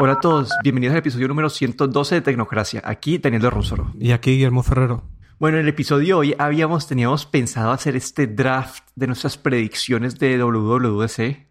Hola 0.00 0.12
a 0.12 0.20
todos, 0.20 0.50
bienvenidos 0.62 0.92
al 0.92 1.00
episodio 1.00 1.26
número 1.26 1.50
112 1.50 2.14
de 2.14 2.20
Tecnocracia. 2.20 2.80
Aquí 2.84 3.18
Daniel 3.18 3.50
Ronsoro. 3.50 3.90
Y 3.98 4.12
aquí 4.12 4.30
Guillermo 4.30 4.62
Ferrero. 4.62 5.02
Bueno, 5.40 5.56
en 5.56 5.64
el 5.64 5.68
episodio 5.70 6.06
de 6.06 6.14
hoy 6.14 6.34
habíamos, 6.38 6.86
teníamos 6.86 7.26
pensado 7.26 7.72
hacer 7.72 7.96
este 7.96 8.28
draft 8.28 8.84
de 8.94 9.08
nuestras 9.08 9.36
predicciones 9.36 10.16
de 10.20 10.38
WWDC, 10.40 11.48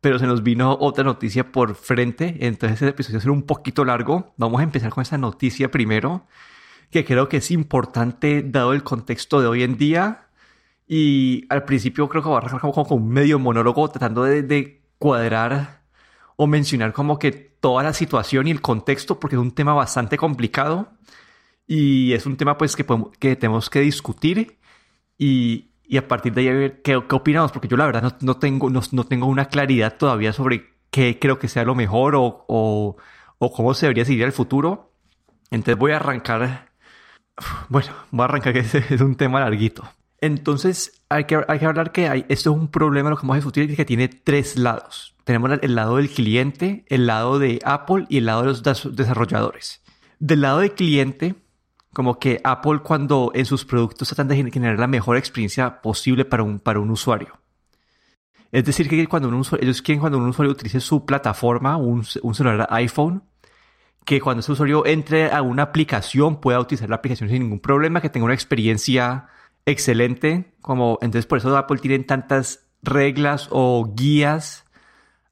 pero 0.00 0.18
se 0.18 0.26
nos 0.26 0.42
vino 0.42 0.76
otra 0.80 1.04
noticia 1.04 1.52
por 1.52 1.76
frente, 1.76 2.44
entonces 2.44 2.82
el 2.82 2.88
episodio 2.88 3.18
va 3.18 3.20
a 3.20 3.22
ser 3.22 3.30
un 3.30 3.44
poquito 3.44 3.84
largo. 3.84 4.34
Vamos 4.36 4.58
a 4.58 4.64
empezar 4.64 4.90
con 4.90 5.02
esa 5.02 5.16
noticia 5.16 5.70
primero, 5.70 6.26
que 6.90 7.04
creo 7.04 7.28
que 7.28 7.36
es 7.36 7.52
importante 7.52 8.42
dado 8.42 8.72
el 8.72 8.82
contexto 8.82 9.40
de 9.40 9.46
hoy 9.46 9.62
en 9.62 9.78
día. 9.78 10.26
Y 10.88 11.46
al 11.48 11.62
principio 11.62 12.08
creo 12.08 12.20
que 12.20 12.30
voy 12.30 12.34
a 12.34 12.38
arrancar 12.38 12.60
como, 12.62 12.72
como 12.72 12.96
un 12.96 13.10
medio 13.10 13.38
monólogo 13.38 13.88
tratando 13.90 14.24
de, 14.24 14.42
de 14.42 14.82
cuadrar 14.98 15.82
o 16.34 16.48
mencionar 16.48 16.92
como 16.92 17.18
que 17.20 17.49
toda 17.60 17.82
la 17.82 17.92
situación 17.92 18.48
y 18.48 18.50
el 18.50 18.60
contexto, 18.60 19.20
porque 19.20 19.36
es 19.36 19.42
un 19.42 19.52
tema 19.52 19.74
bastante 19.74 20.16
complicado 20.16 20.92
y 21.66 22.12
es 22.14 22.26
un 22.26 22.36
tema 22.36 22.58
pues 22.58 22.74
que, 22.74 22.84
que 23.18 23.36
tenemos 23.36 23.70
que 23.70 23.80
discutir 23.80 24.58
y, 25.18 25.70
y, 25.84 25.98
a 25.98 26.08
partir 26.08 26.32
de 26.32 26.40
ahí 26.40 26.48
ver 26.48 26.82
qué, 26.82 27.00
qué 27.08 27.14
opinamos, 27.14 27.52
porque 27.52 27.68
yo 27.68 27.76
la 27.76 27.86
verdad 27.86 28.02
no, 28.02 28.16
no 28.20 28.36
tengo, 28.38 28.70
no, 28.70 28.80
no, 28.90 29.04
tengo 29.04 29.26
una 29.26 29.46
claridad 29.46 29.96
todavía 29.96 30.32
sobre 30.32 30.74
qué 30.90 31.18
creo 31.20 31.38
que 31.38 31.48
sea 31.48 31.64
lo 31.64 31.74
mejor 31.74 32.16
o, 32.16 32.44
o, 32.48 32.96
o 33.38 33.52
cómo 33.52 33.74
se 33.74 33.86
debería 33.86 34.04
seguir 34.04 34.24
el 34.24 34.32
futuro. 34.32 34.94
Entonces 35.50 35.78
voy 35.78 35.92
a 35.92 35.96
arrancar, 35.96 36.72
bueno, 37.68 37.90
voy 38.10 38.22
a 38.22 38.24
arrancar 38.24 38.52
que 38.54 38.60
es 38.60 39.00
un 39.00 39.14
tema 39.16 39.40
larguito. 39.40 39.84
Entonces 40.20 41.02
hay 41.08 41.24
que, 41.24 41.40
hay 41.46 41.58
que 41.58 41.66
hablar 41.66 41.92
que 41.92 42.08
hay, 42.08 42.26
esto 42.28 42.50
es 42.50 42.56
un 42.56 42.68
problema, 42.68 43.10
lo 43.10 43.16
que 43.16 43.22
vamos 43.22 43.34
a 43.34 43.38
discutir, 43.38 43.76
que 43.76 43.84
tiene 43.84 44.08
tres 44.08 44.56
lados 44.56 45.14
tenemos 45.30 45.60
el 45.62 45.74
lado 45.76 45.96
del 45.96 46.10
cliente, 46.10 46.84
el 46.88 47.06
lado 47.06 47.38
de 47.38 47.60
Apple 47.64 48.06
y 48.08 48.18
el 48.18 48.26
lado 48.26 48.40
de 48.40 48.46
los 48.48 48.96
desarrolladores. 48.96 49.80
Del 50.18 50.40
lado 50.40 50.58
del 50.58 50.72
cliente, 50.72 51.36
como 51.92 52.18
que 52.18 52.40
Apple 52.42 52.80
cuando 52.82 53.30
en 53.32 53.46
sus 53.46 53.64
productos 53.64 54.08
tratan 54.08 54.26
de 54.26 54.50
generar 54.50 54.78
la 54.78 54.88
mejor 54.88 55.16
experiencia 55.16 55.80
posible 55.82 56.24
para 56.24 56.42
un, 56.42 56.58
para 56.58 56.80
un 56.80 56.90
usuario. 56.90 57.38
Es 58.50 58.64
decir, 58.64 58.88
que 58.88 59.06
cuando 59.06 59.28
un 59.28 59.34
usuario, 59.34 59.64
ellos 59.64 59.82
quieren 59.82 60.00
cuando 60.00 60.18
un 60.18 60.26
usuario 60.26 60.50
utilice 60.50 60.80
su 60.80 61.06
plataforma, 61.06 61.76
un, 61.76 62.04
un 62.22 62.34
celular 62.34 62.66
iPhone, 62.70 63.22
que 64.04 64.20
cuando 64.20 64.40
ese 64.40 64.50
usuario 64.50 64.84
entre 64.84 65.30
a 65.30 65.42
una 65.42 65.62
aplicación 65.62 66.40
pueda 66.40 66.58
utilizar 66.58 66.88
la 66.90 66.96
aplicación 66.96 67.28
sin 67.28 67.42
ningún 67.42 67.60
problema, 67.60 68.00
que 68.00 68.10
tenga 68.10 68.24
una 68.24 68.34
experiencia 68.34 69.28
excelente. 69.64 70.54
Como, 70.60 70.98
entonces 71.02 71.26
por 71.26 71.38
eso 71.38 71.56
Apple 71.56 71.78
tiene 71.78 72.00
tantas 72.00 72.66
reglas 72.82 73.46
o 73.52 73.92
guías 73.94 74.64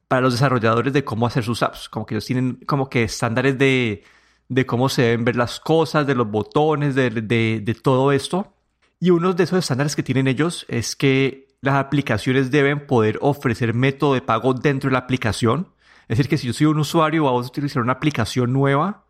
para 0.09 0.21
los 0.21 0.33
desarrolladores 0.33 0.91
de 0.91 1.05
cómo 1.05 1.27
hacer 1.27 1.45
sus 1.45 1.63
apps. 1.63 1.87
Como 1.87 2.05
que 2.05 2.15
ellos 2.15 2.25
tienen 2.25 2.55
como 2.65 2.89
que 2.89 3.03
estándares 3.03 3.57
de, 3.57 4.03
de 4.49 4.65
cómo 4.65 4.89
se 4.89 5.03
deben 5.03 5.23
ver 5.23 5.37
las 5.37 5.61
cosas, 5.61 6.05
de 6.05 6.15
los 6.15 6.29
botones, 6.29 6.95
de, 6.95 7.11
de, 7.11 7.61
de 7.63 7.73
todo 7.75 8.11
esto. 8.11 8.51
Y 8.99 9.11
uno 9.11 9.33
de 9.33 9.43
esos 9.43 9.59
estándares 9.59 9.95
que 9.95 10.03
tienen 10.03 10.27
ellos 10.27 10.65
es 10.67 10.95
que 10.95 11.47
las 11.61 11.75
aplicaciones 11.75 12.51
deben 12.51 12.87
poder 12.87 13.19
ofrecer 13.21 13.73
método 13.73 14.15
de 14.15 14.21
pago 14.21 14.53
dentro 14.53 14.89
de 14.89 14.93
la 14.93 14.99
aplicación. 14.99 15.69
Es 16.07 16.17
decir, 16.17 16.27
que 16.27 16.37
si 16.37 16.47
yo 16.47 16.53
soy 16.53 16.65
un 16.65 16.79
usuario 16.79 17.25
vamos 17.25 17.45
a 17.45 17.49
utilizar 17.49 17.83
una 17.83 17.93
aplicación 17.93 18.51
nueva, 18.51 19.05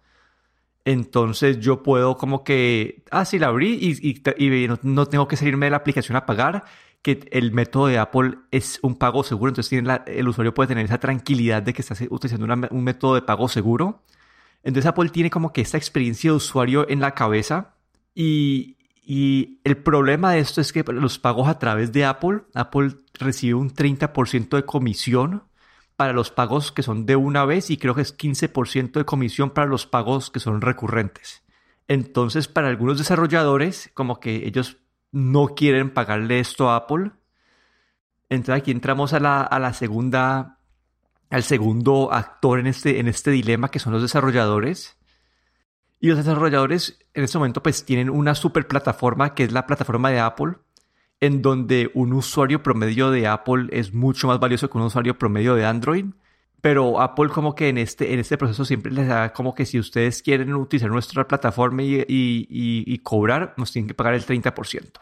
entonces 0.83 1.59
yo 1.59 1.81
puedo 1.81 2.17
como 2.17 2.43
que, 2.43 3.03
ah, 3.09 3.23
sí, 3.23 3.39
la 3.39 3.47
abrí 3.47 3.77
y, 3.81 4.21
y, 4.37 4.63
y 4.63 4.67
no, 4.67 4.79
no, 4.83 5.05
tengo 5.05 5.27
que 5.27 5.37
salirme 5.37 5.67
de 5.67 5.71
la 5.71 5.77
aplicación 5.77 6.17
a 6.17 6.25
pagar 6.25 6.65
que 7.01 7.27
el 7.31 7.51
método 7.51 7.87
de 7.87 7.97
Apple 7.97 8.35
es 8.51 8.79
un 8.81 8.95
pago 8.95 9.23
seguro, 9.23 9.49
entonces 9.49 9.83
el 10.05 10.27
usuario 10.27 10.53
puede 10.53 10.67
tener 10.67 10.85
esa 10.85 10.99
tranquilidad 10.99 11.63
de 11.63 11.73
que 11.73 11.81
está 11.81 11.95
utilizando 12.09 12.69
un 12.71 12.83
método 12.83 13.15
de 13.15 13.21
pago 13.21 13.47
seguro. 13.47 14.03
Entonces 14.63 14.87
Apple 14.87 15.09
tiene 15.09 15.29
como 15.29 15.53
que 15.53 15.61
esta 15.61 15.77
experiencia 15.77 16.31
de 16.31 16.37
usuario 16.37 16.89
en 16.89 16.99
la 16.99 17.11
cabeza 17.11 17.75
y, 18.13 18.77
y 19.05 19.61
el 19.63 19.77
problema 19.77 20.33
de 20.33 20.39
esto 20.39 20.59
es 20.59 20.73
que 20.73 20.83
los 20.83 21.19
pagos 21.19 21.47
a 21.47 21.57
través 21.57 21.93
de 21.93 22.03
Apple, 22.03 22.41
Apple 22.53 22.97
recibe 23.13 23.53
un 23.53 23.73
30% 23.73 24.57
de 24.57 24.65
comisión 24.65 25.43
para 25.95 26.13
los 26.13 26.31
pagos 26.31 26.71
que 26.71 26.83
son 26.83 27.05
de 27.05 27.15
una 27.15 27.45
vez 27.45 27.69
y 27.69 27.77
creo 27.77 27.95
que 27.95 28.01
es 28.01 28.17
15% 28.17 28.91
de 28.91 29.05
comisión 29.05 29.49
para 29.51 29.67
los 29.67 29.85
pagos 29.85 30.31
que 30.31 30.39
son 30.39 30.61
recurrentes. 30.61 31.43
Entonces, 31.89 32.47
para 32.47 32.67
algunos 32.67 32.97
desarrolladores, 32.97 33.89
como 33.93 34.19
que 34.19 34.47
ellos 34.47 34.77
no 35.11 35.47
quieren 35.49 35.91
pagarle 35.91 36.39
esto 36.39 36.69
a 36.69 36.75
Apple. 36.75 37.11
Entonces 38.29 38.61
aquí 38.61 38.71
entramos 38.71 39.13
a 39.13 39.19
la, 39.19 39.41
a 39.41 39.59
la 39.59 39.73
segunda, 39.73 40.59
al 41.29 41.43
segundo 41.43 42.13
actor 42.13 42.59
en 42.59 42.67
este, 42.67 42.99
en 42.99 43.07
este 43.07 43.31
dilema 43.31 43.69
que 43.69 43.79
son 43.79 43.93
los 43.93 44.01
desarrolladores. 44.01 44.97
Y 45.99 46.07
los 46.07 46.17
desarrolladores 46.17 46.99
en 47.13 47.23
este 47.23 47.37
momento 47.37 47.61
pues 47.61 47.85
tienen 47.85 48.09
una 48.09 48.35
super 48.35 48.67
plataforma 48.67 49.33
que 49.33 49.43
es 49.43 49.51
la 49.51 49.65
plataforma 49.65 50.09
de 50.11 50.19
Apple, 50.19 50.53
en 51.19 51.41
donde 51.41 51.91
un 51.93 52.13
usuario 52.13 52.63
promedio 52.63 53.11
de 53.11 53.27
Apple 53.27 53.67
es 53.71 53.93
mucho 53.93 54.27
más 54.27 54.39
valioso 54.39 54.69
que 54.69 54.77
un 54.77 54.85
usuario 54.85 55.17
promedio 55.17 55.55
de 55.55 55.65
Android. 55.65 56.05
Pero 56.61 56.99
Apple 56.99 57.29
como 57.29 57.55
que 57.55 57.69
en 57.69 57.77
este, 57.77 58.13
en 58.13 58.19
este 58.19 58.37
proceso 58.37 58.65
siempre 58.65 58.91
les 58.91 59.07
da 59.07 59.31
como 59.31 59.55
que 59.55 59.65
si 59.65 59.79
ustedes 59.79 60.21
quieren 60.21 60.53
utilizar 60.53 60.89
nuestra 60.89 61.27
plataforma 61.27 61.83
y, 61.83 62.05
y, 62.07 62.97
cobrar, 62.99 63.53
nos 63.57 63.71
tienen 63.71 63.87
que 63.87 63.93
pagar 63.93 64.13
el 64.13 64.25
30%. 64.25 64.99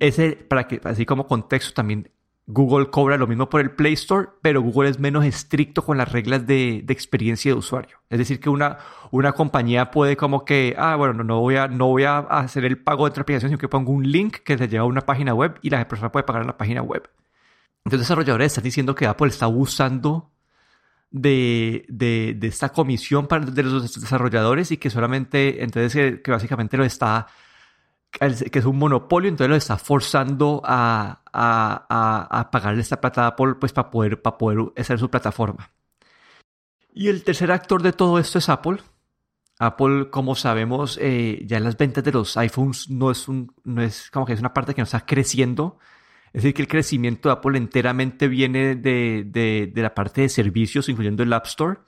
Ese, 0.00 0.32
para 0.32 0.66
que, 0.66 0.80
así 0.84 1.04
como 1.04 1.26
contexto, 1.26 1.74
también 1.74 2.10
Google 2.46 2.88
cobra 2.88 3.18
lo 3.18 3.26
mismo 3.26 3.50
por 3.50 3.60
el 3.60 3.72
Play 3.72 3.92
Store, 3.92 4.28
pero 4.40 4.62
Google 4.62 4.88
es 4.88 4.98
menos 4.98 5.26
estricto 5.26 5.84
con 5.84 5.98
las 5.98 6.10
reglas 6.10 6.46
de, 6.46 6.80
de, 6.82 6.92
experiencia 6.94 7.52
de 7.52 7.58
usuario. 7.58 7.98
Es 8.08 8.16
decir, 8.16 8.40
que 8.40 8.48
una, 8.48 8.78
una 9.10 9.32
compañía 9.32 9.90
puede 9.90 10.16
como 10.16 10.46
que, 10.46 10.74
ah, 10.78 10.96
bueno, 10.96 11.12
no, 11.12 11.24
no, 11.24 11.40
voy 11.40 11.56
a, 11.56 11.68
no 11.68 11.88
voy 11.88 12.04
a 12.04 12.18
hacer 12.20 12.64
el 12.64 12.78
pago 12.78 13.04
de 13.04 13.10
otra 13.10 13.22
aplicación, 13.22 13.50
sino 13.50 13.58
que 13.58 13.68
pongo 13.68 13.92
un 13.92 14.10
link 14.10 14.38
que 14.38 14.56
te 14.56 14.66
lleva 14.66 14.84
a 14.84 14.86
una 14.86 15.02
página 15.02 15.34
web 15.34 15.58
y 15.60 15.68
la 15.68 15.86
persona 15.86 16.10
puede 16.10 16.24
pagar 16.24 16.42
en 16.42 16.46
la 16.46 16.56
página 16.56 16.80
web. 16.80 17.10
Entonces, 17.84 18.06
desarrolladores 18.06 18.46
están 18.46 18.64
diciendo 18.64 18.94
que 18.94 19.06
Apple 19.06 19.28
está 19.28 19.44
abusando 19.44 20.30
de, 21.10 21.86
de, 21.88 22.34
de, 22.36 22.46
esta 22.48 22.70
comisión 22.70 23.26
para, 23.26 23.46
de 23.46 23.62
los 23.62 24.00
desarrolladores 24.00 24.70
y 24.72 24.76
que 24.76 24.90
solamente, 24.90 25.62
entonces 25.62 25.92
que, 25.92 26.22
que, 26.22 26.30
básicamente 26.30 26.76
lo 26.76 26.84
está, 26.84 27.26
que 28.10 28.58
es 28.58 28.64
un 28.64 28.78
monopolio, 28.78 29.28
entonces 29.28 29.50
lo 29.50 29.56
está 29.56 29.78
forzando 29.78 30.62
a, 30.64 31.22
a, 31.32 31.86
a, 31.88 32.40
a 32.40 32.50
pagarle 32.50 32.82
esta 32.82 33.00
plata 33.00 33.24
a 33.24 33.28
Apple 33.28 33.54
pues 33.60 33.72
para 33.72 33.90
poder, 33.90 34.20
para 34.20 34.38
poder 34.38 34.72
hacer 34.76 34.98
su 34.98 35.10
plataforma. 35.10 35.70
Y 36.92 37.08
el 37.08 37.22
tercer 37.22 37.52
actor 37.52 37.82
de 37.82 37.92
todo 37.92 38.18
esto 38.18 38.38
es 38.38 38.48
Apple. 38.48 38.78
Apple, 39.60 40.10
como 40.10 40.34
sabemos, 40.34 40.98
eh, 41.00 41.44
ya 41.46 41.56
en 41.56 41.64
las 41.64 41.76
ventas 41.76 42.04
de 42.04 42.12
los 42.12 42.36
iPhones 42.36 42.90
no 42.90 43.10
es, 43.10 43.28
un, 43.28 43.52
no 43.64 43.82
es 43.82 44.10
como 44.10 44.24
que 44.26 44.32
es 44.32 44.40
una 44.40 44.54
parte 44.54 44.74
que 44.74 44.80
no 44.80 44.84
está 44.84 45.04
creciendo, 45.04 45.78
es 46.32 46.42
decir, 46.42 46.54
que 46.54 46.62
el 46.62 46.68
crecimiento 46.68 47.28
de 47.28 47.34
Apple 47.34 47.58
enteramente 47.58 48.28
viene 48.28 48.76
de, 48.76 49.24
de, 49.26 49.70
de 49.72 49.82
la 49.82 49.94
parte 49.94 50.22
de 50.22 50.28
servicios, 50.28 50.88
incluyendo 50.88 51.22
el 51.22 51.32
App 51.32 51.46
Store. 51.46 51.78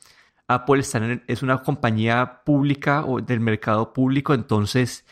Apple 0.49 0.81
está 0.81 0.99
en, 0.99 1.23
es 1.27 1.43
una 1.43 1.63
compañía 1.63 2.43
pública 2.45 3.05
o 3.05 3.21
del 3.21 3.41
mercado 3.41 3.93
público, 3.93 4.35
entonces 4.35 5.05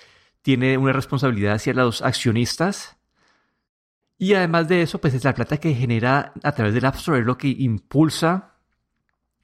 tiene 0.43 0.79
una 0.79 0.93
responsabilidad 0.93 1.55
hacia 1.55 1.75
los 1.75 2.03
accionistas. 2.03 2.97
Y 4.17 4.35
además 4.35 4.67
de 4.67 4.83
eso, 4.83 5.01
pues 5.01 5.15
es 5.15 5.23
la 5.25 5.35
plata 5.35 5.59
que 5.59 5.75
genera 5.75 6.33
a 6.43 6.53
través 6.53 6.75
del 6.75 6.87
App 6.87 6.97
Store, 6.97 7.21
es 7.21 7.27
lo 7.27 7.39
que 7.39 7.49
impulsa 7.49 8.55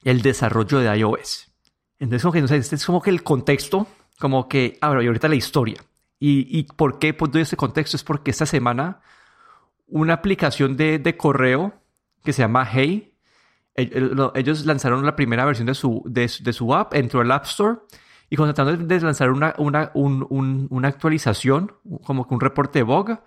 el 0.03 0.21
desarrollo 0.21 0.79
de 0.79 0.97
iOS. 0.97 1.51
Entonces, 1.99 2.23
como 2.23 2.33
que, 2.33 2.39
este 2.57 2.75
es 2.75 2.85
como 2.85 3.01
que 3.01 3.09
el 3.09 3.23
contexto, 3.23 3.87
como 4.19 4.49
que, 4.49 4.77
ahora, 4.81 5.01
y 5.01 5.07
ahorita 5.07 5.29
la 5.29 5.35
historia. 5.35 5.77
¿Y, 6.19 6.59
y 6.59 6.63
por 6.63 6.99
qué 6.99 7.13
doy 7.13 7.41
este 7.41 7.55
contexto? 7.55 7.95
Es 7.95 8.03
porque 8.03 8.31
esta 8.31 8.45
semana 8.45 9.01
una 9.87 10.13
aplicación 10.13 10.77
de, 10.77 10.99
de 10.99 11.17
correo 11.17 11.81
que 12.23 12.33
se 12.33 12.41
llama 12.41 12.67
Hey. 12.69 13.13
Ellos 13.75 14.65
lanzaron 14.65 15.05
la 15.05 15.15
primera 15.15 15.45
versión 15.45 15.67
de 15.67 15.73
su, 15.73 16.01
de, 16.05 16.27
su 16.29 16.73
app, 16.73 16.93
entró 16.93 17.21
al 17.21 17.31
App 17.31 17.45
Store 17.45 17.79
y 18.29 18.37
cuando 18.37 18.53
trataron 18.53 18.87
de 18.87 18.99
lanzar 19.01 19.31
una, 19.31 19.53
una, 19.57 19.91
un, 19.93 20.25
un, 20.29 20.67
una 20.69 20.87
actualización, 20.87 21.73
como 22.03 22.27
que 22.27 22.33
un 22.33 22.39
reporte 22.39 22.79
de 22.79 22.83
bug, 22.83 23.19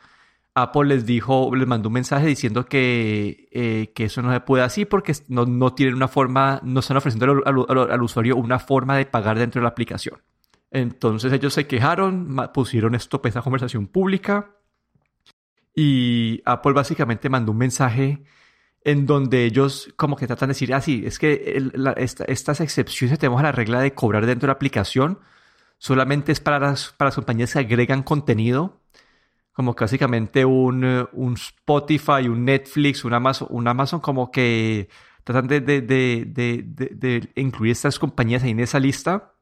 Apple 0.54 0.86
les 0.86 1.06
dijo, 1.06 1.54
les 1.54 1.66
mandó 1.66 1.88
un 1.88 1.94
mensaje 1.94 2.26
diciendo 2.26 2.66
que, 2.66 3.48
eh, 3.52 3.92
que 3.94 4.04
eso 4.04 4.22
no 4.22 4.32
se 4.32 4.40
puede 4.40 4.64
así 4.64 4.84
porque 4.84 5.12
no, 5.28 5.44
no 5.46 5.74
tienen 5.74 5.94
una 5.94 6.08
forma, 6.08 6.60
no 6.64 6.80
están 6.80 6.96
ofreciendo 6.96 7.42
al, 7.44 8.02
usuario 8.02 8.36
una 8.36 8.58
forma 8.58 8.96
de 8.96 9.06
pagar 9.06 9.38
dentro 9.38 9.60
de 9.60 9.64
la 9.64 9.68
aplicación. 9.68 10.20
Entonces 10.70 11.32
ellos 11.32 11.54
se 11.54 11.66
quejaron, 11.66 12.36
pusieron 12.52 12.94
esto, 12.94 13.20
esa 13.24 13.42
conversación 13.42 13.86
pública 13.86 14.57
y 15.80 16.42
Apple 16.44 16.72
básicamente 16.72 17.28
mandó 17.28 17.52
un 17.52 17.58
mensaje 17.58 18.24
en 18.82 19.06
donde 19.06 19.44
ellos 19.44 19.94
como 19.94 20.16
que 20.16 20.26
tratan 20.26 20.48
de 20.48 20.54
decir, 20.54 20.74
ah, 20.74 20.80
sí, 20.80 21.04
es 21.06 21.20
que 21.20 21.52
el, 21.54 21.70
la, 21.72 21.92
esta, 21.92 22.24
estas 22.24 22.60
excepciones 22.60 23.16
que 23.16 23.20
tenemos 23.20 23.38
a 23.38 23.44
la 23.44 23.52
regla 23.52 23.78
de 23.78 23.94
cobrar 23.94 24.26
dentro 24.26 24.46
de 24.46 24.48
la 24.48 24.54
aplicación 24.54 25.20
solamente 25.78 26.32
es 26.32 26.40
para 26.40 26.58
las, 26.58 26.92
para 26.94 27.10
las 27.10 27.14
compañías 27.14 27.52
que 27.52 27.60
agregan 27.60 28.02
contenido, 28.02 28.80
como 29.52 29.76
que 29.76 29.84
básicamente 29.84 30.44
un, 30.44 31.06
un 31.12 31.34
Spotify, 31.34 32.26
un 32.26 32.44
Netflix, 32.44 33.04
un 33.04 33.14
Amazon, 33.14 33.46
un 33.48 33.68
Amazon 33.68 34.00
como 34.00 34.32
que 34.32 34.88
tratan 35.22 35.46
de, 35.46 35.60
de, 35.60 35.80
de, 35.80 36.64
de, 36.64 37.28
incluir 37.36 37.70
estas 37.70 38.00
compañías 38.00 38.42
ahí 38.42 38.50
en 38.50 38.58
esa 38.58 38.80
lista. 38.80 39.34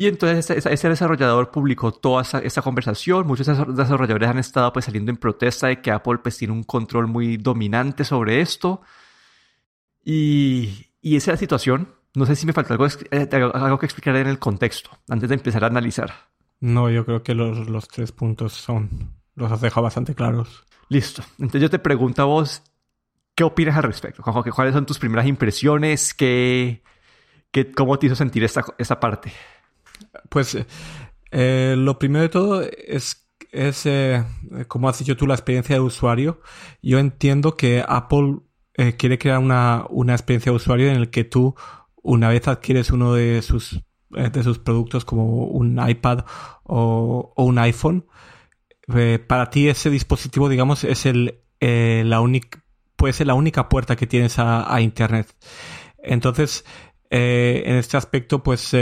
Y 0.00 0.06
entonces 0.06 0.48
ese, 0.48 0.88
desarrollador 0.88 1.50
publicó 1.50 1.92
toda 1.92 2.22
esa, 2.22 2.62
conversación. 2.62 3.26
Muchos 3.26 3.46
desarrolladores 3.46 4.30
han 4.30 4.38
estado 4.38 4.72
pues 4.72 4.86
saliendo 4.86 5.10
en 5.10 5.18
protesta 5.18 5.66
de 5.66 5.82
que 5.82 5.90
Apple 5.90 6.20
pues 6.22 6.38
tiene 6.38 6.54
un 6.54 6.62
control 6.62 7.06
muy 7.06 7.36
dominante 7.36 8.02
sobre 8.04 8.40
esto. 8.40 8.80
Y, 10.02 10.86
y 11.02 11.16
esa 11.16 11.32
es 11.32 11.34
la 11.34 11.36
situación. 11.36 11.94
No 12.14 12.24
sé 12.24 12.34
si 12.34 12.46
me 12.46 12.54
falta 12.54 12.72
algo, 12.72 12.86
eh, 12.86 13.28
algo 13.30 13.78
que 13.78 13.84
explicar 13.84 14.16
en 14.16 14.26
el 14.28 14.38
contexto 14.38 14.88
antes 15.06 15.28
de 15.28 15.34
empezar 15.34 15.64
a 15.64 15.66
analizar. 15.66 16.30
No, 16.60 16.88
yo 16.88 17.04
creo 17.04 17.22
que 17.22 17.34
los, 17.34 17.68
los 17.68 17.86
tres 17.86 18.10
puntos 18.10 18.54
son, 18.54 19.12
los 19.34 19.52
has 19.52 19.60
dejado 19.60 19.84
bastante 19.84 20.14
claros. 20.14 20.64
Listo. 20.88 21.22
Entonces 21.32 21.60
yo 21.60 21.68
te 21.68 21.78
pregunto 21.78 22.22
a 22.22 22.24
vos, 22.24 22.62
¿qué 23.34 23.44
opinas 23.44 23.76
al 23.76 23.82
respecto? 23.82 24.22
¿Cuáles 24.22 24.72
son 24.72 24.86
tus 24.86 24.98
primeras 24.98 25.26
impresiones? 25.26 26.14
¿Qué, 26.14 26.82
qué, 27.50 27.70
¿Cómo 27.70 27.98
te 27.98 28.06
hizo 28.06 28.16
sentir 28.16 28.44
esta, 28.44 28.64
esta 28.78 28.98
parte? 28.98 29.30
Pues 30.28 30.56
eh, 31.30 31.74
lo 31.78 31.98
primero 31.98 32.22
de 32.22 32.28
todo 32.28 32.62
es, 32.62 33.28
es 33.52 33.86
eh, 33.86 34.24
como 34.68 34.88
has 34.88 34.98
dicho 34.98 35.16
tú, 35.16 35.26
la 35.26 35.34
experiencia 35.34 35.76
de 35.76 35.80
usuario. 35.80 36.40
Yo 36.82 36.98
entiendo 36.98 37.56
que 37.56 37.84
Apple 37.86 38.38
eh, 38.74 38.96
quiere 38.96 39.18
crear 39.18 39.38
una, 39.38 39.84
una 39.90 40.14
experiencia 40.14 40.50
de 40.52 40.56
usuario 40.56 40.90
en 40.90 40.96
el 40.96 41.10
que 41.10 41.24
tú, 41.24 41.54
una 42.02 42.28
vez 42.28 42.48
adquieres 42.48 42.90
uno 42.90 43.14
de 43.14 43.42
sus, 43.42 43.82
de 44.10 44.42
sus 44.42 44.58
productos 44.58 45.04
como 45.04 45.44
un 45.44 45.80
iPad 45.86 46.24
o, 46.64 47.32
un 47.36 47.58
iPhone, 47.58 48.06
para 49.28 49.50
ti 49.50 49.68
ese 49.68 49.88
dispositivo, 49.88 50.48
digamos, 50.48 50.82
es 50.82 51.06
el, 51.06 51.42
la 51.60 52.20
única, 52.20 52.64
puede 52.96 53.12
ser 53.12 53.28
la 53.28 53.34
única 53.34 53.68
puerta 53.68 53.94
que 53.94 54.08
tienes 54.08 54.38
a 54.38 54.80
Internet. 54.80 55.32
Entonces, 56.02 56.64
en 57.10 57.76
este 57.76 57.96
aspecto, 57.96 58.42
pues 58.42 58.74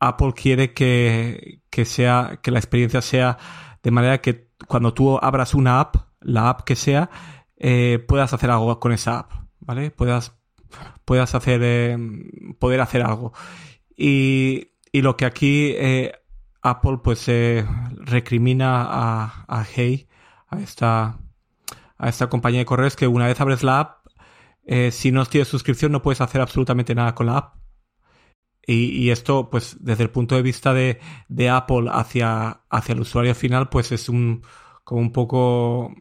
Apple 0.00 0.32
quiere 0.34 0.72
que, 0.72 1.60
sea, 1.84 2.40
que 2.42 2.50
la 2.50 2.58
experiencia 2.58 3.02
sea 3.02 3.38
de 3.82 3.90
manera 3.90 4.20
que 4.20 4.48
cuando 4.66 4.94
tú 4.94 5.18
abras 5.20 5.54
una 5.54 5.80
app, 5.80 5.96
la 6.20 6.48
app 6.48 6.62
que 6.62 6.76
sea, 6.76 7.10
eh, 7.56 8.04
puedas 8.06 8.32
hacer 8.32 8.50
algo 8.50 8.78
con 8.80 8.92
esa 8.92 9.20
app, 9.20 9.32
¿vale? 9.60 9.90
Puedas, 9.90 10.36
puedas 11.04 11.34
hacer, 11.34 11.60
eh, 11.62 11.96
poder 12.58 12.80
hacer 12.80 13.02
algo. 13.02 13.32
Y, 13.96 14.72
lo 14.92 15.16
que 15.16 15.26
aquí 15.26 15.74
eh, 15.76 16.12
Apple 16.60 16.98
pues 17.04 17.30
recrimina 18.00 18.82
a, 18.82 19.44
a 19.46 19.64
Hey, 19.64 20.08
a 20.48 20.58
esta, 20.58 21.20
a 21.98 22.08
esta 22.08 22.28
compañía 22.28 22.58
de 22.60 22.66
correos, 22.66 22.96
que 22.96 23.06
una 23.06 23.26
vez 23.26 23.40
abres 23.40 23.62
la 23.62 23.80
app, 23.80 24.06
si 24.90 25.12
no 25.12 25.24
tienes 25.26 25.48
suscripción 25.48 25.92
no 25.92 26.02
puedes 26.02 26.20
hacer 26.20 26.40
absolutamente 26.40 26.94
nada 26.96 27.14
con 27.14 27.26
la 27.26 27.38
app. 27.38 27.58
Y, 28.70 29.08
esto, 29.08 29.48
pues, 29.48 29.78
desde 29.80 30.02
el 30.02 30.10
punto 30.10 30.34
de 30.34 30.42
vista 30.42 30.74
de, 30.74 31.00
Apple 31.50 31.88
hacia, 31.90 32.60
hacia 32.68 32.92
el 32.92 33.00
usuario 33.00 33.34
final, 33.34 33.70
pues 33.70 33.92
es 33.92 34.10
un, 34.10 34.42
como 34.84 35.00
un 35.00 35.10
poco, 35.10 35.94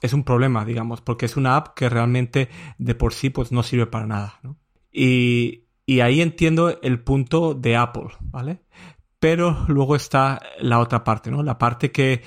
es 0.00 0.14
un 0.14 0.24
problema, 0.24 0.64
digamos, 0.64 1.02
porque 1.02 1.26
es 1.26 1.36
una 1.36 1.56
app 1.56 1.74
que 1.74 1.90
realmente 1.90 2.48
de 2.78 2.94
por 2.94 3.12
sí, 3.12 3.28
pues, 3.28 3.52
no 3.52 3.62
sirve 3.62 3.86
para 3.86 4.06
nada, 4.06 4.40
¿no? 4.42 4.56
Y, 4.90 5.66
ahí 6.00 6.22
entiendo 6.22 6.80
el 6.80 7.00
punto 7.00 7.52
de 7.52 7.76
Apple, 7.76 8.08
¿vale? 8.20 8.62
Pero 9.18 9.66
luego 9.68 9.94
está 9.94 10.40
la 10.60 10.78
otra 10.78 11.04
parte, 11.04 11.30
¿no? 11.30 11.42
La 11.42 11.58
parte 11.58 11.92
que 11.92 12.22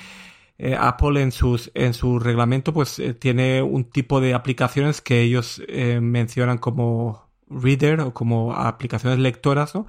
eh, 0.60 0.78
Apple 0.80 1.24
en, 1.24 1.32
sus, 1.32 1.72
en 1.74 1.96
su 1.96 2.20
reglamento, 2.20 2.72
pues, 2.72 3.00
eh, 3.00 3.16
tiene 3.16 3.64
un 3.64 3.86
tipo 3.86 4.22
de 4.22 4.36
aplicaciones 4.36 5.02
que 5.02 5.22
ellos 5.22 5.60
eh, 5.68 6.00
mencionan 6.02 6.60
como 6.60 7.27
reader 7.50 8.02
o 8.02 8.14
como 8.14 8.54
aplicaciones 8.54 9.20
lectoras, 9.20 9.76
¿no? 9.76 9.88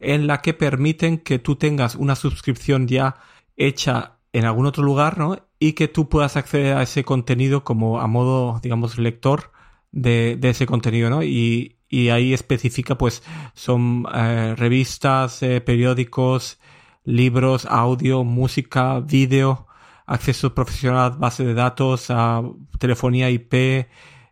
En 0.00 0.26
la 0.26 0.42
que 0.42 0.54
permiten 0.54 1.18
que 1.18 1.38
tú 1.38 1.56
tengas 1.56 1.94
una 1.94 2.16
suscripción 2.16 2.88
ya 2.88 3.16
hecha 3.56 4.16
en 4.32 4.44
algún 4.44 4.66
otro 4.66 4.82
lugar, 4.82 5.18
¿no? 5.18 5.38
Y 5.58 5.74
que 5.74 5.88
tú 5.88 6.08
puedas 6.08 6.36
acceder 6.36 6.76
a 6.76 6.82
ese 6.82 7.04
contenido 7.04 7.64
como 7.64 8.00
a 8.00 8.06
modo, 8.06 8.60
digamos, 8.62 8.98
lector 8.98 9.52
de, 9.92 10.38
ese 10.42 10.66
contenido, 10.66 11.10
¿no? 11.10 11.22
Y, 11.22 11.76
ahí 12.10 12.32
especifica, 12.32 12.96
pues, 12.96 13.22
son 13.54 14.06
eh, 14.14 14.54
revistas, 14.56 15.42
eh, 15.42 15.60
periódicos, 15.60 16.58
libros, 17.04 17.66
audio, 17.66 18.24
música, 18.24 19.00
vídeo, 19.00 19.66
acceso 20.06 20.54
profesional 20.54 21.12
base 21.18 21.44
de 21.44 21.54
datos, 21.54 22.06
a 22.10 22.42
telefonía 22.78 23.28
IP, 23.30 23.88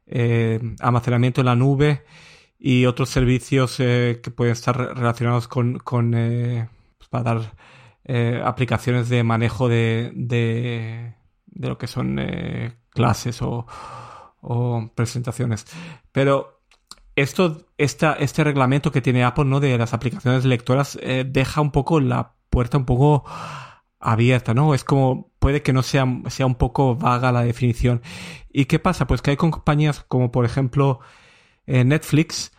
eh, 0.07 0.61
almacenamiento 0.81 1.43
en 1.43 1.47
la 1.47 1.55
nube 1.57 2.05
y 2.61 2.85
otros 2.85 3.09
servicios 3.09 3.81
eh, 3.81 4.21
que 4.23 4.31
pueden 4.31 4.53
estar 4.53 4.77
relacionados 4.77 5.49
con, 5.49 5.79
con 5.79 6.12
eh, 6.15 6.69
pues, 6.99 7.09
para 7.09 7.25
dar 7.25 7.55
eh, 8.05 8.43
aplicaciones 8.45 9.09
de 9.09 9.25
manejo 9.25 9.69
de, 9.69 10.12
de, 10.15 11.15
de 11.47 11.69
lo 11.69 11.79
que 11.79 11.87
son 11.87 12.21
clases 12.91 13.41
o, 13.41 13.67
o, 14.43 14.91
presentaciones. 14.95 15.65
Pero 16.12 16.61
esto, 17.17 17.67
esta, 17.79 18.12
este 18.12 18.45
reglamento 18.45 18.93
que 18.93 19.01
tiene 19.01 19.25
Apple, 19.25 19.47
¿no? 19.47 19.59
De 19.59 19.79
las 19.79 19.95
aplicaciones 19.95 20.45
lectoras, 20.45 20.99
deja 21.27 21.61
un 21.62 21.71
poco 21.71 21.99
la 22.01 22.35
puerta 22.51 22.77
un 22.77 22.85
poco 22.85 23.25
abierta, 24.01 24.53
¿no? 24.53 24.75
Es 24.75 24.85
como, 24.85 25.31
puede 25.39 25.62
que 25.62 25.73
no 25.73 25.83
sea, 25.83 26.07
sea 26.29 26.47
un 26.47 26.57
poco 26.57 26.97
vaga 26.97 27.33
la 27.33 27.43
definición. 27.43 28.03
¿Y 28.53 28.67
qué 28.67 28.79
pasa? 28.79 29.07
Pues 29.07 29.23
que 29.23 29.31
hay 29.31 29.37
compañías 29.37 30.05
como, 30.09 30.33
por 30.33 30.45
ejemplo, 30.45 31.01
Netflix, 31.67 32.53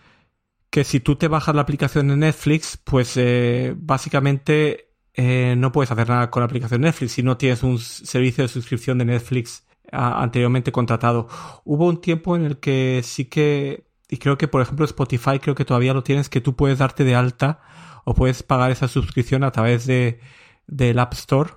que 0.69 0.83
si 0.83 0.99
tú 0.99 1.15
te 1.17 1.27
bajas 1.27 1.53
la 1.53 1.61
aplicación 1.61 2.07
de 2.07 2.17
Netflix, 2.17 2.77
pues 2.77 3.17
eh, 3.17 3.73
básicamente 3.77 4.91
eh, 5.13 5.55
no 5.57 5.71
puedes 5.71 5.91
hacer 5.91 6.07
nada 6.07 6.29
con 6.31 6.41
la 6.41 6.45
aplicación 6.45 6.81
Netflix 6.81 7.11
si 7.13 7.23
no 7.23 7.37
tienes 7.37 7.63
un 7.63 7.77
servicio 7.77 8.43
de 8.43 8.47
suscripción 8.47 8.97
de 8.97 9.05
Netflix 9.05 9.67
anteriormente 9.91 10.71
contratado. 10.71 11.27
Hubo 11.65 11.87
un 11.87 11.99
tiempo 11.99 12.35
en 12.35 12.45
el 12.45 12.59
que 12.59 13.01
sí 13.03 13.25
que, 13.25 13.85
y 14.09 14.17
creo 14.17 14.37
que 14.37 14.47
por 14.47 14.61
ejemplo 14.61 14.85
Spotify 14.85 15.39
creo 15.39 15.55
que 15.55 15.65
todavía 15.65 15.93
lo 15.93 16.03
tienes, 16.03 16.29
que 16.29 16.39
tú 16.41 16.55
puedes 16.55 16.79
darte 16.79 17.03
de 17.03 17.15
alta 17.15 17.61
o 18.05 18.13
puedes 18.15 18.41
pagar 18.43 18.71
esa 18.71 18.87
suscripción 18.87 19.43
a 19.43 19.51
través 19.51 19.85
de, 19.85 20.21
del 20.67 20.99
App 20.99 21.13
Store 21.13 21.51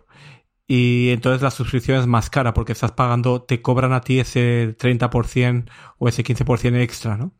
y 0.66 1.11
entonces 1.11 1.43
la 1.43 1.50
suscripción 1.50 1.99
es 1.99 2.06
más 2.06 2.31
cara 2.31 2.55
porque 2.55 2.72
estás 2.72 2.93
pagando, 2.93 3.43
te 3.43 3.61
cobran 3.62 3.93
a 3.93 4.00
ti 4.00 4.20
ese 4.20 4.76
30% 4.78 5.70
o 5.99 6.08
ese 6.08 6.25
15% 6.25 6.81
extra, 6.81 7.16
¿no? 7.16 7.32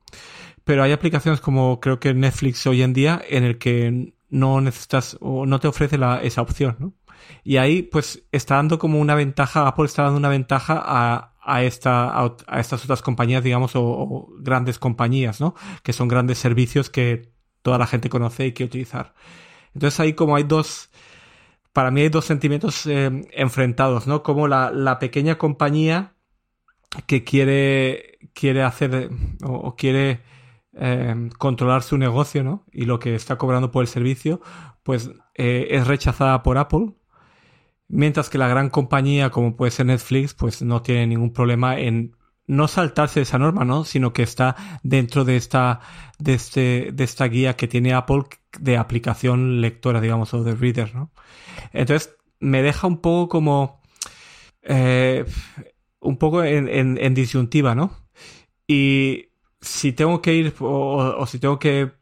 Pero 0.65 0.83
hay 0.83 0.93
aplicaciones 0.93 1.41
como 1.41 1.81
creo 1.81 2.01
que 2.01 2.15
Netflix 2.15 2.67
hoy 2.67 2.83
en 2.83 2.93
día 2.93 3.23
en 3.29 3.45
el 3.45 3.59
que 3.59 4.15
no 4.31 4.61
necesitas 4.61 5.17
o 5.21 5.47
no 5.47 5.61
te 5.61 5.69
ofrece 5.69 5.99
la, 5.99 6.23
esa 6.23 6.43
opción, 6.43 6.77
¿no? 6.79 6.95
Y 7.43 7.57
ahí 7.57 7.83
pues 7.83 8.25
está 8.33 8.57
dando 8.57 8.79
como 8.79 9.01
una 9.01 9.15
ventaja, 9.15 9.67
Apple 9.67 9.87
está 9.87 10.05
dando 10.05 10.19
una 10.19 10.29
ventaja 10.29 10.83
a, 10.85 11.35
a, 11.43 11.63
esta, 11.63 12.19
a, 12.47 12.61
estas 12.61 12.85
otras 12.85 13.03
compañías, 13.03 13.45
digamos, 13.45 13.73
o, 13.75 14.29
grandes 14.39 14.79
compañías, 14.79 15.41
¿no? 15.41 15.55
Que 15.83 15.93
son 15.93 16.09
grandes 16.09 16.39
servicios 16.39 16.91
que 16.91 17.33
toda 17.63 17.79
la 17.79 17.87
gente 17.87 18.09
conoce 18.09 18.47
y 18.47 18.53
quiere 18.53 18.69
utilizar. 18.69 19.15
Entonces 19.75 19.99
ahí 20.01 20.15
como 20.15 20.37
hay 20.37 20.45
dos, 20.45 20.91
para 21.75 21.91
mí 21.91 22.03
hay 22.03 22.09
dos 22.09 22.25
sentimientos 22.25 22.87
eh, 22.87 23.11
enfrentados, 23.33 24.07
¿no? 24.07 24.23
Como 24.23 24.47
la, 24.47 24.99
pequeña 25.01 25.37
compañía 25.37 26.15
que 27.07 27.25
quiere, 27.25 28.19
quiere 28.33 28.63
hacer 28.63 29.11
o, 29.43 29.75
quiere 29.75 30.23
eh, 30.75 31.31
controlar 31.37 31.83
su 31.83 31.99
negocio, 31.99 32.45
¿no? 32.45 32.65
Y 32.73 32.85
lo 32.85 33.01
que 33.01 33.17
está 33.17 33.37
cobrando 33.37 33.73
por 33.73 33.83
el 33.83 33.89
servicio, 33.89 34.41
pues 34.85 35.11
eh, 35.35 35.67
es 35.71 35.89
rechazada 35.89 36.45
por 36.45 36.59
Apple. 36.59 36.95
Mientras 37.89 38.31
que 38.31 38.39
la 38.39 38.47
gran 38.47 38.71
compañía, 38.71 39.31
como 39.31 39.57
puede 39.57 39.73
ser 39.73 39.87
Netflix, 39.87 40.33
pues 40.33 40.63
no 40.63 40.81
tiene 40.81 41.09
ningún 41.09 41.33
problema 41.33 41.77
en 41.77 42.17
no 42.47 42.69
saltarse 42.69 43.23
esa 43.23 43.39
norma, 43.39 43.65
¿no? 43.65 43.85
Sino 43.85 44.13
que 44.13 44.23
está 44.23 44.57
dentro 44.83 45.25
de 45.25 45.37
esta, 45.37 45.81
de 46.19 46.35
este, 46.35 46.91
de 46.93 47.05
esta 47.05 47.27
guía 47.27 47.57
que 47.57 47.69
tiene 47.69 47.95
Apple 47.95 48.25
de 48.59 48.77
aplicación 48.77 49.61
lectora, 49.61 50.01
digamos, 50.01 50.35
o 50.35 50.45
de 50.45 50.55
reader, 50.55 50.95
¿no? 50.95 51.11
Entonces, 51.73 52.17
me 52.41 52.63
deja 52.63 52.87
un 52.87 52.99
poco 52.99 53.29
como, 53.29 53.81
eh, 54.63 55.25
un 56.01 56.19
poco 56.19 56.45
en, 56.45 56.69
en, 56.99 57.15
disyuntiva, 57.15 57.75
¿no? 57.75 57.93
Y 58.67 59.29
si 59.61 59.93
tengo 59.93 60.21
que 60.23 60.35
ir, 60.35 60.55
o, 60.61 61.27
si 61.27 61.39
tengo 61.39 61.59
que 61.59 61.93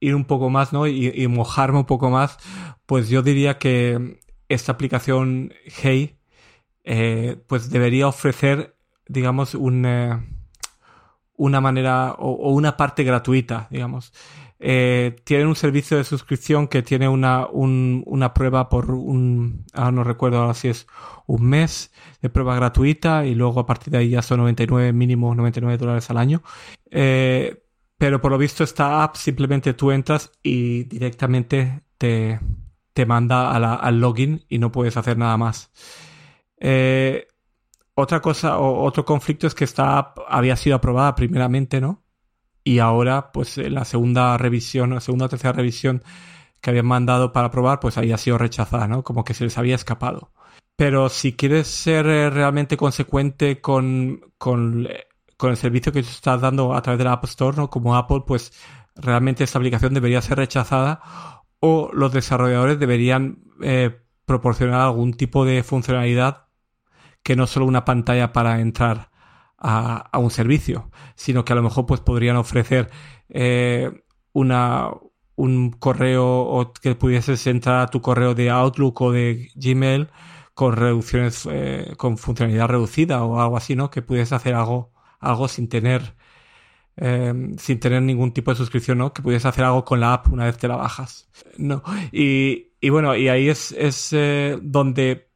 ir 0.00 0.14
un 0.14 0.24
poco 0.24 0.50
más, 0.50 0.72
¿no? 0.72 0.86
Y, 0.86 1.26
mojarme 1.28 1.78
un 1.78 1.86
poco 1.86 2.10
más, 2.10 2.38
pues 2.86 3.08
yo 3.08 3.22
diría 3.22 3.58
que 3.58 4.20
esta 4.48 4.72
aplicación 4.72 5.52
Hey, 5.66 6.18
eh, 6.84 7.36
pues 7.46 7.70
debería 7.70 8.08
ofrecer 8.08 8.73
digamos, 9.08 9.54
un, 9.54 9.84
eh, 9.86 10.20
una 11.36 11.60
manera 11.60 12.12
o, 12.18 12.52
una 12.52 12.76
parte 12.76 13.04
gratuita, 13.04 13.68
digamos. 13.70 14.12
Eh, 14.60 15.16
tienen 15.24 15.48
un 15.48 15.56
servicio 15.56 15.96
de 15.96 16.04
suscripción 16.04 16.68
que 16.68 16.82
tiene 16.82 17.08
una, 17.08 17.46
una 17.48 18.32
prueba 18.32 18.68
por 18.68 18.90
un, 18.92 19.66
ah, 19.74 19.90
no 19.90 20.04
recuerdo 20.04 20.38
ahora 20.38 20.54
si 20.54 20.68
es 20.68 20.86
un 21.26 21.44
mes 21.44 21.92
de 22.22 22.30
prueba 22.30 22.54
gratuita 22.56 23.26
y 23.26 23.34
luego 23.34 23.60
a 23.60 23.66
partir 23.66 23.90
de 23.90 23.98
ahí 23.98 24.10
ya 24.10 24.22
son 24.22 24.38
99, 24.38 24.92
mínimo 24.92 25.34
99 25.34 25.76
dólares 25.76 26.08
al 26.10 26.18
año. 26.18 26.42
Eh, 26.90 27.62
pero 27.98 28.20
por 28.20 28.30
lo 28.32 28.38
visto 28.38 28.64
esta 28.64 29.02
app 29.02 29.16
simplemente 29.16 29.74
tú 29.74 29.90
entras 29.90 30.32
y 30.42 30.84
directamente 30.84 31.82
te, 31.98 32.40
te 32.92 33.06
manda 33.06 33.50
al 33.50 34.00
login 34.00 34.44
y 34.48 34.58
no 34.58 34.72
puedes 34.72 34.96
hacer 34.96 35.18
nada 35.18 35.36
más. 35.36 35.72
Eh, 36.58 37.26
otra 37.94 38.20
cosa, 38.20 38.58
o 38.58 38.84
otro 38.84 39.04
conflicto 39.04 39.46
es 39.46 39.54
que 39.54 39.64
esta 39.64 40.14
había 40.28 40.56
sido 40.56 40.76
aprobada 40.76 41.14
primeramente, 41.14 41.80
¿no? 41.80 42.02
Y 42.64 42.78
ahora, 42.78 43.30
pues 43.32 43.58
la 43.58 43.84
segunda 43.84 44.36
revisión, 44.38 44.94
la 44.94 45.00
segunda 45.00 45.26
o 45.26 45.28
tercera 45.28 45.52
revisión 45.52 46.02
que 46.60 46.70
habían 46.70 46.86
mandado 46.86 47.32
para 47.32 47.50
probar, 47.50 47.78
pues 47.80 47.98
ahí 47.98 48.10
ha 48.12 48.18
sido 48.18 48.38
rechazada, 48.38 48.88
¿no? 48.88 49.04
Como 49.04 49.22
que 49.24 49.34
se 49.34 49.44
les 49.44 49.58
había 49.58 49.74
escapado. 49.74 50.32
Pero 50.76 51.08
si 51.08 51.34
quieres 51.34 51.68
ser 51.68 52.06
eh, 52.06 52.30
realmente 52.30 52.76
consecuente 52.76 53.60
con, 53.60 54.20
con, 54.38 54.88
con 55.36 55.50
el 55.50 55.56
servicio 55.56 55.92
que 55.92 56.02
te 56.02 56.08
estás 56.08 56.40
dando 56.40 56.74
a 56.74 56.82
través 56.82 56.98
de 56.98 57.04
la 57.04 57.12
App 57.12 57.24
Store, 57.24 57.56
¿no? 57.56 57.70
Como 57.70 57.96
Apple, 57.96 58.22
pues 58.26 58.52
realmente 58.96 59.44
esta 59.44 59.58
aplicación 59.58 59.94
debería 59.94 60.22
ser 60.22 60.38
rechazada 60.38 61.00
o 61.60 61.90
los 61.92 62.12
desarrolladores 62.12 62.78
deberían 62.78 63.38
eh, 63.62 64.00
proporcionar 64.24 64.80
algún 64.80 65.14
tipo 65.14 65.44
de 65.44 65.62
funcionalidad 65.62 66.43
que 67.24 67.34
no 67.36 67.48
solo 67.48 67.66
una 67.66 67.84
pantalla 67.84 68.32
para 68.32 68.60
entrar 68.60 69.10
a, 69.58 70.18
un 70.18 70.30
servicio, 70.30 70.90
sino 71.16 71.44
que 71.44 71.54
a 71.54 71.56
lo 71.56 71.62
mejor 71.62 71.86
pues 71.86 72.00
podrían 72.00 72.36
ofrecer 72.36 72.90
eh, 73.30 73.90
una, 74.32 74.90
un 75.36 75.70
correo 75.70 76.26
o 76.26 76.72
que 76.72 76.94
pudieses 76.94 77.46
entrar 77.46 77.80
a 77.80 77.86
tu 77.88 78.02
correo 78.02 78.34
de 78.34 78.50
Outlook 78.50 79.00
o 79.00 79.12
de 79.12 79.50
Gmail 79.56 80.08
con 80.54 80.76
reducciones, 80.76 81.48
eh, 81.50 81.94
con 81.96 82.18
funcionalidad 82.18 82.68
reducida 82.68 83.24
o 83.24 83.40
algo 83.40 83.56
así, 83.56 83.74
¿no? 83.74 83.90
Que 83.90 84.02
pudieses 84.02 84.32
hacer 84.32 84.54
algo, 84.54 84.92
algo 85.18 85.48
sin 85.48 85.68
tener, 85.68 86.14
em, 86.96 87.56
sin 87.58 87.80
tener 87.80 88.02
ningún 88.02 88.32
tipo 88.32 88.50
de 88.50 88.56
suscripción, 88.56 88.98
¿no? 88.98 89.12
Que 89.14 89.22
pudieses 89.22 89.46
hacer 89.46 89.64
algo 89.64 89.84
con 89.84 90.00
la 90.00 90.12
app 90.14 90.32
una 90.32 90.44
vez 90.44 90.58
te 90.58 90.68
la 90.68 90.76
bajas. 90.76 91.28
No. 91.58 91.82
Y, 92.12 92.72
y 92.80 92.90
bueno, 92.90 93.16
y 93.16 93.28
ahí 93.28 93.48
es, 93.48 93.72
es 93.72 94.12
eh, 94.12 94.58
donde 94.62 95.28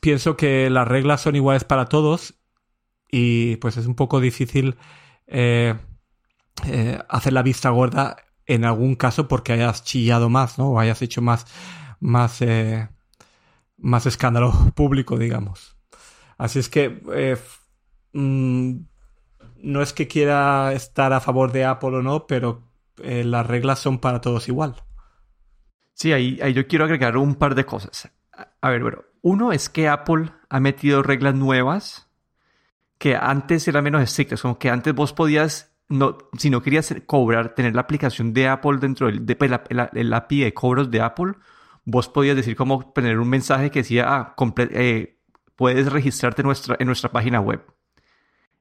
pienso 0.00 0.36
que 0.36 0.70
las 0.70 0.86
reglas 0.86 1.20
son 1.20 1.36
iguales 1.36 1.64
para 1.64 1.86
todos 1.86 2.34
y 3.10 3.56
pues 3.56 3.76
es 3.76 3.86
un 3.86 3.94
poco 3.94 4.20
difícil 4.20 4.76
eh, 5.26 5.74
hacer 7.08 7.32
la 7.32 7.42
vista 7.42 7.70
gorda 7.70 8.16
en 8.50 8.64
algún 8.64 8.96
caso 8.96 9.28
porque 9.28 9.52
hayas 9.52 9.84
chillado 9.84 10.28
más, 10.28 10.58
¿no? 10.58 10.70
O 10.70 10.80
hayas 10.80 11.02
hecho 11.02 11.22
más, 11.22 11.46
más, 12.00 12.42
eh, 12.42 12.88
más 13.76 14.06
escándalo 14.06 14.52
público, 14.74 15.16
digamos. 15.16 15.76
Así 16.36 16.58
es 16.58 16.68
que 16.68 17.00
eh, 17.14 17.36
mm, 18.12 18.76
no 19.62 19.82
es 19.82 19.92
que 19.92 20.08
quiera 20.08 20.72
estar 20.72 21.12
a 21.12 21.20
favor 21.20 21.52
de 21.52 21.64
Apple 21.64 21.98
o 21.98 22.02
no, 22.02 22.26
pero 22.26 22.72
eh, 23.02 23.22
las 23.22 23.46
reglas 23.46 23.78
son 23.78 23.98
para 24.00 24.20
todos 24.20 24.48
igual. 24.48 24.74
Sí, 25.94 26.12
ahí, 26.12 26.40
ahí 26.42 26.52
yo 26.52 26.66
quiero 26.66 26.86
agregar 26.86 27.16
un 27.16 27.36
par 27.36 27.54
de 27.54 27.66
cosas. 27.66 28.10
A 28.60 28.70
ver, 28.70 28.82
bueno, 28.82 29.02
uno 29.22 29.52
es 29.52 29.68
que 29.68 29.88
Apple 29.88 30.30
ha 30.48 30.60
metido 30.60 31.02
reglas 31.02 31.34
nuevas 31.34 32.08
que 32.98 33.16
antes 33.16 33.66
eran 33.68 33.84
menos 33.84 34.02
estrictas, 34.02 34.42
como 34.42 34.58
que 34.58 34.70
antes 34.70 34.94
vos 34.94 35.12
podías 35.12 35.70
si 36.38 36.50
no 36.50 36.62
querías 36.62 36.94
cobrar, 37.06 37.54
tener 37.54 37.74
la 37.74 37.80
aplicación 37.82 38.32
de 38.32 38.46
Apple 38.48 38.78
dentro 38.80 39.08
del 39.08 39.26
de, 39.26 39.34
pues, 39.34 39.50
el 39.94 40.12
API 40.12 40.44
de 40.44 40.54
cobros 40.54 40.90
de 40.90 41.00
Apple, 41.00 41.32
vos 41.84 42.08
podías 42.08 42.36
decir 42.36 42.54
como 42.54 42.92
tener 42.92 43.18
un 43.18 43.28
mensaje 43.28 43.70
que 43.70 43.80
decía, 43.80 44.04
ah, 44.06 44.36
eh, 44.58 45.18
puedes 45.56 45.90
registrarte 45.92 46.42
en 46.42 46.46
nuestra, 46.46 46.76
en 46.78 46.86
nuestra 46.86 47.10
página 47.10 47.40
web. 47.40 47.64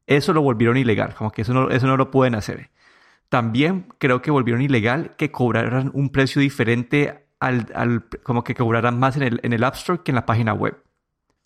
Eso 0.08 0.34
lo 0.34 0.42
volvieron 0.42 0.78
ilegal, 0.78 1.14
como 1.14 1.32
que 1.32 1.44
eso 1.44 1.54
no, 1.54 1.70
eso 1.70 1.86
no 1.86 1.98
lo 1.98 2.10
pueden 2.10 2.34
hacer. 2.34 2.72
También 3.30 3.94
creo 4.00 4.24
que 4.24 4.32
volvieron 4.32 4.64
ilegal 4.64 5.16
que 5.16 5.30
cobraran 5.32 5.92
un 5.94 6.10
precio 6.10 6.42
diferente 6.42 7.29
al, 7.40 8.06
como 8.24 8.44
que 8.44 8.56
cobraran 8.56 9.00
más 9.00 9.16
en 9.16 9.24
el, 9.24 9.40
en 9.44 9.54
el 9.54 9.64
App 9.64 9.76
Store 9.76 10.02
que 10.04 10.12
en 10.12 10.16
la 10.16 10.26
página 10.26 10.54
web. 10.54 10.84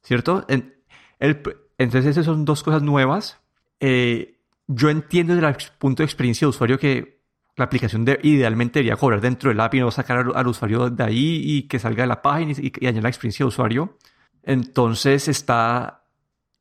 ¿Cierto? 0.02 0.46
En, 0.50 0.76
el, 1.20 1.42
entonces 1.78 2.12
esas 2.12 2.26
son 2.26 2.46
dos 2.46 2.64
cosas 2.64 2.82
nuevas. 2.82 3.40
Eh, 3.80 4.40
yo 4.68 4.90
entiendo 4.90 5.36
desde 5.36 5.48
el 5.48 5.56
punto 5.78 6.04
de 6.04 6.06
experiencia 6.06 6.46
de 6.46 6.50
usuario 6.50 6.80
que 6.80 7.22
la 7.56 7.66
aplicación 7.66 8.06
de, 8.06 8.20
idealmente 8.24 8.80
debería 8.80 8.98
cobrar 8.98 9.22
dentro 9.22 9.50
del 9.50 9.60
app 9.60 9.76
y 9.76 9.80
no 9.80 9.92
sacar 9.92 10.26
al, 10.34 10.48
usuario 10.48 10.90
de 10.90 11.04
ahí 11.04 11.42
y 11.44 11.64
que 11.68 11.80
salga 11.80 12.04
de 12.04 12.08
la 12.08 12.22
página 12.22 12.54
y, 12.54 12.74
y 12.76 12.86
dañar 12.86 13.04
la 13.04 13.10
experiencia 13.10 13.44
de 13.44 13.50
usuario. 13.50 13.98
Entonces 14.42 15.28
está 15.28 16.04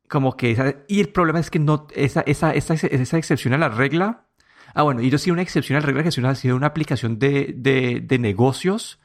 como 0.07 0.37
que 0.37 0.83
y 0.87 0.99
el 0.99 1.09
problema 1.09 1.39
es 1.39 1.49
que 1.49 1.59
no 1.59 1.87
esa, 1.95 2.21
esa, 2.21 2.53
esa, 2.53 2.75
esa 2.75 3.17
excepción 3.17 3.53
a 3.53 3.57
la 3.57 3.69
regla. 3.69 4.27
Ah, 4.75 4.83
bueno, 4.83 5.01
y 5.01 5.09
yo 5.09 5.17
sí 5.17 5.31
una 5.31 5.41
excepción 5.41 5.77
a 5.77 5.79
la 5.79 5.85
regla 5.87 6.03
que 6.03 6.19
una, 6.19 6.35
si 6.35 6.51
una 6.51 6.67
aplicación 6.67 7.19
de, 7.19 7.53
de, 7.57 8.01
de 8.01 8.19
negocios 8.19 8.99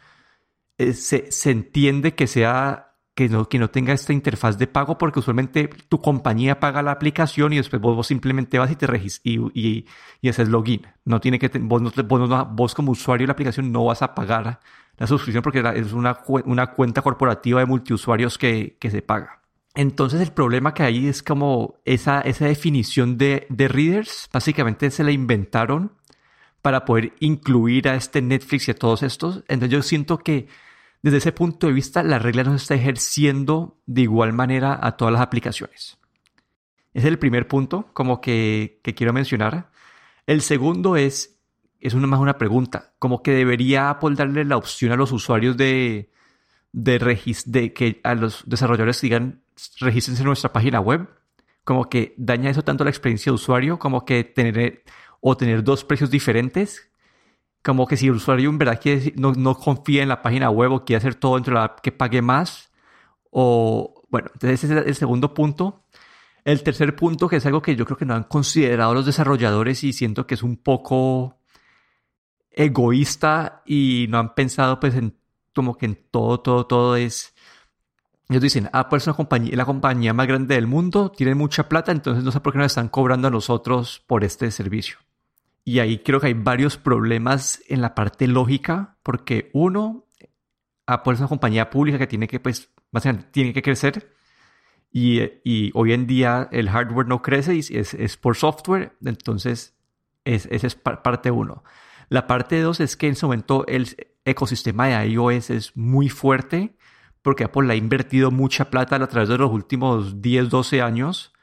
eh, 0.78 0.92
se, 0.92 1.30
se 1.30 1.50
entiende 1.50 2.14
que 2.14 2.26
sea 2.26 2.88
que 3.18 3.28
no, 3.28 3.48
que 3.48 3.58
no 3.58 3.68
tenga 3.68 3.92
esta 3.92 4.12
interfaz 4.12 4.58
de 4.58 4.68
pago 4.68 4.96
porque 4.96 5.18
usualmente 5.18 5.68
tu 5.88 6.00
compañía 6.00 6.60
paga 6.60 6.82
la 6.82 6.92
aplicación 6.92 7.52
y 7.52 7.56
después 7.56 7.82
vos, 7.82 8.06
simplemente 8.06 8.60
vas 8.60 8.70
y 8.70 8.76
te 8.76 8.86
registras 8.86 9.22
y, 9.24 9.84
y, 10.22 10.28
haces 10.28 10.48
login. 10.48 10.86
No 11.04 11.20
tiene 11.20 11.40
que 11.40 11.50
vos, 11.58 11.82
vos, 12.52 12.74
como 12.76 12.92
usuario 12.92 13.24
de 13.24 13.26
la 13.26 13.32
aplicación 13.32 13.72
no 13.72 13.86
vas 13.86 14.02
a 14.02 14.14
pagar 14.14 14.60
la 14.96 15.06
suscripción 15.08 15.42
porque 15.42 15.64
es 15.74 15.92
una, 15.92 16.20
una 16.44 16.68
cuenta 16.68 17.02
corporativa 17.02 17.58
de 17.58 17.66
multiusuarios 17.66 18.38
que, 18.38 18.76
que 18.78 18.88
se 18.88 19.02
paga. 19.02 19.40
Entonces 19.74 20.20
el 20.20 20.30
problema 20.30 20.72
que 20.72 20.84
hay 20.84 21.08
es 21.08 21.24
como 21.24 21.74
esa, 21.84 22.20
esa 22.20 22.46
definición 22.46 23.18
de, 23.18 23.48
de 23.48 23.66
readers, 23.66 24.30
básicamente 24.32 24.92
se 24.92 25.02
la 25.02 25.10
inventaron 25.10 25.90
para 26.62 26.84
poder 26.84 27.14
incluir 27.18 27.88
a 27.88 27.96
este 27.96 28.22
Netflix 28.22 28.68
y 28.68 28.70
a 28.70 28.74
todos 28.74 29.02
estos. 29.02 29.42
Entonces 29.48 29.70
yo 29.70 29.82
siento 29.82 30.18
que 30.18 30.46
desde 31.02 31.18
ese 31.18 31.32
punto 31.32 31.66
de 31.68 31.72
vista, 31.72 32.02
la 32.02 32.18
regla 32.18 32.44
no 32.44 32.50
se 32.52 32.62
está 32.62 32.74
ejerciendo 32.74 33.78
de 33.86 34.02
igual 34.02 34.32
manera 34.32 34.78
a 34.82 34.96
todas 34.96 35.12
las 35.12 35.22
aplicaciones. 35.22 35.98
Ese 36.92 37.06
es 37.06 37.12
el 37.12 37.18
primer 37.18 37.46
punto, 37.46 37.90
como 37.92 38.20
que, 38.20 38.80
quiero 38.96 39.12
mencionar. 39.12 39.70
El 40.26 40.42
segundo 40.42 40.96
es, 40.96 41.38
es 41.80 41.94
una, 41.94 42.06
más 42.06 42.20
una 42.20 42.38
pregunta, 42.38 42.94
como 42.98 43.22
que 43.22 43.32
debería 43.32 43.90
Apple 43.90 44.16
darle 44.16 44.44
la 44.44 44.56
opción 44.56 44.90
a 44.92 44.96
los 44.96 45.12
usuarios 45.12 45.56
de, 45.56 46.10
de, 46.72 47.18
de 47.46 47.72
que 47.72 48.00
a 48.02 48.14
los 48.14 48.42
desarrolladores 48.46 49.00
digan, 49.00 49.42
regístrense 49.78 50.22
en 50.22 50.26
nuestra 50.26 50.52
página 50.52 50.80
web. 50.80 51.08
Como 51.62 51.88
que 51.88 52.14
daña 52.16 52.50
eso 52.50 52.64
tanto 52.64 52.82
la 52.82 52.90
experiencia 52.90 53.30
de 53.30 53.34
usuario, 53.34 53.78
como 53.78 54.04
que 54.04 54.24
tener 54.24 54.82
o 55.20 55.36
tener 55.36 55.62
dos 55.62 55.84
precios 55.84 56.10
diferentes 56.10 56.87
como 57.68 57.86
que 57.86 57.98
si 57.98 58.06
el 58.06 58.14
usuario 58.14 58.48
en 58.48 58.56
verdad 58.56 58.80
no, 59.16 59.32
no, 59.32 59.54
confía 59.54 60.02
en 60.02 60.08
la 60.08 60.22
página 60.22 60.48
web 60.48 60.72
o 60.72 60.84
quiere 60.86 60.96
hacer 60.96 61.16
todo 61.16 61.34
dentro 61.34 61.54
de 61.54 61.60
la 61.60 61.76
que 61.76 61.92
pague 61.92 62.22
más. 62.22 62.72
O, 63.30 64.06
bueno, 64.08 64.30
entonces 64.32 64.64
ese 64.64 64.80
es 64.80 64.86
el 64.86 64.94
segundo 64.94 65.34
punto. 65.34 65.84
El 66.46 66.62
tercer 66.62 66.96
punto, 66.96 67.28
que 67.28 67.36
es 67.36 67.44
algo 67.44 67.60
que 67.60 67.76
yo 67.76 67.84
creo 67.84 67.98
que 67.98 68.06
no 68.06 68.14
han 68.14 68.24
considerado 68.24 68.94
los 68.94 69.04
desarrolladores 69.04 69.84
y 69.84 69.92
siento 69.92 70.26
que 70.26 70.34
es 70.34 70.42
un 70.42 70.56
poco 70.56 71.40
egoísta 72.50 73.62
y 73.66 74.06
no 74.08 74.18
han 74.18 74.34
pensado 74.34 74.80
pues 74.80 74.94
en 74.94 75.18
como 75.54 75.76
que 75.76 75.84
en 75.84 75.98
todo, 76.10 76.40
todo, 76.40 76.64
todo 76.66 76.96
es... 76.96 77.34
Ellos 78.30 78.42
dicen, 78.42 78.70
Apple 78.72 78.96
es 78.96 79.06
una 79.06 79.16
compañía, 79.16 79.56
la 79.56 79.66
compañía 79.66 80.14
más 80.14 80.26
grande 80.26 80.54
del 80.54 80.66
mundo, 80.66 81.10
tiene 81.10 81.34
mucha 81.34 81.68
plata, 81.68 81.92
entonces 81.92 82.24
no 82.24 82.32
sé 82.32 82.40
por 82.40 82.54
qué 82.54 82.60
nos 82.60 82.72
están 82.72 82.88
cobrando 82.88 83.28
a 83.28 83.30
nosotros 83.30 84.02
por 84.06 84.24
este 84.24 84.50
servicio. 84.50 84.96
Y 85.68 85.80
ahí 85.80 85.98
creo 85.98 86.18
que 86.18 86.28
hay 86.28 86.32
varios 86.32 86.78
problemas 86.78 87.62
en 87.68 87.82
la 87.82 87.94
parte 87.94 88.26
lógica, 88.26 88.96
porque 89.02 89.50
uno, 89.52 90.06
Apple 90.86 91.12
es 91.12 91.18
una 91.20 91.28
compañía 91.28 91.68
pública 91.68 91.98
que 91.98 92.06
tiene 92.06 92.26
que, 92.26 92.40
pues, 92.40 92.70
básicamente 92.90 93.28
tiene 93.32 93.52
que 93.52 93.60
crecer. 93.60 94.14
Y, 94.90 95.20
y 95.44 95.70
hoy 95.74 95.92
en 95.92 96.06
día 96.06 96.48
el 96.52 96.70
hardware 96.70 97.06
no 97.06 97.20
crece 97.20 97.54
y 97.54 97.58
es, 97.58 97.92
es 97.92 98.16
por 98.16 98.34
software. 98.36 98.96
Entonces, 99.04 99.76
es, 100.24 100.46
esa 100.50 100.68
es 100.68 100.74
parte 100.74 101.30
uno. 101.30 101.64
La 102.08 102.26
parte 102.26 102.62
dos 102.62 102.80
es 102.80 102.96
que 102.96 103.08
en 103.08 103.12
ese 103.12 103.26
momento 103.26 103.66
el 103.66 103.88
ecosistema 104.24 104.86
de 104.86 105.06
iOS 105.06 105.50
es 105.50 105.76
muy 105.76 106.08
fuerte 106.08 106.78
porque 107.20 107.44
Apple 107.44 107.70
ha 107.70 107.76
invertido 107.76 108.30
mucha 108.30 108.70
plata 108.70 108.96
a 108.96 109.06
través 109.06 109.28
de 109.28 109.36
los 109.36 109.52
últimos 109.52 110.22
10, 110.22 110.48
12 110.48 110.80
años 110.80 111.34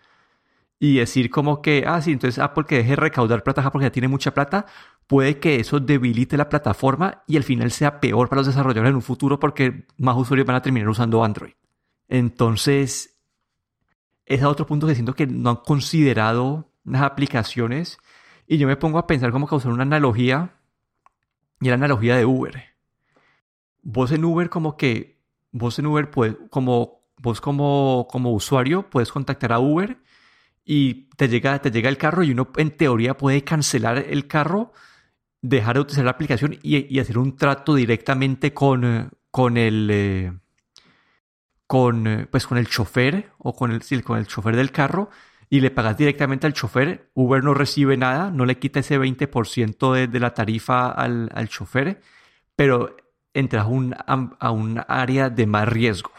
y 0.80 0.98
decir 0.98 1.30
como 1.30 1.62
que, 1.62 1.86
ah, 1.88 2.02
sí, 2.02 2.12
entonces 2.12 2.40
Apple 2.40 2.66
que 2.68 2.78
deje 2.78 2.96
recaudar 2.96 3.44
plata 3.44 3.70
porque 3.72 3.86
ya 3.86 3.92
tiene 3.92 4.08
mucha 4.08 4.34
plata, 4.34 4.66
puede 5.08 5.40
que 5.40 5.60
eso 5.60 5.80
debilite 5.80 6.38
la 6.38 6.50
plataforma 6.50 7.24
y 7.28 7.38
al 7.38 7.44
final 7.44 7.72
sea 7.72 8.00
peor 8.00 8.28
para 8.28 8.42
los 8.42 8.48
desarrolladores 8.48 8.90
en 8.90 8.96
un 8.96 9.02
futuro 9.02 9.40
porque 9.40 9.86
más 9.98 10.18
usuarios 10.18 10.46
van 10.46 10.58
a 10.58 10.62
terminar 10.62 10.90
usando 10.90 11.24
Android. 11.24 11.54
Entonces, 12.08 13.18
es 14.26 14.44
otro 14.44 14.66
punto 14.66 14.88
que 14.88 14.96
siento 14.96 15.14
que 15.14 15.28
no 15.28 15.50
han 15.52 15.56
considerado 15.58 16.72
las 16.84 17.04
aplicaciones 17.04 17.98
y 18.48 18.58
yo 18.58 18.68
me 18.68 18.78
pongo 18.78 19.00
a 19.00 19.08
pensar 19.08 19.32
cómo 19.32 19.48
causar 19.48 19.72
una 19.72 19.84
analogía 19.84 20.56
y 21.62 21.70
la 21.70 21.76
analogía 21.76 22.18
de 22.18 22.26
Uber. 22.26 22.64
Vos 23.82 24.12
en 24.12 24.26
Uber 24.26 24.50
como 24.50 24.78
que, 24.78 25.22
vos 25.52 25.80
en 25.80 25.86
Uber 25.86 26.12
pues, 26.12 26.36
como, 26.50 27.06
vos 27.18 27.40
como, 27.40 28.08
como 28.10 28.34
usuario 28.34 28.90
puedes 28.90 29.12
contactar 29.12 29.54
a 29.54 29.60
Uber 29.60 29.98
y 30.66 31.10
te 31.16 31.30
llega, 31.30 31.60
te 31.60 31.72
llega 31.72 31.90
el 31.90 31.98
carro 31.98 32.24
y 32.24 32.32
uno 32.32 32.50
en 32.58 32.72
teoría 32.72 33.16
puede 33.16 33.44
cancelar 33.44 34.00
el 34.00 34.28
carro, 34.28 34.74
dejar 35.42 35.76
de 35.76 35.82
utilizar 35.82 36.06
la 36.06 36.12
aplicación 36.12 36.58
y, 36.64 37.00
hacer 37.00 37.20
un 37.20 37.38
trato 37.38 37.76
directamente 37.76 38.54
con, 38.54 38.84
eh, 38.84 39.10
con 39.32 39.58
el... 39.58 39.90
Eh, 39.92 40.34
con, 41.68 42.06
eh, 42.06 42.28
pues 42.28 42.46
con 42.46 42.60
el 42.60 42.68
chofer 42.68 43.32
o 43.40 43.56
con 43.56 43.72
el, 43.72 44.04
con 44.04 44.20
el 44.20 44.28
chofer 44.28 44.56
del 44.56 44.72
carro 44.72 45.10
y 45.50 45.62
le 45.62 45.72
pagas 45.72 45.98
directamente 45.98 46.46
al 46.46 46.54
chofer, 46.54 47.10
Uber 47.16 47.44
no 47.44 47.56
recibe 47.56 47.98
nada, 47.98 48.30
no 48.30 48.46
le 48.46 48.60
quita 48.60 48.82
ese 48.82 49.00
20% 49.00 49.94
de, 49.94 50.08
de, 50.08 50.20
la 50.20 50.34
tarifa 50.34 50.92
al, 50.92 51.32
al 51.34 51.50
chofer, 51.50 52.02
pero 52.56 52.96
entras 53.34 53.66
a 53.66 53.68
un, 53.68 53.96
a 53.98 54.52
un 54.52 54.82
área 54.88 55.30
de 55.30 55.48
más 55.48 55.68
riesgo. 55.68 56.12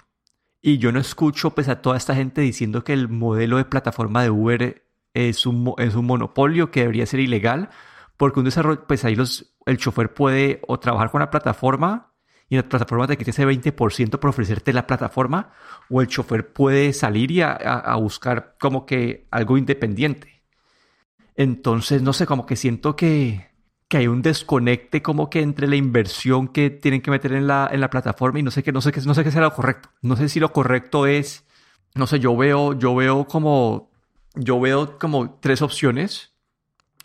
Y 0.63 0.79
yo 0.79 0.93
no 0.93 0.99
escucho 0.99 1.51
pues 1.51 1.69
a 1.69 1.81
toda 1.83 1.97
esta 1.97 2.15
gente 2.15 2.41
diciendo 2.41 2.83
que 2.85 2.93
el 2.93 3.09
modelo 3.09 3.57
de 3.59 3.65
plataforma 3.65 4.23
de 4.23 4.31
Uber 4.31 4.87
es 5.15 5.47
un, 5.47 5.75
es 5.79 5.95
un 5.95 6.07
monopolio 6.07 6.71
que 6.71 6.81
debería 6.81 7.07
ser 7.07 7.21
ilegal, 7.21 7.71
porque 8.17 8.41
un 8.41 8.45
desarrollo, 8.45 8.87
pues 8.87 9.05
ahí 9.05 9.15
los, 9.15 9.55
el 9.67 9.79
chofer 9.79 10.13
puede 10.13 10.61
o 10.67 10.79
trabajar 10.79 11.11
con 11.11 11.21
la 11.21 11.31
plataforma 11.31 12.13
y 12.49 12.57
la 12.57 12.69
plataforma 12.69 13.07
te 13.07 13.17
quita 13.17 13.31
ese 13.31 13.47
20% 13.47 14.19
por 14.19 14.31
ofrecerte 14.31 14.73
la 14.73 14.87
plataforma, 14.87 15.53
o 15.91 16.01
el 16.01 16.07
chofer 16.07 16.53
puede 16.53 16.93
salir 16.93 17.31
y 17.33 17.43
a, 17.43 17.95
buscar 17.97 18.57
como 18.61 18.87
que 18.87 19.27
algo 19.31 19.59
independiente. 19.59 20.45
Entonces, 21.35 22.03
no 22.03 22.13
sé, 22.13 22.25
como 22.25 22.47
que 22.47 22.57
siento 22.57 22.95
que, 22.95 23.51
que 23.89 23.99
hay 23.99 24.09
un 24.09 24.23
desconecte 24.23 25.03
como 25.03 25.31
que 25.31 25.41
entre 25.41 25.69
la 25.69 25.77
inversión 25.77 26.49
que 26.49 26.71
tienen 26.71 27.03
que 27.03 27.11
meter 27.11 27.33
en 27.33 27.47
la, 27.47 27.69
en 27.71 27.81
la 27.81 27.91
plataforma 27.91 28.39
y 28.41 28.43
no 28.43 28.51
sé 28.51 28.63
qué, 28.63 28.73
no 28.73 28.81
sé 28.81 28.93
qué, 28.93 29.01
no 29.03 29.15
sé 29.15 29.23
qué 29.23 29.31
será 29.31 29.47
lo 29.47 29.55
correcto. 29.55 29.91
No 30.03 30.17
sé 30.17 30.29
si 30.29 30.41
lo 30.41 30.53
correcto 30.53 31.07
es, 31.07 31.45
no 31.95 32.07
sé, 32.07 32.19
yo 32.19 32.37
veo, 32.37 32.73
yo 32.73 32.95
veo 32.95 33.27
como, 33.27 33.91
yo 34.35 34.61
veo 34.61 34.99
como 34.99 35.39
tres 35.41 35.63
opciones. 35.63 36.33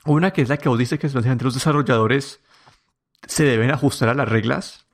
Una 0.05 0.31
que 0.31 0.41
es 0.41 0.49
la 0.49 0.57
que 0.57 0.69
vos 0.69 0.79
dices 0.79 0.99
que 0.99 1.07
entre 1.07 1.45
los 1.45 1.53
desarrolladores 1.53 2.41
se 3.27 3.43
deben 3.43 3.69
ajustar 3.69 4.09
a 4.09 4.15
las 4.15 4.27
reglas. 4.27 4.87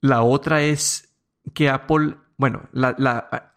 La 0.00 0.22
otra 0.22 0.62
es 0.62 1.14
que 1.54 1.68
Apple, 1.68 2.16
bueno, 2.36 2.68
la 2.72 3.55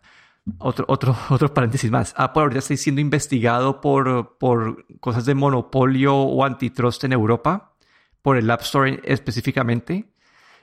otro, 0.58 0.86
otro, 0.88 1.15
otro 1.29 1.53
paréntesis 1.53 1.91
más. 1.91 2.13
Apple 2.18 2.41
ahorita 2.44 2.60
está 2.60 2.75
siendo 2.77 3.01
investigado 3.01 3.82
por, 3.82 4.38
por 4.38 4.86
cosas 5.00 5.25
de 5.25 5.36
monopolio 5.36 6.15
o 6.15 6.44
antitrust 6.44 7.03
en 7.03 7.13
Europa, 7.13 7.75
por 8.22 8.38
el 8.38 8.50
App 8.50 8.62
Store 8.62 9.00
específicamente. 9.03 10.12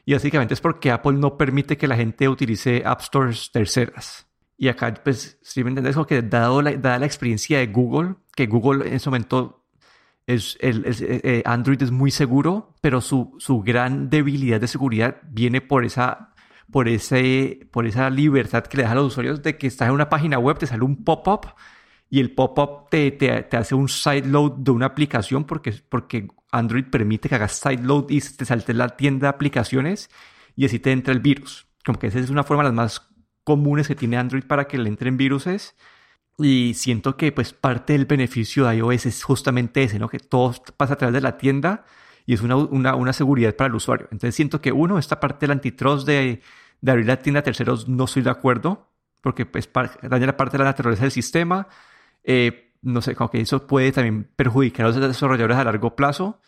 Y 0.04 0.12
básicamente 0.12 0.54
es 0.54 0.60
porque 0.60 0.90
Apple 0.90 1.14
no 1.14 1.36
permite 1.36 1.76
que 1.76 1.88
la 1.88 1.96
gente 1.96 2.28
utilice 2.28 2.82
App 2.84 3.00
Stores 3.00 3.50
terceras. 3.52 4.26
Y 4.56 4.68
acá, 4.68 4.94
pues, 5.02 5.38
si 5.42 5.62
me 5.64 5.70
entiendes, 5.70 5.96
que 6.06 6.22
dado 6.22 6.62
la, 6.62 6.72
dada 6.76 6.98
la 6.98 7.06
experiencia 7.06 7.58
de 7.58 7.66
Google, 7.66 8.14
que 8.34 8.46
Google 8.46 8.86
en 8.88 8.94
ese 8.94 9.10
momento 9.10 9.64
es, 10.26 10.56
el, 10.60 10.84
eh, 10.86 11.20
eh, 11.22 11.42
Android 11.44 11.82
es 11.82 11.90
muy 11.90 12.10
seguro, 12.10 12.74
pero 12.80 13.00
su, 13.00 13.34
su 13.38 13.60
gran 13.60 14.08
debilidad 14.08 14.60
de 14.60 14.68
seguridad 14.68 15.16
viene 15.28 15.60
por 15.60 15.84
esa 15.84 16.32
por, 16.70 16.88
ese, 16.88 17.68
por 17.70 17.86
esa 17.86 18.10
libertad 18.10 18.64
que 18.64 18.78
le 18.78 18.82
das 18.82 18.92
a 18.92 18.96
los 18.96 19.06
usuarios 19.06 19.42
de 19.42 19.56
que 19.56 19.66
estás 19.66 19.88
en 19.88 19.94
una 19.94 20.08
página 20.08 20.38
web, 20.38 20.58
te 20.58 20.66
sale 20.66 20.84
un 20.84 21.04
pop-up 21.04 21.54
y 22.08 22.20
el 22.20 22.32
pop-up 22.32 22.88
te, 22.90 23.10
te, 23.10 23.56
hace 23.56 23.74
un 23.74 23.88
sideload 23.88 24.52
de 24.58 24.70
una 24.70 24.86
aplicación 24.86 25.44
porque, 25.44 25.72
porque 25.88 26.28
Android 26.52 26.84
permite 26.84 27.28
que 27.28 27.34
hagas 27.34 27.52
sideload 27.52 28.10
y 28.10 28.20
te 28.20 28.44
salte 28.44 28.74
la 28.74 28.96
tienda 28.96 29.26
de 29.26 29.34
aplicaciones 29.34 30.10
y 30.54 30.64
así 30.64 30.78
te 30.78 30.92
entra 30.92 31.12
el 31.12 31.20
virus. 31.20 31.66
Como 31.84 31.98
que 31.98 32.08
esa 32.08 32.18
es 32.18 32.30
una 32.30 32.44
forma 32.44 32.62
de 32.62 32.70
las 32.70 32.74
más 32.74 33.08
comunes 33.44 33.86
que 33.86 33.94
tiene 33.94 34.16
Android 34.16 34.44
para 34.44 34.66
que 34.66 34.78
le 34.78 34.88
entren 34.88 35.16
viruses. 35.16 35.76
Y 36.38 36.74
siento 36.74 37.16
que 37.16 37.32
pues 37.32 37.52
parte 37.52 37.92
del 37.94 38.06
beneficio 38.06 38.66
de 38.66 38.76
iOS 38.76 39.06
es 39.06 39.22
justamente 39.24 39.82
ese, 39.82 39.98
¿no? 39.98 40.08
Que 40.08 40.18
todo 40.18 40.54
pasa 40.76 40.94
a 40.94 40.96
través 40.98 41.14
de 41.14 41.20
la 41.20 41.38
tienda 41.38 41.84
y 42.26 42.34
es 42.34 42.42
una, 42.42 42.56
una, 42.56 43.12
seguridad 43.12 43.54
para 43.54 43.68
el 43.68 43.74
usuario. 43.76 44.08
Entonces 44.10 44.34
siento 44.34 44.60
que 44.60 44.72
uno, 44.72 44.98
esta 44.98 45.20
parte 45.20 45.46
del 45.46 45.52
antitrust 45.52 46.06
de, 46.06 46.42
de 46.80 46.90
abrir 46.90 47.06
la 47.06 47.16
tienda 47.18 47.40
a 47.40 47.42
terceros 47.42 47.88
no 47.88 48.04
estoy 48.04 48.22
de 48.22 48.30
acuerdo, 48.30 48.88
porque 49.20 49.46
pues, 49.46 49.70
daña 50.02 50.26
la 50.26 50.36
parte 50.36 50.58
de 50.58 50.64
la 50.64 50.70
naturaleza 50.70 51.02
del 51.02 51.12
sistema. 51.12 51.68
Eh, 52.24 52.72
no 52.82 53.00
sé, 53.00 53.14
como 53.14 53.30
que 53.30 53.40
eso 53.40 53.66
puede 53.66 53.92
también 53.92 54.28
perjudicar 54.36 54.86
a 54.86 54.88
los 54.90 55.00
desarrolladores 55.00 55.56
a 55.56 55.64
largo 55.64 55.94
plazo. 55.96 56.40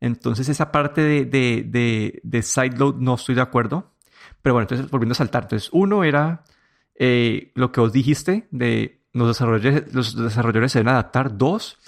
Entonces 0.00 0.48
esa 0.48 0.72
parte 0.72 1.02
de, 1.02 1.24
de, 1.26 1.64
de, 1.66 2.20
de 2.22 2.42
sideload 2.42 2.96
no 2.96 3.14
estoy 3.14 3.34
de 3.34 3.42
acuerdo. 3.42 3.92
Pero 4.42 4.54
bueno, 4.54 4.64
entonces 4.64 4.90
volviendo 4.90 5.12
a 5.12 5.16
saltar. 5.16 5.44
Entonces 5.44 5.68
uno 5.72 6.04
era 6.04 6.44
eh, 6.94 7.52
lo 7.54 7.72
que 7.72 7.80
os 7.80 7.92
dijiste 7.92 8.48
de 8.50 9.02
los 9.12 9.28
desarrolladores, 9.28 9.94
los 9.94 10.16
desarrolladores 10.16 10.72
se 10.72 10.80
deben 10.80 10.94
adaptar. 10.94 11.36
Dos, 11.36 11.78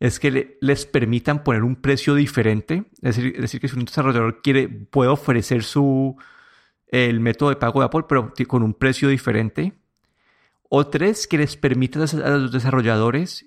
es 0.00 0.18
que 0.18 0.58
les 0.60 0.86
permitan 0.86 1.44
poner 1.44 1.62
un 1.62 1.76
precio 1.76 2.14
diferente. 2.14 2.84
Es 3.02 3.16
decir, 3.16 3.40
decir, 3.40 3.60
que 3.60 3.68
si 3.68 3.76
un 3.76 3.84
desarrollador 3.84 4.42
quiere, 4.42 4.68
puede 4.68 5.10
ofrecer 5.10 5.62
su, 5.62 6.16
el 6.88 7.20
método 7.20 7.50
de 7.50 7.56
pago 7.56 7.80
de 7.80 7.86
Apple, 7.86 8.04
pero 8.08 8.32
con 8.46 8.62
un 8.62 8.74
precio 8.74 9.08
diferente. 9.08 9.72
O 10.68 10.86
tres, 10.86 11.26
que 11.26 11.38
les 11.38 11.56
permita 11.56 12.00
a 12.00 12.30
los 12.30 12.52
desarrolladores 12.52 13.46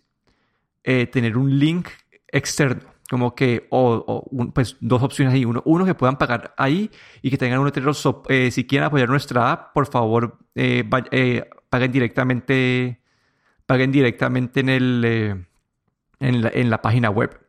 eh, 0.83 1.07
tener 1.07 1.37
un 1.37 1.59
link 1.59 1.89
externo. 2.27 2.95
Como 3.09 3.35
que, 3.35 3.67
o, 3.69 4.29
pues 4.53 4.75
dos 4.81 5.01
opciones 5.01 5.33
ahí. 5.33 5.45
Uno, 5.45 5.61
uno, 5.65 5.85
que 5.85 5.95
puedan 5.95 6.17
pagar 6.17 6.53
ahí 6.57 6.91
y 7.21 7.29
que 7.29 7.37
tengan 7.37 7.59
un 7.59 7.65
letrero. 7.65 7.91
Eh, 8.27 8.51
si 8.51 8.65
quieren 8.65 8.85
apoyar 8.85 9.09
nuestra 9.09 9.51
app, 9.51 9.73
por 9.73 9.87
favor, 9.87 10.37
eh, 10.55 10.83
paguen 11.69 11.91
directamente. 11.91 13.01
Paguen 13.65 13.91
directamente 13.91 14.61
en 14.61 14.69
el 14.69 15.47
en 16.19 16.69
la, 16.69 16.81
página 16.81 17.09
web. 17.09 17.39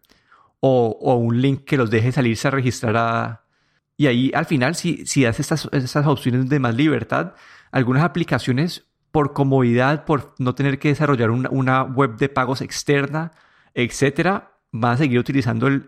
O, 0.61 1.15
un 1.17 1.41
link 1.41 1.65
que 1.65 1.77
los 1.77 1.91
deje 1.91 2.13
salirse 2.13 2.49
a 2.49 2.51
registrar 2.51 2.97
a... 2.97 3.45
Y 3.97 4.07
ahí 4.07 4.31
al 4.35 4.47
final, 4.47 4.75
si, 4.75 5.07
si 5.07 5.25
das 5.25 5.41
estas, 5.41 5.69
estas 5.73 6.07
opciones 6.07 6.49
de 6.49 6.61
más 6.61 6.75
libertad, 6.75 7.35
algunas 7.73 8.05
aplicaciones 8.05 8.89
por 9.11 9.33
comodidad, 9.33 10.05
por 10.05 10.35
no 10.39 10.55
tener 10.55 10.79
que 10.79 10.89
desarrollar 10.89 11.31
una, 11.31 11.83
web 11.83 12.17
de 12.17 12.29
pagos 12.29 12.61
externa, 12.61 13.33
etcétera, 13.75 14.53
van 14.71 14.93
a 14.93 14.97
seguir 14.99 15.19
utilizando 15.19 15.67
el, 15.67 15.85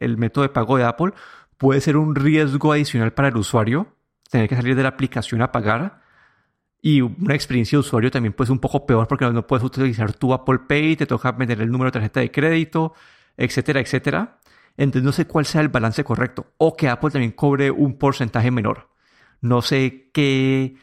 el, 0.00 0.16
método 0.16 0.42
de 0.42 0.48
pago 0.48 0.76
de 0.76 0.84
Apple. 0.84 1.12
Puede 1.58 1.80
ser 1.80 1.96
un 1.96 2.14
riesgo 2.14 2.72
adicional 2.72 3.12
para 3.12 3.28
el 3.28 3.36
usuario, 3.36 3.94
tener 4.30 4.48
que 4.48 4.56
salir 4.56 4.76
de 4.76 4.82
la 4.82 4.90
aplicación 4.90 5.42
a 5.42 5.52
pagar. 5.52 6.01
Y 6.84 7.00
una 7.00 7.34
experiencia 7.34 7.76
de 7.76 7.80
usuario 7.80 8.10
también 8.10 8.32
puede 8.32 8.48
ser 8.48 8.54
un 8.54 8.58
poco 8.58 8.84
peor 8.84 9.06
porque 9.06 9.24
no 9.30 9.46
puedes 9.46 9.64
utilizar 9.64 10.12
tu 10.12 10.34
Apple 10.34 10.58
Pay, 10.68 10.96
te 10.96 11.06
toca 11.06 11.30
meter 11.32 11.60
el 11.60 11.70
número 11.70 11.88
de 11.88 11.92
tarjeta 11.92 12.18
de 12.18 12.32
crédito, 12.32 12.92
etcétera, 13.36 13.80
etcétera. 13.80 14.40
Entonces 14.76 15.04
no 15.04 15.12
sé 15.12 15.26
cuál 15.26 15.46
sea 15.46 15.60
el 15.60 15.68
balance 15.68 16.02
correcto. 16.02 16.46
O 16.58 16.76
que 16.76 16.88
Apple 16.88 17.10
también 17.10 17.32
cobre 17.32 17.70
un 17.70 17.98
porcentaje 17.98 18.50
menor. 18.50 18.88
No 19.40 19.62
sé 19.62 20.10
qué 20.12 20.74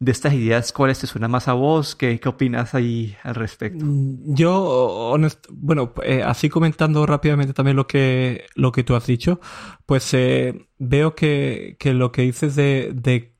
de 0.00 0.12
estas 0.12 0.32
ideas, 0.32 0.72
cuáles 0.72 1.00
te 1.00 1.08
suenan 1.08 1.32
más 1.32 1.48
a 1.48 1.54
vos, 1.54 1.96
qué, 1.96 2.20
qué 2.20 2.28
opinas 2.28 2.74
ahí 2.74 3.16
al 3.24 3.34
respecto. 3.34 3.84
Mm, 3.84 4.34
yo, 4.34 5.16
bueno, 5.50 5.92
eh, 6.04 6.22
así 6.22 6.48
comentando 6.48 7.04
rápidamente 7.04 7.52
también 7.52 7.76
lo 7.76 7.88
que, 7.88 8.46
lo 8.54 8.70
que 8.70 8.84
tú 8.84 8.94
has 8.94 9.06
dicho, 9.06 9.40
pues 9.86 10.14
eh, 10.14 10.68
veo 10.78 11.16
que, 11.16 11.76
que, 11.80 11.94
lo 11.94 12.12
que 12.12 12.22
dices 12.22 12.54
de, 12.54 12.92
de 12.94 13.34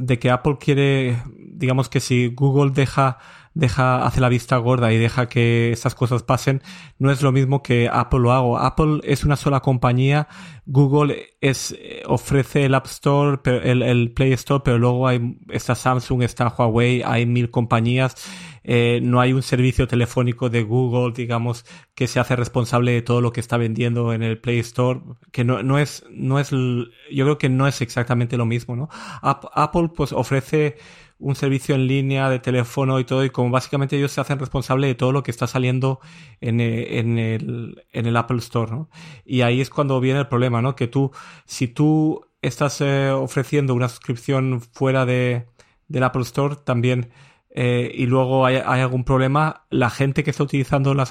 de 0.00 0.18
que 0.18 0.30
Apple 0.30 0.56
quiere, 0.58 1.22
digamos 1.36 1.88
que 1.90 2.00
si 2.00 2.28
Google 2.28 2.70
deja, 2.70 3.18
deja, 3.54 4.06
hace 4.06 4.20
la 4.20 4.28
vista 4.28 4.56
gorda 4.58 4.92
y 4.92 4.98
deja 4.98 5.28
que 5.28 5.72
estas 5.72 5.94
cosas 5.94 6.22
pasen, 6.22 6.62
no 6.98 7.10
es 7.10 7.22
lo 7.22 7.32
mismo 7.32 7.62
que 7.62 7.88
Apple 7.92 8.20
lo 8.20 8.32
haga. 8.32 8.66
Apple 8.66 9.00
es 9.04 9.24
una 9.24 9.36
sola 9.36 9.60
compañía, 9.60 10.28
Google 10.66 11.34
es, 11.40 11.76
ofrece 12.06 12.64
el 12.64 12.74
App 12.74 12.86
Store, 12.86 13.38
el, 13.44 13.82
el 13.82 14.12
Play 14.12 14.32
Store, 14.32 14.62
pero 14.64 14.78
luego 14.78 15.08
hay, 15.08 15.38
está 15.50 15.74
Samsung, 15.74 16.22
está 16.22 16.48
Huawei, 16.48 17.02
hay 17.04 17.26
mil 17.26 17.50
compañías 17.50 18.16
eh, 18.62 19.00
no 19.02 19.20
hay 19.20 19.32
un 19.32 19.42
servicio 19.42 19.88
telefónico 19.88 20.50
de 20.50 20.62
Google, 20.62 21.14
digamos, 21.14 21.64
que 21.94 22.06
se 22.06 22.20
hace 22.20 22.36
responsable 22.36 22.92
de 22.92 23.02
todo 23.02 23.20
lo 23.20 23.32
que 23.32 23.40
está 23.40 23.56
vendiendo 23.56 24.12
en 24.12 24.22
el 24.22 24.38
Play 24.38 24.58
Store, 24.58 25.00
que 25.32 25.44
no, 25.44 25.62
no 25.62 25.78
es, 25.78 26.04
no 26.10 26.38
es, 26.38 26.50
yo 26.50 27.24
creo 27.24 27.38
que 27.38 27.48
no 27.48 27.66
es 27.66 27.80
exactamente 27.80 28.36
lo 28.36 28.46
mismo, 28.46 28.76
¿no? 28.76 28.88
Apple 29.22 29.90
pues 29.94 30.12
ofrece 30.12 30.76
un 31.20 31.36
servicio 31.36 31.74
en 31.74 31.86
línea 31.86 32.28
de 32.28 32.38
teléfono 32.38 32.98
y 32.98 33.04
todo, 33.04 33.24
y 33.24 33.30
como 33.30 33.50
básicamente 33.50 33.96
ellos 33.96 34.10
se 34.10 34.20
hacen 34.20 34.38
responsable 34.38 34.86
de 34.86 34.94
todo 34.94 35.12
lo 35.12 35.22
que 35.22 35.30
está 35.30 35.46
saliendo 35.46 36.00
en, 36.40 36.60
eh, 36.60 36.98
en, 36.98 37.18
el, 37.18 37.84
en 37.92 38.06
el 38.06 38.16
Apple 38.16 38.38
Store, 38.38 38.70
¿no? 38.72 38.90
Y 39.24 39.42
ahí 39.42 39.60
es 39.60 39.70
cuando 39.70 40.00
viene 40.00 40.20
el 40.20 40.28
problema, 40.28 40.62
¿no? 40.62 40.74
Que 40.74 40.88
tú, 40.88 41.12
si 41.44 41.68
tú 41.68 42.26
estás 42.42 42.80
eh, 42.80 43.10
ofreciendo 43.10 43.74
una 43.74 43.88
suscripción 43.88 44.60
fuera 44.60 45.04
de, 45.04 45.46
del 45.88 46.04
Apple 46.04 46.22
Store, 46.22 46.56
también 46.56 47.10
eh, 47.52 47.90
y 47.94 48.06
luego 48.06 48.46
hay, 48.46 48.56
algún 48.56 49.04
problema, 49.04 49.66
la 49.70 49.90
gente 49.90 50.22
que 50.22 50.30
está 50.30 50.44
utilizando 50.44 50.94
las 50.94 51.10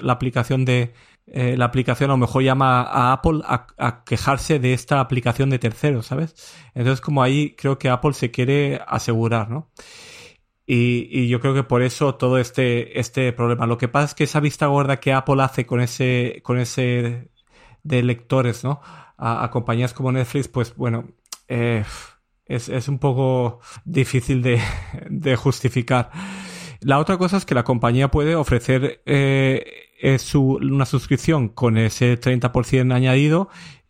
la 0.00 0.12
aplicación 0.12 0.64
de 0.64 0.92
eh, 1.26 1.56
la 1.56 1.66
aplicación 1.66 2.10
a 2.10 2.14
lo 2.14 2.18
mejor 2.18 2.42
llama 2.42 2.82
a 2.82 3.12
Apple 3.12 3.40
a, 3.44 4.04
quejarse 4.04 4.58
de 4.58 4.72
esta 4.72 5.00
aplicación 5.00 5.50
de 5.50 5.58
terceros, 5.58 6.06
¿sabes? 6.06 6.34
Entonces 6.74 7.00
como 7.00 7.22
ahí 7.22 7.54
creo 7.56 7.78
que 7.78 7.88
Apple 7.88 8.12
se 8.14 8.30
quiere 8.30 8.80
asegurar, 8.86 9.50
¿no? 9.50 9.70
Y, 10.66 11.28
yo 11.28 11.40
creo 11.40 11.54
que 11.54 11.64
por 11.64 11.82
eso 11.82 12.14
todo 12.14 12.38
este, 12.38 13.00
este 13.00 13.32
problema. 13.32 13.66
Lo 13.66 13.78
que 13.78 13.88
pasa 13.88 14.06
es 14.06 14.14
que 14.14 14.24
esa 14.24 14.38
vista 14.40 14.66
gorda 14.66 15.00
que 15.00 15.12
Apple 15.12 15.42
hace 15.42 15.66
con 15.66 15.80
ese, 15.80 16.40
con 16.44 16.58
ese 16.60 17.30
de 17.82 18.02
lectores, 18.02 18.62
¿no? 18.64 18.80
A, 19.18 19.50
compañías 19.50 19.92
como 19.92 20.12
Netflix, 20.12 20.48
pues 20.48 20.74
bueno, 20.76 21.08
eh, 21.48 21.84
es, 22.50 22.88
un 22.88 22.98
poco 22.98 23.60
difícil 23.84 24.42
de, 24.42 24.60
de, 25.08 25.36
justificar. 25.36 26.10
La 26.80 26.98
otra 26.98 27.16
cosa 27.18 27.36
es 27.36 27.44
que 27.44 27.54
la 27.54 27.64
compañía 27.64 28.10
puede 28.10 28.34
ofrecer 28.34 29.02
eh, 29.06 30.18
su, 30.18 30.58
una 30.62 30.86
suscripción 30.86 31.48
con 31.48 31.76
ese 31.78 32.18
30% 32.18 32.94
añadido 32.94 33.48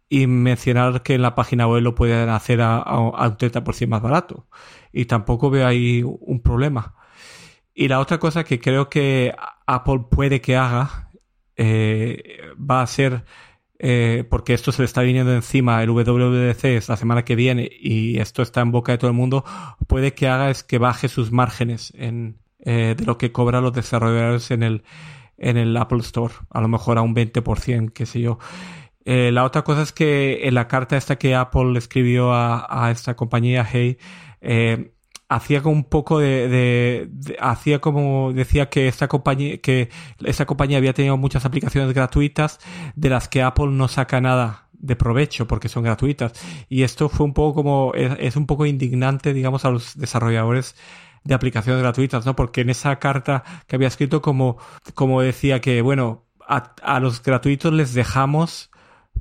y 0.09 0.27
mencionar 0.27 1.03
que 1.03 1.15
en 1.15 1.23
la 1.23 1.35
página 1.35 1.69
web 1.69 1.83
lo 1.83 1.95
pueden 1.95 2.29
hacer 2.29 2.61
a, 2.61 2.79
a, 2.79 2.99
un 3.01 3.13
30% 3.13 3.87
más 3.87 4.03
barato. 4.03 4.47
Y 4.93 5.05
tampoco 5.05 5.51
veo 5.51 5.67
ahí 5.67 6.03
un 6.05 6.43
problema. 6.43 6.95
Y 7.73 7.89
la 7.89 8.01
otra 8.01 8.19
cosa 8.19 8.45
que 8.45 8.61
creo 8.61 8.89
que 8.89 9.35
Apple 9.67 10.05
puede 10.11 10.41
que 10.41 10.57
haga 10.57 11.11
eh, 11.57 12.41
va 12.59 12.83
a 12.83 12.87
ser, 12.87 13.25
eh, 13.83 14.25
porque 14.29 14.53
esto 14.53 14.73
se 14.73 14.83
le 14.83 14.87
está 14.87 15.01
viniendo 15.01 15.35
encima, 15.35 15.83
el 15.83 15.89
WWDC 15.89 16.65
es 16.67 16.91
la 16.91 16.99
semana 16.99 17.25
que 17.25 17.35
viene 17.35 17.71
y 17.81 18.19
esto 18.19 18.43
está 18.43 18.61
en 18.61 18.73
boca 18.73 18.93
de 18.93 18.99
todo 18.99 19.11
el 19.11 19.17
mundo, 19.17 19.43
puede 19.87 20.13
que 20.13 20.29
haga 20.29 20.51
es 20.51 20.63
que 20.63 20.77
baje 20.77 21.09
sus 21.09 21.33
márgenes 21.33 21.91
en, 21.97 22.37
eh, 22.59 22.95
de 22.95 23.05
lo 23.07 23.17
que 23.17 23.33
cobran 23.33 23.65
los 23.65 23.73
desarrolladores 23.73 24.51
en 24.51 24.63
el, 24.63 24.83
en 25.39 25.57
el 25.57 25.75
Apple 25.79 26.01
Store, 26.01 26.35
a 26.51 26.61
lo 26.61 26.69
mejor 26.69 26.99
a 26.99 27.03
un 27.03 27.15
20%, 27.15 27.91
qué 27.95 28.05
sé 28.05 28.21
yo. 28.21 28.39
Eh, 29.07 29.33
la 29.33 29.45
otra 29.45 29.63
cosa 29.63 29.81
es 29.81 29.93
que 29.93 30.47
en 30.47 30.55
la 30.55 30.69
carta 30.69 30.99
esta 30.99 31.17
que 31.17 31.35
Apple 31.35 31.79
escribió 31.79 32.35
a, 32.35 32.91
esta 32.93 33.17
compañía, 33.17 33.67
Hey, 33.71 33.97
eh, 34.43 34.93
hacía 35.31 35.63
como 35.63 35.77
un 35.77 35.85
poco 35.85 36.19
de, 36.19 37.09
hacía 37.39 37.79
como 37.79 38.33
decía 38.33 38.69
que 38.69 38.89
esta 38.89 39.07
compañía 39.07 39.59
que 39.59 39.89
esta 40.25 40.45
compañía 40.45 40.79
había 40.79 40.93
tenido 40.93 41.17
muchas 41.17 41.45
aplicaciones 41.45 41.95
gratuitas 41.95 42.59
de 42.97 43.11
las 43.11 43.29
que 43.29 43.41
Apple 43.41 43.69
no 43.69 43.87
saca 43.87 44.21
nada 44.21 44.69
de 44.73 44.97
provecho 44.97 45.47
porque 45.47 45.69
son 45.69 45.85
gratuitas. 45.85 46.33
Y 46.69 46.83
esto 46.83 47.09
fue 47.09 47.27
un 47.27 47.33
poco 47.33 47.55
como 47.55 47.93
es, 47.95 48.35
un 48.37 48.47
poco 48.47 48.67
indignante 48.67 49.33
digamos 49.33 49.65
a 49.65 49.71
los 49.71 49.97
desarrolladores 49.97 50.75
de 51.23 51.35
aplicaciones 51.35 51.81
gratuitas 51.81 52.27
no 52.27 52.35
porque 52.35 52.63
en 52.63 52.71
esa 52.71 52.99
carta 52.99 53.45
que 53.69 53.77
había 53.77 53.89
escrito 53.89 54.23
como 54.23 54.59
como 54.95 55.23
decía 55.23 55.61
que 55.61 55.81
bueno 55.83 56.25
a 56.49 56.99
los 56.99 57.23
gratuitos 57.23 57.73
les 57.73 57.95
dejamos 57.95 58.71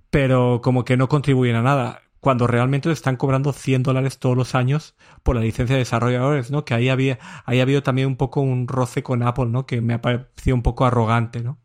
pero 0.09 0.61
como 0.63 0.85
que 0.85 0.97
no 0.97 1.07
contribuyen 1.07 1.55
a 1.55 1.61
nada, 1.61 2.01
cuando 2.19 2.47
realmente 2.47 2.89
le 2.89 2.93
están 2.93 3.15
cobrando 3.15 3.53
100 3.53 3.83
dólares 3.83 4.19
todos 4.19 4.35
los 4.35 4.55
años 4.55 4.95
por 5.23 5.35
la 5.35 5.41
licencia 5.41 5.75
de 5.75 5.79
desarrolladores, 5.79 6.51
¿no? 6.51 6.65
Que 6.65 6.73
ahí 6.73 6.89
había, 6.89 7.19
ahí 7.45 7.59
ha 7.59 7.63
habido 7.63 7.83
también 7.83 8.07
un 8.07 8.17
poco 8.17 8.41
un 8.41 8.67
roce 8.67 9.03
con 9.03 9.23
Apple, 9.23 9.47
¿no? 9.47 9.65
Que 9.65 9.81
me 9.81 9.93
ha 9.93 10.01
parecido 10.01 10.55
un 10.55 10.63
poco 10.63 10.85
arrogante, 10.85 11.41
¿no? 11.41 11.59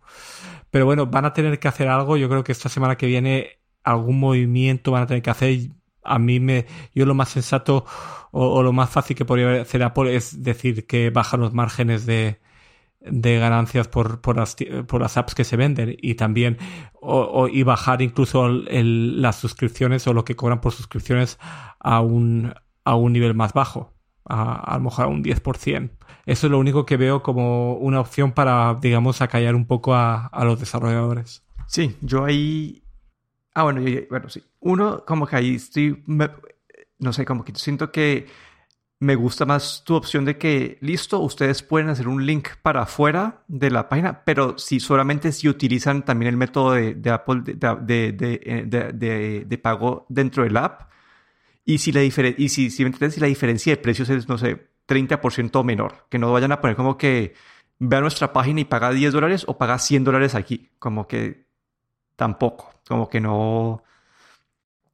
Pero 0.70 0.86
bueno, 0.86 1.06
van 1.06 1.24
a 1.24 1.32
tener 1.32 1.58
que 1.58 1.68
hacer 1.68 1.88
algo, 1.88 2.16
yo 2.16 2.28
creo 2.28 2.44
que 2.44 2.52
esta 2.52 2.68
semana 2.68 2.96
que 2.96 3.06
viene 3.06 3.60
algún 3.82 4.18
movimiento 4.20 4.92
van 4.92 5.04
a 5.04 5.06
tener 5.06 5.22
que 5.22 5.30
hacer. 5.30 5.58
A 6.04 6.18
mí 6.18 6.40
me, 6.40 6.66
yo 6.94 7.06
lo 7.06 7.14
más 7.14 7.30
sensato 7.30 7.86
o, 8.30 8.46
o 8.46 8.62
lo 8.62 8.72
más 8.72 8.90
fácil 8.90 9.16
que 9.16 9.24
podría 9.24 9.62
hacer 9.62 9.82
Apple 9.82 10.14
es 10.14 10.42
decir 10.42 10.86
que 10.86 11.10
bajan 11.10 11.40
los 11.40 11.54
márgenes 11.54 12.06
de, 12.06 12.40
de 13.04 13.38
ganancias 13.38 13.88
por, 13.88 14.20
por, 14.20 14.36
las, 14.36 14.56
por 14.86 15.00
las 15.00 15.16
apps 15.16 15.34
que 15.34 15.44
se 15.44 15.56
venden 15.56 15.96
y 16.00 16.14
también 16.14 16.58
o, 17.00 17.48
y 17.48 17.62
bajar 17.62 18.00
incluso 18.00 18.46
el, 18.46 19.20
las 19.20 19.36
suscripciones 19.36 20.06
o 20.06 20.14
lo 20.14 20.24
que 20.24 20.36
cobran 20.36 20.60
por 20.60 20.72
suscripciones 20.72 21.38
a 21.78 22.00
un, 22.00 22.54
a 22.84 22.94
un 22.94 23.12
nivel 23.12 23.34
más 23.34 23.52
bajo, 23.52 23.92
a, 24.24 24.54
a 24.54 24.78
lo 24.78 24.84
mejor 24.84 25.04
a 25.04 25.08
un 25.08 25.22
10%. 25.22 25.90
Eso 26.26 26.46
es 26.46 26.50
lo 26.50 26.58
único 26.58 26.86
que 26.86 26.96
veo 26.96 27.22
como 27.22 27.74
una 27.74 28.00
opción 28.00 28.32
para, 28.32 28.78
digamos, 28.80 29.20
acallar 29.20 29.54
un 29.54 29.66
poco 29.66 29.94
a, 29.94 30.26
a 30.26 30.44
los 30.44 30.58
desarrolladores. 30.58 31.42
Sí, 31.66 31.96
yo 32.00 32.24
ahí... 32.24 32.82
Ah, 33.52 33.64
bueno, 33.64 33.82
bueno, 34.08 34.28
sí. 34.30 34.42
Uno, 34.60 35.04
como 35.04 35.26
que 35.26 35.36
ahí 35.36 35.54
estoy... 35.56 36.02
no 36.98 37.12
sé, 37.12 37.24
como 37.26 37.44
que 37.44 37.54
siento 37.54 37.92
que 37.92 38.26
me 39.04 39.16
gusta 39.16 39.44
más 39.44 39.82
tu 39.84 39.94
opción 39.94 40.24
de 40.24 40.38
que, 40.38 40.78
listo, 40.80 41.20
ustedes 41.20 41.62
pueden 41.62 41.90
hacer 41.90 42.08
un 42.08 42.24
link 42.24 42.48
para 42.62 42.82
afuera 42.82 43.42
de 43.48 43.70
la 43.70 43.88
página, 43.88 44.24
pero 44.24 44.58
si 44.58 44.80
solamente 44.80 45.30
si 45.30 45.48
utilizan 45.48 46.04
también 46.04 46.30
el 46.30 46.36
método 46.38 46.72
de, 46.72 47.10
Apple 47.10 47.42
eh, 47.46 48.64
de, 48.64 49.44
de, 49.46 49.58
pago 49.58 50.06
dentro 50.08 50.44
del 50.44 50.56
app, 50.56 50.90
y 51.66 51.78
si 51.78 51.92
la, 51.92 52.02
y 52.02 52.10
si, 52.10 52.70
si, 52.70 52.70
si 52.70 53.20
la 53.20 53.26
diferencia 53.26 53.72
de 53.72 53.76
precios 53.76 54.08
es, 54.08 54.28
no 54.28 54.38
sé, 54.38 54.68
30% 54.88 55.64
menor, 55.64 56.06
que 56.08 56.18
no 56.18 56.32
vayan 56.32 56.52
a 56.52 56.60
poner 56.60 56.76
como 56.76 56.96
que 56.96 57.34
vea 57.78 58.00
nuestra 58.00 58.32
página 58.32 58.60
y 58.60 58.64
paga 58.64 58.90
10 58.90 59.12
dólares 59.12 59.44
o 59.46 59.58
paga 59.58 59.78
100 59.78 60.04
dólares 60.04 60.34
aquí, 60.34 60.70
como 60.78 61.06
que 61.06 61.46
tampoco, 62.16 62.72
como 62.88 63.08
que 63.08 63.20
no 63.20 63.82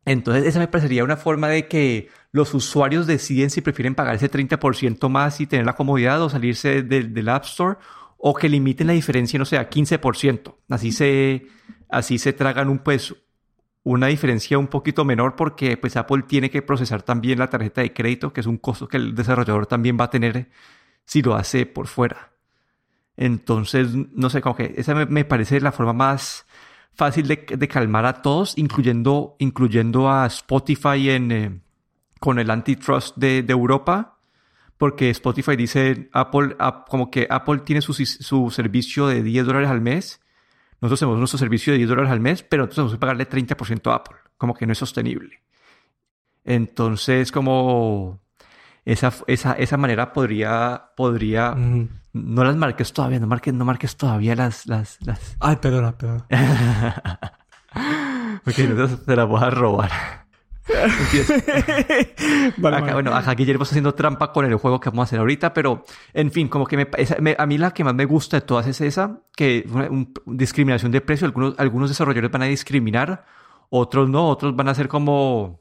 entonces, 0.05 0.47
esa 0.47 0.59
me 0.59 0.69
parecería 0.69 1.05
una 1.05 1.17
forma 1.17 1.49
de 1.49 1.69
que 1.69 2.09
los 2.33 2.55
usuarios 2.55 3.07
deciden 3.07 3.51
si 3.51 3.61
prefieren 3.61 3.95
pagar 3.95 4.15
ese 4.15 4.31
30% 4.31 5.09
más 5.09 5.41
y 5.41 5.47
tener 5.47 5.67
la 5.67 5.75
comodidad 5.75 6.23
o 6.23 6.31
salirse 6.31 6.83
del, 6.83 7.29
App 7.29 7.45
Store 7.45 7.79
o 8.17 8.35
que 8.35 8.49
limiten 8.49 8.87
la 8.87 8.93
diferencia, 8.95 9.39
no 9.39 9.45
sé, 9.45 9.59
a 9.59 9.69
15%. 9.69 10.55
Así 10.69 10.93
se, 10.93 11.47
así 11.89 12.19
se 12.19 12.33
tragan 12.33 12.69
un, 12.69 12.79
pues, 12.79 13.15
una 13.83 14.07
diferencia 14.07 14.59
un 14.59 14.69
poquito 14.69 15.05
menor 15.05 15.37
porque 15.37 15.77
pues 15.77 15.97
Apple 15.97 16.25
tiene 16.27 16.51
que 16.51 16.63
procesar 16.63 17.03
también 17.03 17.39
la 17.39 17.49
tarjeta 17.49 17.81
de 17.81 17.93
crédito, 17.93 18.33
que 18.33 18.41
es 18.41 18.47
un 18.47 18.59
costo 18.59 18.89
que 18.89 18.99
el 18.99 19.15
desarrollador 19.15 19.67
también 19.67 19.97
va 19.99 20.05
a 20.05 20.11
tener 20.11 20.51
si 21.05 21.23
lo 21.23 21.35
hace 21.35 21.67
por 21.67 21.87
fuera. 21.87 22.33
Entonces, 23.17 23.89
no 23.95 24.31
sé, 24.31 24.41
como 24.41 24.57
que 24.57 24.75
esa 24.77 24.95
me 24.95 25.25
parece 25.25 25.61
la 25.61 25.73
forma 25.73 25.93
más 25.93 26.47
fácil 26.95 27.27
de, 27.27 27.69
calmar 27.69 28.07
a 28.07 28.23
todos, 28.23 28.57
incluyendo, 28.59 29.37
incluyendo 29.39 30.11
a 30.11 30.27
Spotify 30.27 31.11
en, 31.11 31.33
eh, 31.33 31.61
con 32.19 32.39
el 32.39 32.51
antitrust 32.51 33.17
de, 33.17 33.43
de, 33.43 33.53
Europa, 33.53 34.19
porque 34.77 35.11
Spotify 35.11 35.57
dice 35.57 36.09
Apple, 36.13 36.57
como 36.89 37.11
que 37.11 37.27
Apple 37.31 37.61
tiene 37.61 37.81
su, 37.83 37.93
su, 37.95 38.51
servicio 38.51 39.07
de 39.07 39.23
10 39.23 39.47
dólares 39.47 39.71
al 39.71 39.81
mes, 39.81 40.21
nosotros 40.81 41.01
tenemos 41.01 41.19
nuestro 41.19 41.39
servicio 41.39 41.73
de 41.73 41.79
10 41.79 41.91
dólares 41.91 42.11
al 42.11 42.21
mes, 42.21 42.43
pero 42.43 42.65
entonces 42.65 42.77
tenemos 42.77 42.93
que 42.93 42.99
pagarle 42.99 43.29
30% 43.29 43.91
a 43.91 43.95
Apple, 43.97 44.17
como 44.37 44.55
que 44.55 44.67
no 44.67 44.73
es 44.73 44.79
sostenible. 44.79 45.43
Entonces, 46.45 47.31
como 47.33 48.21
esa, 48.85 49.13
esa, 49.27 49.53
esa 49.53 49.77
manera 49.77 50.13
podría, 50.13 50.91
podría, 50.97 51.55
no 52.13 52.45
las 52.45 52.57
marques 52.57 52.93
todavía, 52.93 53.21
no 53.21 53.27
marques, 53.27 53.55
no 53.55 53.65
marques 53.65 53.97
todavía 53.97 54.35
las, 54.35 54.67
las, 54.67 54.99
las... 55.05 55.37
Ay, 55.41 55.57
perdona, 55.57 55.93
perdona. 55.97 56.27
ok, 58.47 58.59
entonces 58.59 59.05
te 59.05 59.17
la 59.17 59.25
voy 59.25 59.43
a 59.43 59.51
robar. 59.51 59.91
vale, 62.59 62.93
Bueno, 62.93 63.13
aquí 63.15 63.45
ya 63.45 63.55
haciendo 63.61 63.95
trampa 63.95 64.33
con 64.33 64.45
el 64.45 64.55
juego 64.57 64.79
que 64.79 64.91
vamos 64.91 65.03
a 65.03 65.05
hacer 65.05 65.19
ahorita, 65.19 65.53
pero 65.53 65.85
en 66.13 66.31
fin, 66.31 66.49
como 66.49 66.67
que 66.67 66.77
me, 66.77 66.89
a 67.37 67.47
mí 67.47 67.59
la 67.59 67.73
que 67.73 67.85
más 67.85 67.95
me 67.95 68.05
gusta 68.05 68.39
de 68.39 68.43
todas 68.43 68.67
es 68.67 68.81
esa, 68.81 69.21
que 69.35 69.69
discriminación 70.27 70.93
de 70.93 71.01
precio, 71.01 71.27
algunos, 71.27 71.55
algunos 71.59 71.91
desarrolladores 71.91 72.31
van 72.31 72.43
a 72.43 72.47
discriminar, 72.47 73.25
otros 73.69 74.09
no, 74.09 74.29
otros 74.29 74.55
van 74.55 74.69
a 74.69 74.75
ser 74.75 74.89
como 74.89 75.61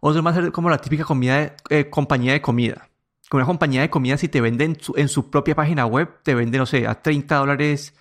otros 0.00 0.24
van 0.24 0.34
a 0.34 0.40
ser 0.40 0.52
como 0.52 0.70
la 0.70 0.78
típica 0.78 1.04
comida 1.04 1.54
eh, 1.68 1.90
compañía 1.90 2.32
de 2.32 2.40
comida. 2.40 2.89
Como 3.30 3.38
una 3.38 3.46
compañía 3.46 3.82
de 3.82 3.90
comida, 3.90 4.16
si 4.16 4.26
te 4.26 4.40
venden 4.40 4.76
en 4.96 5.08
su, 5.08 5.30
propia 5.30 5.54
página 5.54 5.86
web, 5.86 6.18
te 6.24 6.34
venden, 6.34 6.58
no 6.58 6.66
sé, 6.66 6.88
a 6.88 7.00
30 7.00 7.36
dólares 7.36 7.94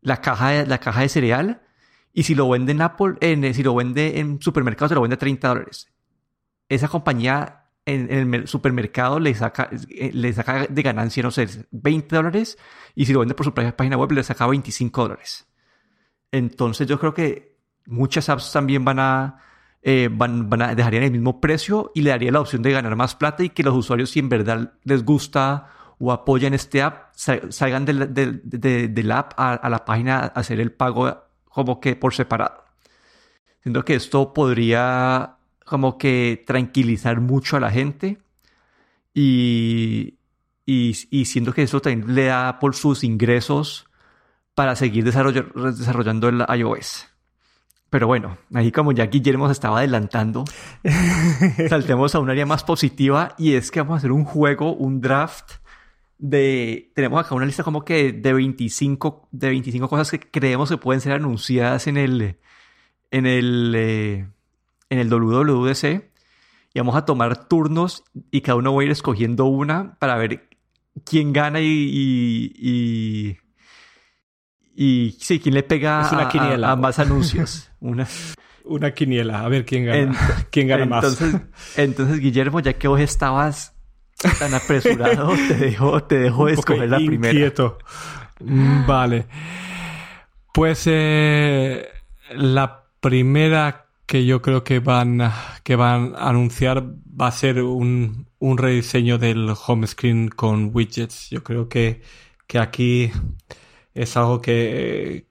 la 0.00 0.20
caja 0.20 0.50
de, 0.50 0.66
la 0.66 0.78
caja 0.78 1.00
de 1.00 1.08
cereal. 1.08 1.62
Y 2.12 2.22
si 2.22 2.36
lo 2.36 2.48
vende 2.48 2.70
en 2.70 2.80
Apple, 2.80 3.16
si 3.52 3.64
lo 3.64 3.74
vende 3.74 4.20
en 4.20 4.40
supermercado, 4.40 4.90
se 4.90 4.94
lo 4.94 5.00
vende 5.00 5.16
a 5.16 5.18
30 5.18 5.48
dólares. 5.48 5.92
Esa 6.68 6.86
compañía 6.86 7.64
en, 7.84 8.32
el 8.32 8.46
supermercado 8.46 9.18
le 9.18 9.34
saca, 9.34 9.70
eh, 9.88 10.12
le 10.14 10.32
saca 10.32 10.68
de 10.68 10.82
ganancia, 10.82 11.24
no 11.24 11.32
sé, 11.32 11.48
20 11.72 12.14
dólares. 12.14 12.56
Y 12.94 13.06
si 13.06 13.12
lo 13.12 13.18
vende 13.18 13.34
por 13.34 13.46
su 13.46 13.52
propia 13.52 13.76
página 13.76 13.96
web, 13.96 14.12
le 14.12 14.22
saca 14.22 14.46
25 14.46 15.02
dólares. 15.02 15.48
Entonces 16.30 16.86
yo 16.86 17.00
creo 17.00 17.12
que 17.12 17.58
muchas 17.86 18.28
apps 18.28 18.52
también 18.52 18.84
van 18.84 19.00
a 19.00 19.42
eh, 19.82 20.08
van, 20.12 20.50
van 20.50 20.62
a, 20.62 20.74
dejarían 20.74 21.04
el 21.04 21.10
mismo 21.12 21.40
precio 21.40 21.90
y 21.94 22.02
le 22.02 22.10
daría 22.10 22.30
la 22.30 22.40
opción 22.40 22.62
de 22.62 22.72
ganar 22.72 22.96
más 22.96 23.14
plata 23.14 23.42
y 23.44 23.50
que 23.50 23.62
los 23.62 23.74
usuarios, 23.74 24.10
si 24.10 24.18
en 24.18 24.28
verdad 24.28 24.74
les 24.84 25.04
gusta 25.04 25.70
o 25.98 26.12
apoyan 26.12 26.54
este 26.54 26.82
app, 26.82 27.14
salgan 27.14 27.84
del, 27.84 28.14
del, 28.14 29.12
app 29.12 29.32
a, 29.36 29.68
la 29.68 29.84
página 29.84 30.18
a 30.18 30.26
hacer 30.26 30.60
el 30.60 30.72
pago 30.72 31.24
como 31.44 31.80
que 31.80 31.94
por 31.96 32.14
separado. 32.14 32.64
Siento 33.62 33.84
que 33.84 33.94
esto 33.94 34.32
podría 34.32 35.36
como 35.64 35.98
que 35.98 36.42
tranquilizar 36.46 37.20
mucho 37.20 37.58
a 37.58 37.60
la 37.60 37.70
gente 37.70 38.18
y, 39.12 40.14
y, 40.64 40.96
y 41.10 41.24
siento 41.26 41.52
que 41.52 41.62
eso 41.62 41.80
también 41.80 42.14
le 42.14 42.24
da 42.24 42.58
por 42.58 42.74
sus 42.74 43.04
ingresos 43.04 43.86
para 44.54 44.76
seguir 44.76 45.04
desarrollando 45.04 46.28
el 46.28 46.44
iOS. 46.56 47.09
Pero 47.90 48.06
bueno, 48.06 48.38
ahí 48.54 48.70
como 48.70 48.92
ya 48.92 49.06
Guillermo 49.06 49.46
se 49.46 49.52
estaba 49.52 49.78
adelantando, 49.78 50.44
saltemos 51.68 52.14
a 52.14 52.20
un 52.20 52.30
área 52.30 52.46
más 52.46 52.62
positiva 52.62 53.34
y 53.36 53.54
es 53.54 53.70
que 53.70 53.80
vamos 53.80 53.94
a 53.94 53.98
hacer 53.98 54.12
un 54.12 54.24
juego, 54.24 54.74
un 54.74 55.00
draft 55.00 55.54
de... 56.18 56.92
Tenemos 56.94 57.24
acá 57.24 57.34
una 57.34 57.46
lista 57.46 57.64
como 57.64 57.84
que 57.84 58.12
de 58.12 58.32
25, 58.32 59.28
de 59.32 59.48
25 59.48 59.88
cosas 59.88 60.10
que 60.10 60.20
creemos 60.20 60.70
que 60.70 60.76
pueden 60.76 61.00
ser 61.00 61.12
anunciadas 61.12 61.88
en 61.88 61.96
el... 61.96 62.38
En 63.10 63.26
el... 63.26 63.74
Eh, 63.76 64.26
en 64.90 64.98
el 64.98 65.08
WWDC. 65.08 66.10
Y 66.74 66.78
vamos 66.78 66.94
a 66.94 67.04
tomar 67.04 67.48
turnos 67.48 68.04
y 68.30 68.42
cada 68.42 68.56
uno 68.56 68.74
va 68.74 68.82
a 68.82 68.84
ir 68.84 68.90
escogiendo 68.90 69.46
una 69.46 69.96
para 69.98 70.16
ver 70.16 70.50
quién 71.04 71.32
gana 71.32 71.60
y, 71.60 71.66
y, 71.66 72.52
y, 72.56 73.38
sí, 75.18 75.40
quién 75.40 75.54
le 75.54 75.62
pega 75.62 76.08
a, 76.08 76.76
más 76.76 76.98
anuncios. 76.98 77.70
una... 77.80 78.06
una 78.64 78.92
quiniela, 78.92 79.44
a 79.44 79.48
ver 79.48 79.66
quién 79.66 79.84
gana, 79.84 80.46
quién 80.50 80.68
gana 80.68 80.84
entonces, 80.84 81.32
más. 81.34 81.42
Entonces, 81.76 82.18
Guillermo, 82.18 82.60
ya 82.60 82.72
que 82.74 82.88
vos 82.88 83.00
estabas 83.00 83.74
tan 84.38 84.54
apresurado, 84.54 85.32
te 85.48 85.54
dejo, 85.54 86.02
te 86.04 86.18
dejo 86.18 86.48
escoger 86.48 86.88
la 86.88 86.96
primera. 86.96 87.52
Mm, 88.40 88.86
vale. 88.86 89.26
Pues 90.52 90.84
eh, 90.86 91.86
la 92.34 92.84
primera 93.00 93.86
que 94.06 94.24
yo 94.24 94.42
creo 94.42 94.64
que 94.64 94.80
van, 94.80 95.30
que 95.62 95.76
van 95.76 96.14
a 96.16 96.30
anunciar 96.30 96.82
va 97.20 97.28
a 97.28 97.32
ser 97.32 97.62
un, 97.62 98.26
un 98.38 98.58
rediseño 98.58 99.18
del 99.18 99.54
home 99.66 99.86
screen 99.86 100.28
con 100.28 100.70
widgets. 100.74 101.30
Yo 101.30 101.44
creo 101.44 101.68
que, 101.68 102.02
que 102.46 102.58
aquí 102.58 103.12
es 103.94 104.16
algo 104.16 104.40
que, 104.40 105.26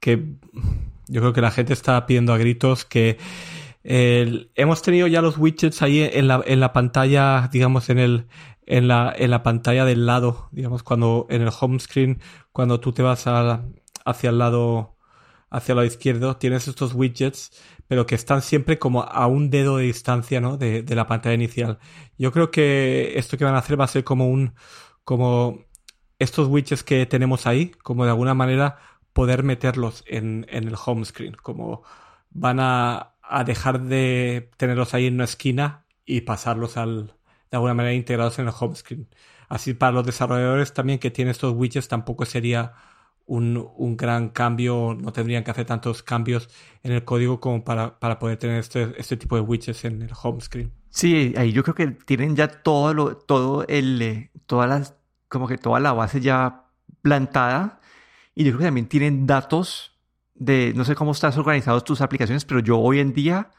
que 0.00 0.24
yo 1.08 1.20
creo 1.20 1.32
que 1.32 1.40
la 1.40 1.50
gente 1.50 1.72
está 1.72 2.06
pidiendo 2.06 2.32
a 2.32 2.38
gritos 2.38 2.84
que 2.84 3.18
hemos 3.84 4.82
tenido 4.82 5.06
ya 5.06 5.20
los 5.20 5.36
widgets 5.36 5.82
ahí 5.82 6.00
en 6.00 6.28
la, 6.28 6.42
en 6.46 6.60
la 6.60 6.72
pantalla, 6.72 7.48
digamos, 7.52 7.90
en 7.90 7.98
el, 7.98 8.26
en 8.66 8.88
la, 8.88 9.14
en 9.16 9.30
la 9.30 9.42
pantalla 9.42 9.84
del 9.84 10.06
lado, 10.06 10.48
digamos, 10.52 10.82
cuando 10.82 11.26
en 11.28 11.42
el 11.42 11.50
home 11.58 11.78
screen, 11.78 12.20
cuando 12.52 12.80
tú 12.80 12.92
te 12.92 13.02
vas 13.02 13.26
hacia 13.26 14.30
el 14.30 14.38
lado, 14.38 14.96
hacia 15.50 15.72
el 15.72 15.76
lado 15.76 15.86
izquierdo, 15.86 16.36
tienes 16.36 16.66
estos 16.66 16.94
widgets 16.94 17.50
pero 17.86 18.06
que 18.06 18.14
están 18.14 18.42
siempre 18.42 18.78
como 18.78 19.02
a 19.02 19.26
un 19.26 19.50
dedo 19.50 19.76
de 19.76 19.84
distancia, 19.84 20.40
¿no? 20.40 20.56
De, 20.56 20.82
de, 20.82 20.94
la 20.94 21.06
pantalla 21.06 21.34
inicial. 21.34 21.78
Yo 22.18 22.32
creo 22.32 22.50
que 22.50 23.18
esto 23.18 23.36
que 23.36 23.44
van 23.44 23.54
a 23.54 23.58
hacer 23.58 23.78
va 23.78 23.84
a 23.84 23.88
ser 23.88 24.04
como 24.04 24.28
un, 24.28 24.54
como 25.04 25.64
estos 26.18 26.48
widgets 26.48 26.84
que 26.84 27.06
tenemos 27.06 27.46
ahí, 27.46 27.70
como 27.82 28.04
de 28.04 28.10
alguna 28.10 28.34
manera 28.34 28.78
poder 29.12 29.42
meterlos 29.42 30.04
en, 30.06 30.46
en 30.48 30.68
el 30.68 30.74
home 30.84 31.04
screen, 31.04 31.34
como 31.34 31.82
van 32.30 32.58
a, 32.60 33.14
a, 33.22 33.44
dejar 33.44 33.82
de 33.82 34.50
tenerlos 34.56 34.94
ahí 34.94 35.06
en 35.06 35.14
una 35.14 35.24
esquina 35.24 35.86
y 36.04 36.22
pasarlos 36.22 36.76
al, 36.76 37.16
de 37.50 37.56
alguna 37.56 37.74
manera 37.74 37.94
integrados 37.94 38.38
en 38.38 38.48
el 38.48 38.54
home 38.58 38.74
screen. 38.74 39.08
Así 39.48 39.74
para 39.74 39.92
los 39.92 40.06
desarrolladores 40.06 40.72
también 40.74 40.98
que 40.98 41.10
tienen 41.10 41.30
estos 41.30 41.54
widgets 41.54 41.88
tampoco 41.88 42.24
sería 42.24 42.74
un, 43.26 43.70
un, 43.76 43.96
gran 43.96 44.28
cambio, 44.30 44.96
no 45.00 45.12
tendrían 45.12 45.44
que 45.44 45.50
hacer 45.50 45.64
tantos 45.64 46.02
cambios 46.02 46.48
en 46.82 46.92
el 46.92 47.04
código 47.04 47.40
como 47.40 47.64
para, 47.64 47.98
para 47.98 48.18
poder 48.18 48.36
tener 48.38 48.58
este, 48.58 48.92
este 48.98 49.16
tipo 49.16 49.36
de 49.36 49.42
widgets 49.42 49.84
en 49.84 50.02
el 50.02 50.10
home 50.20 50.40
screen. 50.40 50.72
Sí, 50.90 51.34
ahí 51.36 51.52
yo 51.52 51.62
creo 51.62 51.74
que 51.74 51.86
tienen 51.88 52.36
ya 52.36 52.48
todo 52.48 52.92
lo, 52.94 53.16
todo 53.16 53.64
el, 53.66 54.02
eh, 54.02 54.30
todas 54.46 54.68
las, 54.68 54.94
como 55.34 55.48
que 55.48 55.58
toda 55.58 55.80
la 55.80 55.92
base 55.92 56.20
ya 56.20 56.64
plantada. 57.02 57.80
Y 58.34 58.44
yo 58.44 58.52
creo 58.52 58.60
que 58.60 58.64
también 58.66 58.88
tienen 58.88 59.26
datos 59.26 59.98
de, 60.34 60.72
no 60.74 60.84
sé 60.84 60.94
cómo 60.94 61.12
estás 61.12 61.36
organizados 61.36 61.84
tus 61.84 62.00
aplicaciones, 62.00 62.44
pero 62.44 62.60
yo 62.60 62.78
hoy 62.78 62.98
en 63.00 63.12
día, 63.12 63.50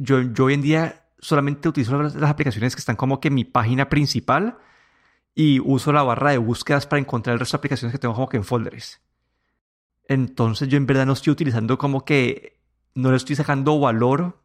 yo, 0.00 0.22
yo 0.22 0.44
hoy 0.44 0.54
en 0.54 0.62
día 0.62 1.04
solamente 1.18 1.68
utilizo 1.68 2.00
las, 2.02 2.14
las 2.14 2.30
aplicaciones 2.30 2.74
que 2.74 2.80
están 2.80 2.96
como 2.96 3.20
que 3.20 3.28
en 3.28 3.34
mi 3.34 3.44
página 3.44 3.88
principal 3.88 4.58
y 5.34 5.60
uso 5.60 5.92
la 5.92 6.02
barra 6.02 6.30
de 6.30 6.38
búsquedas 6.38 6.86
para 6.86 7.00
encontrar 7.00 7.34
el 7.34 7.40
resto 7.40 7.56
de 7.56 7.60
aplicaciones 7.60 7.92
que 7.92 7.98
tengo 7.98 8.14
como 8.14 8.28
que 8.28 8.38
en 8.38 8.44
folders. 8.44 9.00
Entonces 10.08 10.68
yo 10.68 10.76
en 10.76 10.86
verdad 10.86 11.06
no 11.06 11.12
estoy 11.12 11.32
utilizando 11.32 11.78
como 11.78 12.04
que, 12.04 12.60
no 12.94 13.10
le 13.10 13.16
estoy 13.16 13.36
sacando 13.36 13.78
valor 13.78 14.42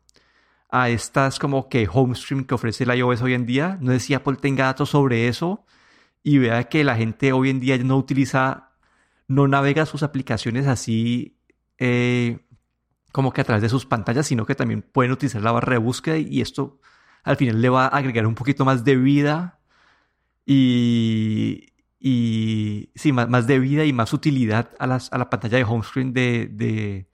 a 0.69 0.89
estas 0.89 1.39
como 1.39 1.69
que 1.69 1.87
home 1.91 2.15
stream 2.15 2.45
que 2.45 2.55
ofrece 2.55 2.85
la 2.85 2.95
iOS 2.95 3.21
hoy 3.21 3.33
en 3.33 3.45
día. 3.45 3.77
No 3.81 3.91
sé 3.91 3.99
si 3.99 4.13
Apple 4.13 4.37
tenga 4.37 4.65
datos 4.65 4.89
sobre 4.89 5.27
eso 5.27 5.65
y 6.27 6.39
vea 6.39 6.65
que 6.65 6.83
la 6.83 6.97
gente 6.97 7.31
hoy 7.31 7.49
en 7.49 7.61
día 7.61 7.77
no 7.77 7.95
utiliza, 7.95 8.71
no 9.29 9.47
navega 9.47 9.85
sus 9.85 10.03
aplicaciones 10.03 10.67
así 10.67 11.39
eh, 11.77 12.39
como 13.13 13.31
que 13.31 13.39
a 13.39 13.43
través 13.45 13.61
de 13.61 13.69
sus 13.69 13.85
pantallas, 13.85 14.27
sino 14.27 14.45
que 14.45 14.53
también 14.53 14.81
pueden 14.81 15.13
utilizar 15.13 15.41
la 15.41 15.53
barra 15.53 15.71
de 15.71 15.77
búsqueda 15.77 16.17
y 16.17 16.41
esto 16.41 16.81
al 17.23 17.37
final 17.37 17.61
le 17.61 17.69
va 17.69 17.85
a 17.85 17.87
agregar 17.87 18.27
un 18.27 18.35
poquito 18.35 18.65
más 18.65 18.83
de 18.83 18.97
vida 18.97 19.61
y, 20.45 21.67
y 21.97 22.89
sí, 22.95 23.13
más, 23.13 23.29
más 23.29 23.47
de 23.47 23.59
vida 23.59 23.85
y 23.85 23.93
más 23.93 24.11
utilidad 24.11 24.71
a, 24.79 24.85
las, 24.85 25.13
a 25.13 25.17
la 25.17 25.29
pantalla 25.29 25.59
de 25.59 25.63
home 25.63 25.85
screen 25.85 26.11
de, 26.11 27.07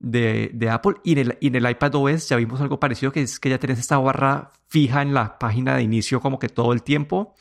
de, 0.00 0.50
de, 0.54 0.70
Apple. 0.70 0.94
Y 1.04 1.12
en, 1.12 1.18
el, 1.18 1.38
y 1.38 1.48
en 1.48 1.56
el 1.56 1.68
iPad 1.68 1.96
OS 1.96 2.30
ya 2.30 2.36
vimos 2.36 2.62
algo 2.62 2.80
parecido, 2.80 3.12
que 3.12 3.20
es 3.20 3.38
que 3.38 3.50
ya 3.50 3.58
tienes 3.58 3.78
esta 3.78 3.98
barra 3.98 4.52
fija 4.68 5.02
en 5.02 5.12
la 5.12 5.38
página 5.38 5.76
de 5.76 5.82
inicio 5.82 6.22
como 6.22 6.38
que 6.38 6.48
todo 6.48 6.72
el 6.72 6.82
tiempo. 6.82 7.34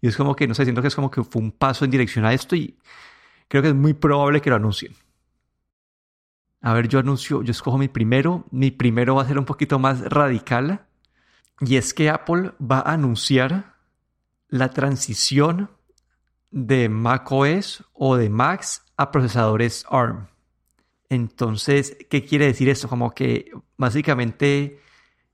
Y 0.00 0.08
es 0.08 0.16
como 0.16 0.34
que, 0.34 0.46
no 0.46 0.54
sé, 0.54 0.64
siento 0.64 0.82
que 0.82 0.88
es 0.88 0.94
como 0.94 1.10
que 1.10 1.22
fue 1.22 1.42
un 1.42 1.52
paso 1.52 1.84
en 1.84 1.90
dirección 1.90 2.24
a 2.24 2.32
esto 2.32 2.56
y 2.56 2.78
creo 3.48 3.62
que 3.62 3.68
es 3.68 3.74
muy 3.74 3.94
probable 3.94 4.40
que 4.40 4.50
lo 4.50 4.56
anuncien. 4.56 4.94
A 6.62 6.74
ver, 6.74 6.88
yo 6.88 6.98
anuncio, 6.98 7.42
yo 7.42 7.50
escojo 7.50 7.78
mi 7.78 7.88
primero. 7.88 8.44
Mi 8.50 8.70
primero 8.70 9.14
va 9.14 9.22
a 9.22 9.26
ser 9.26 9.38
un 9.38 9.46
poquito 9.46 9.78
más 9.78 10.00
radical. 10.02 10.86
Y 11.60 11.76
es 11.76 11.94
que 11.94 12.10
Apple 12.10 12.52
va 12.60 12.80
a 12.80 12.92
anunciar 12.92 13.76
la 14.48 14.70
transición 14.70 15.70
de 16.50 16.88
macOS 16.88 17.84
o 17.92 18.16
de 18.16 18.28
Macs 18.28 18.82
a 18.96 19.10
procesadores 19.10 19.84
ARM. 19.88 20.28
Entonces, 21.08 21.96
¿qué 22.08 22.24
quiere 22.24 22.46
decir 22.46 22.68
esto? 22.68 22.88
Como 22.88 23.12
que 23.12 23.52
básicamente 23.76 24.80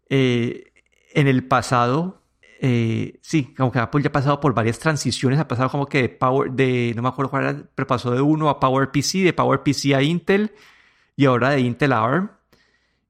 eh, 0.08 0.72
en 1.12 1.28
el 1.28 1.46
pasado, 1.46 2.22
eh, 2.60 3.18
sí, 3.22 3.54
como 3.54 3.70
que 3.70 3.78
Apple 3.78 4.02
ya 4.02 4.08
ha 4.08 4.12
pasado 4.12 4.40
por 4.40 4.54
varias 4.54 4.78
transiciones, 4.78 5.38
ha 5.38 5.48
pasado 5.48 5.70
como 5.70 5.86
que 5.86 6.02
de 6.02 6.08
Power, 6.08 6.50
de, 6.52 6.92
no 6.96 7.02
me 7.02 7.08
acuerdo 7.08 7.30
cuál 7.30 7.44
era, 7.44 7.62
pero 7.74 7.86
pasó 7.86 8.10
de 8.10 8.20
uno 8.20 8.48
a 8.48 8.60
PowerPC, 8.60 9.24
de 9.24 9.32
PowerPC 9.32 9.94
a 9.94 10.02
Intel 10.02 10.54
y 11.16 11.26
ahora 11.26 11.50
de 11.50 11.60
Intel 11.60 11.92
a 11.92 12.04
ARM. 12.04 12.30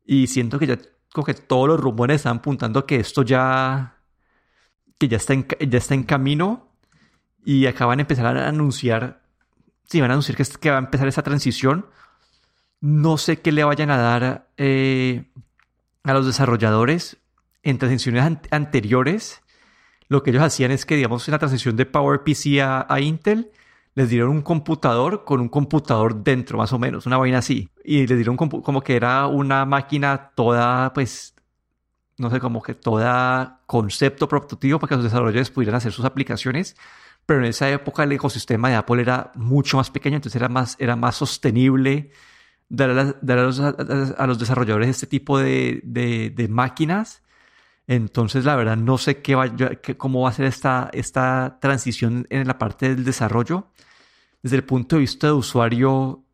Y 0.04 0.26
siento 0.28 0.58
que 0.58 0.66
ya 0.66 0.78
como 1.12 1.24
que 1.24 1.34
todos 1.34 1.68
los 1.68 1.80
rumores 1.80 2.16
están 2.16 2.38
apuntando 2.38 2.86
que 2.86 2.96
esto 2.96 3.22
ya 3.22 3.96
que 4.98 5.08
ya 5.08 5.16
está 5.16 5.34
en, 5.34 5.46
ya 5.60 5.78
está 5.78 5.94
en 5.94 6.04
camino 6.04 6.68
y 7.44 7.66
acaban 7.66 7.98
de 7.98 8.02
empezar 8.02 8.26
a 8.26 8.48
anunciar, 8.48 9.22
sí, 9.84 10.00
van 10.00 10.10
a 10.10 10.14
anunciar 10.14 10.36
que, 10.36 10.44
que 10.44 10.70
va 10.70 10.76
a 10.76 10.80
empezar 10.80 11.08
esa 11.08 11.22
transición. 11.22 11.86
No 12.80 13.18
sé 13.18 13.40
qué 13.40 13.52
le 13.52 13.64
vayan 13.64 13.90
a 13.90 13.96
dar 13.96 14.48
eh, 14.56 15.30
a 16.04 16.12
los 16.12 16.26
desarrolladores 16.26 17.18
en 17.62 17.78
transiciones 17.78 18.38
anteriores. 18.50 19.42
Lo 20.08 20.22
que 20.22 20.30
ellos 20.30 20.42
hacían 20.42 20.70
es 20.70 20.86
que, 20.86 20.96
digamos, 20.96 21.26
en 21.26 21.32
la 21.32 21.38
transición 21.38 21.76
de 21.76 21.86
PowerPC 21.86 22.60
a, 22.60 22.86
a 22.88 23.00
Intel, 23.00 23.50
les 23.94 24.10
dieron 24.10 24.30
un 24.30 24.42
computador 24.42 25.24
con 25.24 25.40
un 25.40 25.48
computador 25.48 26.22
dentro, 26.22 26.58
más 26.58 26.72
o 26.72 26.78
menos, 26.78 27.06
una 27.06 27.16
vaina 27.16 27.38
así. 27.38 27.70
Y 27.84 28.06
les 28.06 28.16
dieron 28.16 28.36
como 28.36 28.82
que 28.82 28.94
era 28.94 29.26
una 29.26 29.64
máquina 29.64 30.32
toda, 30.34 30.92
pues, 30.92 31.34
no 32.18 32.30
sé, 32.30 32.38
como 32.38 32.62
que 32.62 32.74
toda 32.74 33.62
concepto 33.66 34.28
prototipo 34.28 34.78
para 34.78 34.90
que 34.90 34.94
los 34.96 35.04
desarrolladores 35.04 35.50
pudieran 35.50 35.76
hacer 35.76 35.92
sus 35.92 36.04
aplicaciones. 36.04 36.76
Pero 37.26 37.40
en 37.40 37.46
esa 37.46 37.68
época 37.70 38.04
el 38.04 38.12
ecosistema 38.12 38.68
de 38.68 38.76
Apple 38.76 39.02
era 39.02 39.32
mucho 39.34 39.78
más 39.78 39.90
pequeño, 39.90 40.16
entonces 40.16 40.36
era 40.36 40.48
más, 40.48 40.76
era 40.78 40.94
más 40.94 41.16
sostenible 41.16 42.12
dar, 42.68 42.90
a, 42.90 44.26
los, 44.26 44.38
desarrolladores 44.38 44.88
este 44.88 45.06
tipo 45.06 45.38
de, 45.38 45.80
de, 45.84 46.48
máquinas. 46.48 47.22
Entonces, 47.86 48.44
la 48.44 48.56
verdad, 48.56 48.76
no 48.76 48.98
sé 48.98 49.22
qué 49.22 49.34
va, 49.34 49.50
cómo 49.96 50.22
va 50.22 50.30
a 50.30 50.32
ser 50.32 50.46
esta, 50.46 50.90
esta 50.92 51.58
transición 51.60 52.26
en 52.30 52.46
la 52.46 52.58
parte 52.58 52.88
del 52.88 53.04
desarrollo. 53.04 53.68
Desde 54.42 54.56
el 54.56 54.64
punto 54.64 54.96
de 54.96 55.00
vista 55.00 55.28
de 55.28 55.32
usuario, 55.34 56.24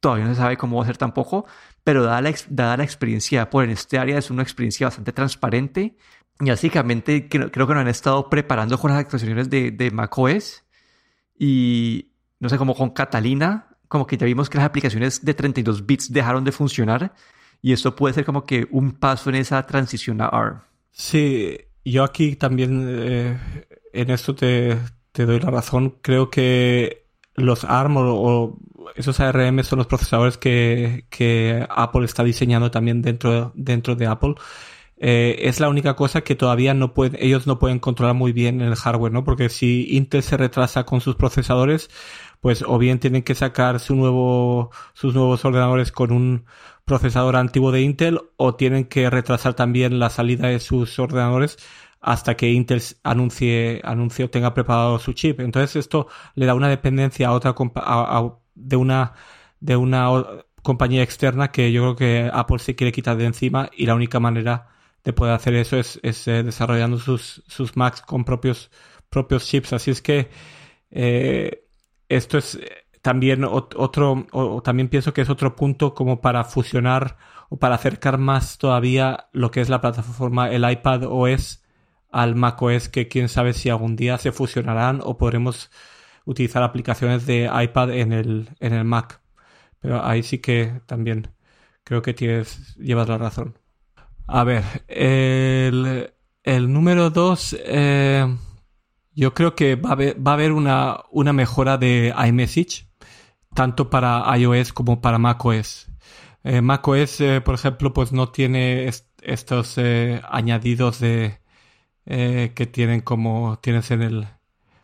todavía 0.00 0.26
no 0.26 0.34
se 0.34 0.40
sabe 0.40 0.56
cómo 0.56 0.78
va 0.78 0.84
a 0.84 0.86
ser 0.86 0.96
tampoco, 0.96 1.46
pero 1.84 2.02
dada 2.02 2.20
la, 2.20 2.34
dada 2.48 2.76
la 2.76 2.84
experiencia 2.84 3.48
por 3.50 3.64
en 3.64 3.70
este 3.70 3.98
área 3.98 4.18
es 4.18 4.30
una 4.30 4.42
experiencia 4.42 4.88
bastante 4.88 5.12
transparente 5.12 5.96
y 6.40 6.50
básicamente 6.50 7.28
creo, 7.28 7.50
que 7.50 7.60
nos 7.60 7.76
han 7.76 7.88
estado 7.88 8.28
preparando 8.28 8.78
con 8.78 8.90
las 8.90 9.00
actualizaciones 9.00 9.48
de, 9.48 9.70
de 9.70 9.90
macOS 9.90 10.64
y 11.38 12.12
no 12.38 12.48
sé, 12.48 12.58
como 12.58 12.74
con 12.74 12.90
Catalina, 12.90 13.68
como 13.88 14.06
que 14.06 14.16
ya 14.16 14.26
vimos 14.26 14.50
que 14.50 14.58
las 14.58 14.66
aplicaciones 14.66 15.24
de 15.24 15.34
32 15.34 15.86
bits 15.86 16.12
dejaron 16.12 16.44
de 16.44 16.52
funcionar 16.52 17.14
y 17.62 17.72
esto 17.72 17.96
puede 17.96 18.14
ser 18.14 18.24
como 18.24 18.44
que 18.44 18.68
un 18.70 18.92
paso 18.92 19.30
en 19.30 19.36
esa 19.36 19.64
transición 19.66 20.20
a 20.20 20.26
ARM. 20.26 20.62
Sí, 20.98 21.58
yo 21.84 22.04
aquí 22.04 22.36
también 22.36 22.86
eh, 22.88 23.38
en 23.92 24.10
esto 24.10 24.34
te, 24.34 24.78
doy 25.12 25.40
la 25.40 25.50
razón. 25.50 25.98
Creo 26.00 26.30
que 26.30 27.06
los 27.34 27.64
ARM 27.64 27.98
o, 27.98 28.58
esos 28.94 29.20
ARM 29.20 29.62
son 29.62 29.78
los 29.78 29.86
procesadores 29.88 30.38
que, 30.38 31.66
Apple 31.68 32.04
está 32.06 32.24
diseñando 32.24 32.70
también 32.70 33.02
dentro, 33.02 33.52
de 33.54 34.06
Apple. 34.06 34.34
eh, 34.98 35.36
es 35.42 35.60
la 35.60 35.68
única 35.68 35.96
cosa 35.96 36.22
que 36.22 36.34
todavía 36.36 36.74
no 36.74 36.94
pueden, 36.94 37.16
ellos 37.22 37.46
no 37.46 37.58
pueden 37.58 37.78
controlar 37.78 38.14
muy 38.14 38.32
bien 38.32 38.62
en 38.62 38.68
el 38.68 38.76
hardware, 38.76 39.12
¿no? 39.12 39.24
Porque 39.24 39.50
si 39.50 39.88
Intel 39.96 40.22
se 40.22 40.36
retrasa 40.38 40.84
con 40.84 41.00
sus 41.02 41.16
procesadores, 41.16 41.90
pues 42.40 42.62
o 42.66 42.78
bien 42.78 43.00
tienen 43.00 43.22
que 43.22 43.34
sacar 43.34 43.80
su 43.80 43.94
nuevo, 43.96 44.70
sus 44.94 45.14
nuevos 45.14 45.44
ordenadores 45.44 45.92
con 45.92 46.12
un 46.12 46.46
procesador 46.86 47.36
antiguo 47.36 47.72
de 47.72 47.82
Intel 47.82 48.20
o 48.36 48.54
tienen 48.54 48.86
que 48.86 49.10
retrasar 49.10 49.54
también 49.54 49.98
la 49.98 50.08
salida 50.08 50.48
de 50.48 50.60
sus 50.60 50.98
ordenadores 50.98 51.58
hasta 52.00 52.36
que 52.36 52.50
Intel 52.50 52.82
anuncie, 53.02 53.80
anuncie 53.84 54.24
o 54.24 54.30
tenga 54.30 54.54
preparado 54.54 54.98
su 54.98 55.12
chip. 55.12 55.40
Entonces 55.40 55.76
esto 55.76 56.08
le 56.34 56.46
da 56.46 56.54
una 56.54 56.68
dependencia 56.68 57.28
a 57.28 57.32
otra 57.32 57.54
de 58.54 58.76
una 58.76 59.14
de 59.60 59.76
una 59.76 60.08
compañía 60.62 61.02
externa 61.02 61.50
que 61.52 61.72
yo 61.72 61.82
creo 61.82 61.96
que 61.96 62.30
Apple 62.32 62.58
se 62.60 62.76
quiere 62.76 62.92
quitar 62.92 63.16
de 63.16 63.26
encima 63.26 63.70
y 63.76 63.86
la 63.86 63.94
única 63.94 64.20
manera 64.20 64.68
de 65.04 65.12
poder 65.12 65.34
hacer 65.34 65.54
eso 65.54 65.78
es, 65.78 65.98
eh, 66.02 66.42
desarrollando 66.42 66.98
sus, 66.98 67.42
sus 67.46 67.76
Macs 67.76 68.02
con 68.02 68.24
propios, 68.24 68.70
propios 69.08 69.46
chips. 69.46 69.72
Así 69.72 69.90
es 69.92 70.02
que 70.02 70.28
eh, 70.90 71.64
esto 72.08 72.38
es 72.38 72.58
también 73.06 73.44
otro, 73.44 74.26
también 74.64 74.88
pienso 74.88 75.14
que 75.14 75.20
es 75.20 75.30
otro 75.30 75.54
punto 75.54 75.94
como 75.94 76.20
para 76.20 76.42
fusionar 76.42 77.18
o 77.48 77.56
para 77.56 77.76
acercar 77.76 78.18
más 78.18 78.58
todavía 78.58 79.28
lo 79.30 79.52
que 79.52 79.60
es 79.60 79.68
la 79.68 79.80
plataforma, 79.80 80.50
el 80.50 80.68
iPad 80.68 81.04
OS 81.04 81.62
al 82.10 82.34
Mac 82.34 82.60
OS, 82.60 82.88
que 82.88 83.06
quién 83.06 83.28
sabe 83.28 83.52
si 83.52 83.70
algún 83.70 83.94
día 83.94 84.18
se 84.18 84.32
fusionarán 84.32 85.00
o 85.04 85.18
podremos 85.18 85.70
utilizar 86.24 86.64
aplicaciones 86.64 87.26
de 87.26 87.48
iPad 87.62 87.92
en 87.92 88.12
el, 88.12 88.48
en 88.58 88.72
el 88.72 88.82
Mac. 88.82 89.20
Pero 89.78 90.04
ahí 90.04 90.24
sí 90.24 90.38
que 90.38 90.80
también 90.86 91.28
creo 91.84 92.02
que 92.02 92.12
tienes, 92.12 92.74
llevas 92.74 93.08
la 93.08 93.18
razón. 93.18 93.56
A 94.26 94.42
ver, 94.42 94.64
el, 94.88 96.12
el 96.42 96.72
número 96.72 97.10
dos, 97.10 97.56
eh, 97.64 98.26
yo 99.14 99.32
creo 99.32 99.54
que 99.54 99.76
va 99.76 99.90
a 99.90 99.92
haber, 99.92 100.26
va 100.26 100.32
a 100.32 100.34
haber 100.34 100.50
una, 100.50 101.04
una 101.12 101.32
mejora 101.32 101.78
de 101.78 102.12
iMessage, 102.26 102.86
tanto 103.56 103.90
para 103.90 104.22
iOS 104.36 104.72
como 104.72 105.00
para 105.00 105.18
macOS. 105.18 105.88
Eh, 106.44 106.60
macOS, 106.60 107.20
eh, 107.22 107.40
por 107.40 107.56
ejemplo, 107.56 107.92
pues 107.92 108.12
no 108.12 108.28
tiene 108.28 108.88
estos 109.22 109.78
eh, 109.78 110.20
añadidos 110.30 111.00
de 111.00 111.40
que 112.08 112.68
tienen 112.70 113.00
como 113.00 113.58
tienes 113.60 113.90
en 113.90 114.00
el, 114.00 114.28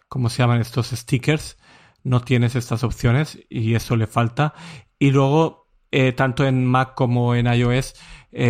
¿cómo 0.08 0.28
se 0.28 0.38
llaman 0.38 0.60
estos 0.60 0.88
stickers? 0.88 1.56
No 2.02 2.20
tienes 2.20 2.56
estas 2.56 2.82
opciones 2.82 3.38
y 3.48 3.76
eso 3.76 3.94
le 3.94 4.08
falta. 4.08 4.54
Y 4.98 5.12
luego, 5.12 5.68
tanto 6.16 6.44
en 6.44 6.66
Mac 6.66 6.94
como 6.96 7.36
en 7.36 7.46
iOS, 7.46 7.94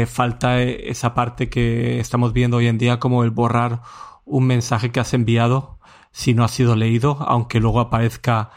falta 0.07 0.63
esa 0.63 1.13
parte 1.13 1.51
que 1.51 2.01
estamos 2.01 2.33
viendo 2.33 2.57
hoy 2.57 2.69
en 2.69 2.79
día 2.79 2.99
como 2.99 3.25
el 3.25 3.31
borrar 3.31 3.83
un 4.25 4.47
mensaje 4.47 4.91
que 4.91 5.01
has 5.01 5.13
enviado 5.13 5.79
si 6.13 6.33
no 6.33 6.43
ha 6.45 6.49
sido 6.49 6.75
leído, 6.75 7.19
aunque 7.21 7.61
luego 7.61 7.81
aparezca 7.81 8.53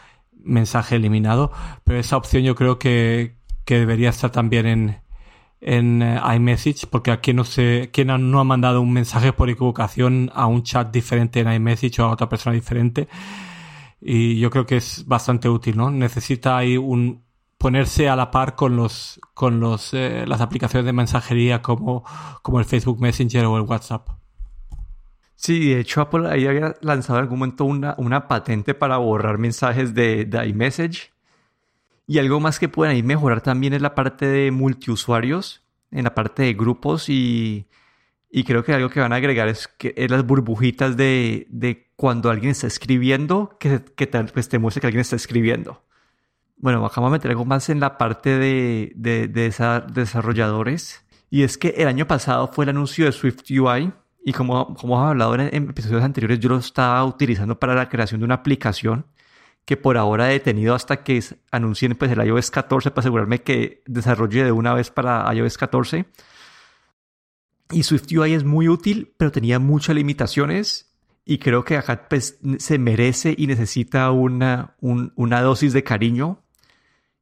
mensaje 0.46 0.96
eliminado. 0.96 1.52
Pero 1.84 1.98
esa 1.98 2.16
opción 2.16 2.42
yo 2.42 2.54
creo 2.54 2.78
que, 2.78 3.36
que 3.64 3.78
debería 3.78 4.10
estar 4.10 4.30
también 4.30 4.66
en, 4.66 4.96
en 5.60 6.02
eh, 6.02 6.20
iMessage, 6.36 6.86
porque 6.88 7.10
aquí 7.10 7.32
no 7.34 7.44
sé, 7.44 7.90
quien 7.92 8.08
no 8.08 8.40
ha 8.40 8.44
mandado 8.44 8.80
un 8.80 8.92
mensaje 8.92 9.32
por 9.32 9.50
equivocación 9.50 10.30
a 10.34 10.46
un 10.46 10.62
chat 10.62 10.90
diferente 10.92 11.40
en 11.40 11.52
iMessage 11.52 12.00
o 12.00 12.04
a 12.06 12.10
otra 12.10 12.28
persona 12.28 12.54
diferente. 12.54 13.08
Y 14.00 14.38
yo 14.38 14.50
creo 14.50 14.66
que 14.66 14.76
es 14.76 15.04
bastante 15.06 15.48
útil, 15.48 15.76
¿no? 15.76 15.90
Necesita 15.90 16.56
ahí 16.58 16.76
un, 16.76 17.24
ponerse 17.58 18.08
a 18.08 18.16
la 18.16 18.30
par 18.30 18.54
con 18.54 18.76
los 18.76 19.20
con 19.34 19.60
los 19.60 19.94
eh, 19.94 20.24
las 20.26 20.40
aplicaciones 20.40 20.86
de 20.86 20.92
mensajería 20.92 21.62
como, 21.62 22.04
como 22.42 22.58
el 22.60 22.64
Facebook 22.64 23.00
Messenger 23.00 23.46
o 23.46 23.56
el 23.56 23.62
WhatsApp. 23.62 24.08
Sí, 25.36 25.70
de 25.70 25.80
hecho 25.80 26.00
Apple 26.00 26.28
ahí 26.28 26.46
había 26.46 26.74
lanzado 26.80 27.18
en 27.18 27.24
algún 27.24 27.38
momento 27.38 27.64
una, 27.64 27.94
una 27.98 28.26
patente 28.26 28.74
para 28.74 28.96
borrar 28.96 29.38
mensajes 29.38 29.94
de, 29.94 30.24
de 30.24 30.46
iMessage. 30.48 31.12
Y 32.06 32.18
algo 32.18 32.40
más 32.40 32.58
que 32.58 32.68
pueden 32.68 32.94
ahí 32.94 33.02
mejorar 33.02 33.42
también 33.42 33.74
es 33.74 33.82
la 33.82 33.94
parte 33.94 34.26
de 34.26 34.50
multiusuarios, 34.50 35.62
en 35.90 36.04
la 36.04 36.14
parte 36.14 36.44
de 36.44 36.54
grupos 36.54 37.08
y, 37.08 37.66
y 38.30 38.44
creo 38.44 38.64
que 38.64 38.72
algo 38.72 38.88
que 38.88 39.00
van 39.00 39.12
a 39.12 39.16
agregar 39.16 39.48
es, 39.48 39.68
que, 39.68 39.94
es 39.96 40.10
las 40.10 40.26
burbujitas 40.26 40.96
de, 40.96 41.46
de 41.50 41.90
cuando 41.96 42.30
alguien 42.30 42.50
está 42.50 42.66
escribiendo, 42.66 43.56
que, 43.58 43.82
que 43.96 44.06
pues 44.06 44.48
te 44.48 44.58
muestre 44.58 44.80
que 44.80 44.86
alguien 44.88 45.00
está 45.00 45.16
escribiendo. 45.16 45.82
Bueno, 46.58 46.80
vamos 46.80 46.96
a 46.96 47.10
meter 47.10 47.30
algo 47.30 47.44
más 47.44 47.68
en 47.68 47.80
la 47.80 47.98
parte 47.98 48.38
de, 48.38 48.92
de, 48.94 49.28
desarrolladores. 49.92 51.04
Y 51.30 51.42
es 51.42 51.58
que 51.58 51.68
el 51.76 51.88
año 51.88 52.06
pasado 52.06 52.48
fue 52.52 52.64
el 52.64 52.70
anuncio 52.70 53.04
de 53.04 53.12
Swift 53.12 53.42
UI. 53.50 53.92
Y 54.26 54.32
como, 54.32 54.74
como 54.74 54.96
hemos 54.96 55.08
hablado 55.08 55.36
en, 55.36 55.70
episodios 55.70 56.02
anteriores, 56.02 56.40
yo 56.40 56.48
lo 56.48 56.56
estaba 56.56 57.04
utilizando 57.04 57.60
para 57.60 57.76
la 57.76 57.88
creación 57.88 58.18
de 58.18 58.24
una 58.24 58.34
aplicación 58.34 59.06
que 59.64 59.76
por 59.76 59.96
ahora 59.96 60.30
he 60.30 60.32
detenido 60.32 60.74
hasta 60.74 61.04
que 61.04 61.22
anuncien 61.52 61.94
pues, 61.94 62.10
el 62.10 62.26
iOS 62.26 62.50
14 62.50 62.90
para 62.90 63.02
asegurarme 63.02 63.42
que 63.42 63.84
desarrolle 63.86 64.42
de 64.42 64.50
una 64.50 64.74
vez 64.74 64.90
para 64.90 65.32
iOS 65.32 65.56
14. 65.56 66.06
Y 67.70 67.84
Swift 67.84 68.10
UI 68.10 68.34
es 68.34 68.42
muy 68.42 68.68
útil, 68.68 69.14
pero 69.16 69.30
tenía 69.30 69.60
muchas 69.60 69.94
limitaciones. 69.94 70.92
Y 71.24 71.38
creo 71.38 71.64
que 71.64 71.76
acá 71.76 72.08
pues, 72.08 72.40
se 72.58 72.78
merece 72.80 73.32
y 73.38 73.46
necesita 73.46 74.10
una, 74.10 74.74
una 74.80 75.40
dosis 75.40 75.72
de 75.72 75.84
cariño 75.84 76.42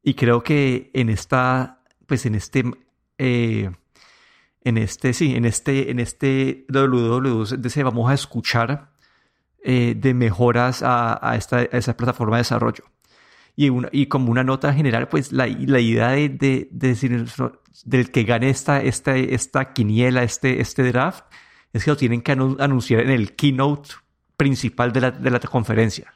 y 0.03 0.15
creo 0.15 0.43
que 0.43 0.91
en 0.95 1.11
esta, 1.11 1.83
pues 2.07 2.25
en 2.25 2.35
este, 2.35 2.65
eh, 3.19 3.71
en 4.65 4.79
este, 4.79 5.13
sí, 5.13 5.35
en 5.37 5.45
este, 5.45 5.91
en 5.91 6.01
este 6.01 6.65
WWDC 6.71 7.83
vamos 7.83 8.11
a 8.11 8.15
escuchar 8.15 8.91
eh, 9.63 9.95
de 9.97 10.15
mejoras 10.15 10.83
a, 10.83 11.35
esta, 11.37 11.63
esa 11.63 11.97
plataforma 11.97 12.37
de 12.37 12.41
desarrollo. 12.41 12.85
Y, 13.57 13.71
y 13.93 14.07
como 14.07 14.31
una 14.31 14.43
nota 14.43 14.73
general, 14.73 15.09
pues 15.09 15.33
la, 15.33 15.47
la 15.47 15.81
idea 15.81 16.11
de, 16.11 16.29
de, 16.31 16.69
decir 16.71 17.27
del 17.85 18.11
que 18.11 18.25
gane 18.25 18.51
esta, 18.51 18.83
esta, 18.83 19.17
esta 19.17 19.73
quiniela, 19.73 20.23
este, 20.23 20.61
este 20.61 20.83
draft, 20.83 21.25
es 21.73 21.85
que 21.85 21.91
lo 21.91 21.97
tienen 21.97 22.23
que 22.23 22.33
anunciar 22.33 23.03
en 23.03 23.11
el 23.11 23.37
keynote 23.37 23.91
principal 24.37 24.93
de 24.93 25.01
la, 25.03 25.11
de 25.11 25.31
la 25.31 25.41
conferencia. 25.41 26.15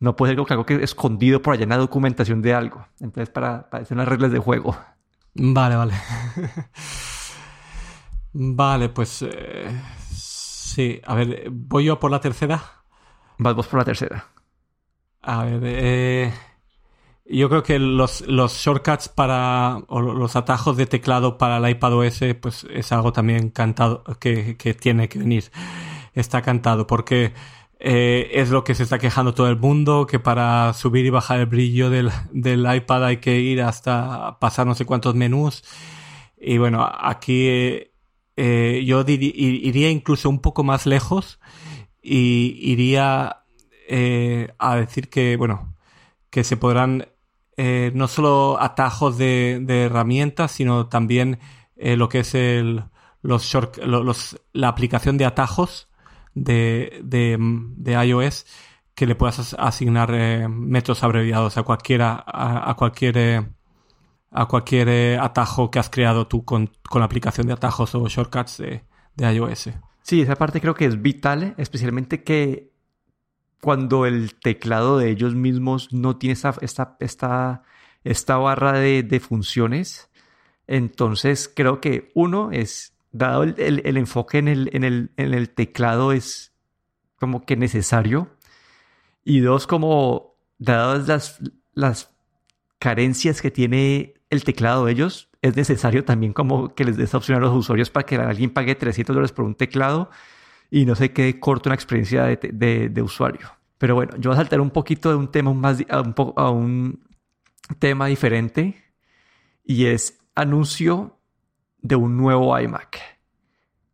No 0.00 0.16
puede 0.16 0.32
ser 0.32 0.44
algo 0.50 0.66
que 0.66 0.82
escondido 0.82 1.42
por 1.42 1.54
allá 1.54 1.62
en 1.62 1.68
la 1.68 1.76
documentación 1.76 2.42
de 2.42 2.54
algo. 2.54 2.88
Entonces, 2.98 3.30
para, 3.30 3.70
para 3.70 3.82
hacer 3.82 3.96
unas 3.96 4.08
reglas 4.08 4.32
de 4.32 4.38
juego. 4.38 4.76
Vale, 5.34 5.76
vale. 5.76 5.94
vale, 8.32 8.88
pues. 8.88 9.22
Eh, 9.22 9.82
sí, 10.14 11.00
a 11.04 11.14
ver, 11.14 11.48
¿voy 11.50 11.84
yo 11.84 11.98
por 11.98 12.10
la 12.10 12.20
tercera? 12.20 12.84
Vas 13.38 13.54
vos 13.54 13.66
por 13.66 13.80
la 13.80 13.84
tercera. 13.84 14.28
A 15.22 15.44
ver, 15.44 15.60
eh, 15.64 16.32
yo 17.26 17.48
creo 17.48 17.62
que 17.62 17.78
los, 17.78 18.22
los 18.22 18.54
shortcuts 18.54 19.08
para. 19.08 19.78
o 19.88 20.00
los 20.00 20.36
atajos 20.36 20.76
de 20.76 20.86
teclado 20.86 21.38
para 21.38 21.58
el 21.58 21.70
iPad 21.70 21.94
OS, 21.94 22.20
pues 22.40 22.66
es 22.70 22.92
algo 22.92 23.12
también 23.12 23.50
cantado 23.50 24.04
que, 24.20 24.56
que 24.56 24.74
tiene 24.74 25.08
que 25.08 25.18
venir. 25.18 25.50
Está 26.14 26.42
cantado, 26.42 26.86
porque 26.86 27.32
eh, 27.84 28.30
es 28.34 28.50
lo 28.50 28.62
que 28.62 28.76
se 28.76 28.84
está 28.84 28.98
quejando 29.00 29.34
todo 29.34 29.48
el 29.48 29.56
mundo, 29.58 30.06
que 30.06 30.20
para 30.20 30.72
subir 30.72 31.04
y 31.04 31.10
bajar 31.10 31.40
el 31.40 31.46
brillo 31.46 31.90
del, 31.90 32.10
del 32.30 32.60
iPad 32.72 33.04
hay 33.06 33.16
que 33.16 33.40
ir 33.40 33.60
hasta 33.60 34.38
pasar 34.38 34.66
no 34.68 34.74
sé 34.76 34.84
cuántos 34.84 35.16
menús. 35.16 35.64
Y 36.40 36.58
bueno, 36.58 36.88
aquí 37.00 37.91
eh, 38.36 38.82
yo 38.86 39.04
iría 39.06 39.90
incluso 39.90 40.28
un 40.28 40.40
poco 40.40 40.64
más 40.64 40.86
lejos 40.86 41.40
y 42.02 42.56
iría 42.60 43.44
eh, 43.88 44.52
a 44.58 44.76
decir 44.76 45.08
que, 45.08 45.36
bueno, 45.36 45.74
que 46.30 46.44
se 46.44 46.56
podrán 46.56 47.08
no 47.94 48.08
solo 48.08 48.56
atajos 48.60 49.18
de, 49.18 49.64
herramientas, 49.68 50.50
sino 50.50 50.88
también 50.88 51.38
lo 51.76 52.08
que 52.08 52.20
es 52.20 52.34
el, 52.34 52.82
los, 53.22 53.44
short, 53.44 53.78
los, 53.78 54.40
la 54.52 54.68
aplicación 54.68 55.16
de 55.16 55.24
atajos 55.24 55.88
de, 56.34 57.00
de, 57.04 58.06
iOS 58.06 58.46
que 58.94 59.06
le 59.06 59.14
puedas 59.14 59.54
asignar 59.58 60.10
eh, 60.14 60.48
metros 60.48 61.02
abreviados 61.02 61.56
a 61.56 61.62
cualquiera 61.62 62.22
a, 62.26 62.74
cualquier 62.76 63.18
eh, 63.18 63.46
a 64.32 64.46
cualquier 64.46 64.88
eh, 64.88 65.18
atajo 65.18 65.70
que 65.70 65.78
has 65.78 65.90
creado 65.90 66.26
tú 66.26 66.44
con, 66.44 66.70
con, 66.88 67.00
la 67.00 67.06
aplicación 67.06 67.46
de 67.46 67.52
atajos 67.52 67.94
o 67.94 68.08
shortcuts 68.08 68.58
de, 68.58 68.82
de, 69.14 69.34
iOS. 69.34 69.70
Sí, 70.02 70.22
esa 70.22 70.36
parte 70.36 70.60
creo 70.60 70.74
que 70.74 70.86
es 70.86 71.00
vital, 71.00 71.54
especialmente 71.58 72.24
que 72.24 72.72
cuando 73.60 74.06
el 74.06 74.34
teclado 74.34 74.98
de 74.98 75.10
ellos 75.10 75.34
mismos 75.34 75.92
no 75.92 76.16
tiene 76.16 76.32
esta, 76.32 76.54
esta, 76.62 76.96
esta, 76.98 77.62
esta 78.02 78.36
barra 78.38 78.72
de, 78.72 79.02
de 79.02 79.20
funciones, 79.20 80.10
entonces 80.66 81.52
creo 81.54 81.80
que 81.80 82.10
uno 82.14 82.50
es 82.50 82.94
dado 83.12 83.42
el, 83.42 83.96
enfoque 83.96 84.38
en 84.38 84.48
el, 84.48 84.70
en, 84.72 84.84
el, 84.84 85.10
en 85.16 85.34
el, 85.34 85.50
teclado 85.50 86.12
es 86.12 86.54
como 87.16 87.44
que 87.44 87.56
necesario. 87.56 88.30
Y 89.24 89.40
dos, 89.40 89.66
como 89.66 90.34
dadas 90.58 91.06
las, 91.06 91.38
las 91.74 92.16
carencias 92.78 93.40
que 93.40 93.50
tiene 93.50 94.14
el 94.32 94.44
teclado 94.44 94.86
de 94.86 94.92
ellos, 94.92 95.28
es 95.42 95.54
necesario 95.56 96.04
también 96.04 96.32
como 96.32 96.74
que 96.74 96.86
les 96.86 96.96
dé 96.96 97.04
esa 97.04 97.18
opción 97.18 97.36
a 97.36 97.40
los 97.40 97.54
usuarios 97.54 97.90
para 97.90 98.06
que 98.06 98.16
alguien 98.16 98.50
pague 98.50 98.74
300 98.74 99.14
dólares 99.14 99.32
por 99.32 99.44
un 99.44 99.54
teclado 99.54 100.10
y 100.70 100.86
no 100.86 100.94
se 100.94 101.12
quede 101.12 101.38
corto 101.38 101.68
una 101.68 101.74
experiencia 101.74 102.24
de, 102.24 103.02
usuario. 103.02 103.50
Pero 103.76 103.94
bueno, 103.94 104.16
yo 104.16 104.30
voy 104.30 104.34
a 104.34 104.40
saltar 104.40 104.62
un 104.62 104.70
poquito 104.70 105.10
de 105.10 105.16
un 105.16 105.30
tema 105.30 105.52
más 105.52 105.84
a 105.90 106.00
un, 106.00 106.14
a 106.36 106.50
un 106.50 107.04
tema 107.78 108.06
diferente 108.06 108.82
y 109.64 109.84
es 109.84 110.18
anuncio 110.34 111.18
de 111.82 111.96
un 111.96 112.16
nuevo 112.16 112.58
iMac. 112.58 112.98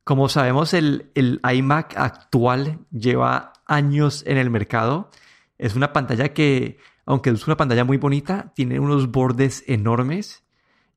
Como 0.04 0.28
sabemos, 0.28 0.72
el, 0.72 1.10
el 1.16 1.40
iMac 1.52 1.96
actual 1.96 2.78
lleva 2.92 3.54
años 3.66 4.22
en 4.24 4.38
el 4.38 4.50
mercado. 4.50 5.10
Es 5.58 5.74
una 5.74 5.92
pantalla 5.92 6.32
que, 6.32 6.78
aunque 7.08 7.30
es 7.30 7.46
una 7.46 7.56
pantalla 7.56 7.84
muy 7.84 7.96
bonita, 7.96 8.52
tiene 8.54 8.78
unos 8.78 9.10
bordes 9.10 9.64
enormes 9.66 10.44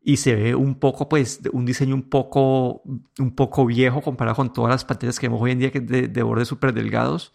y 0.03 0.17
se 0.17 0.35
ve 0.35 0.55
un 0.55 0.75
poco, 0.75 1.07
pues, 1.07 1.39
un 1.53 1.65
diseño 1.65 1.95
un 1.95 2.09
poco, 2.09 2.81
un 3.17 3.33
poco 3.33 3.65
viejo 3.65 4.01
comparado 4.01 4.35
con 4.35 4.51
todas 4.51 4.71
las 4.71 4.83
pantallas 4.83 5.17
que 5.17 5.29
vemos 5.29 5.41
hoy 5.41 5.51
en 5.51 5.59
día 5.59 5.71
de, 5.73 6.09
de 6.09 6.23
bordes 6.23 6.49
súper 6.49 6.73
delgados. 6.73 7.33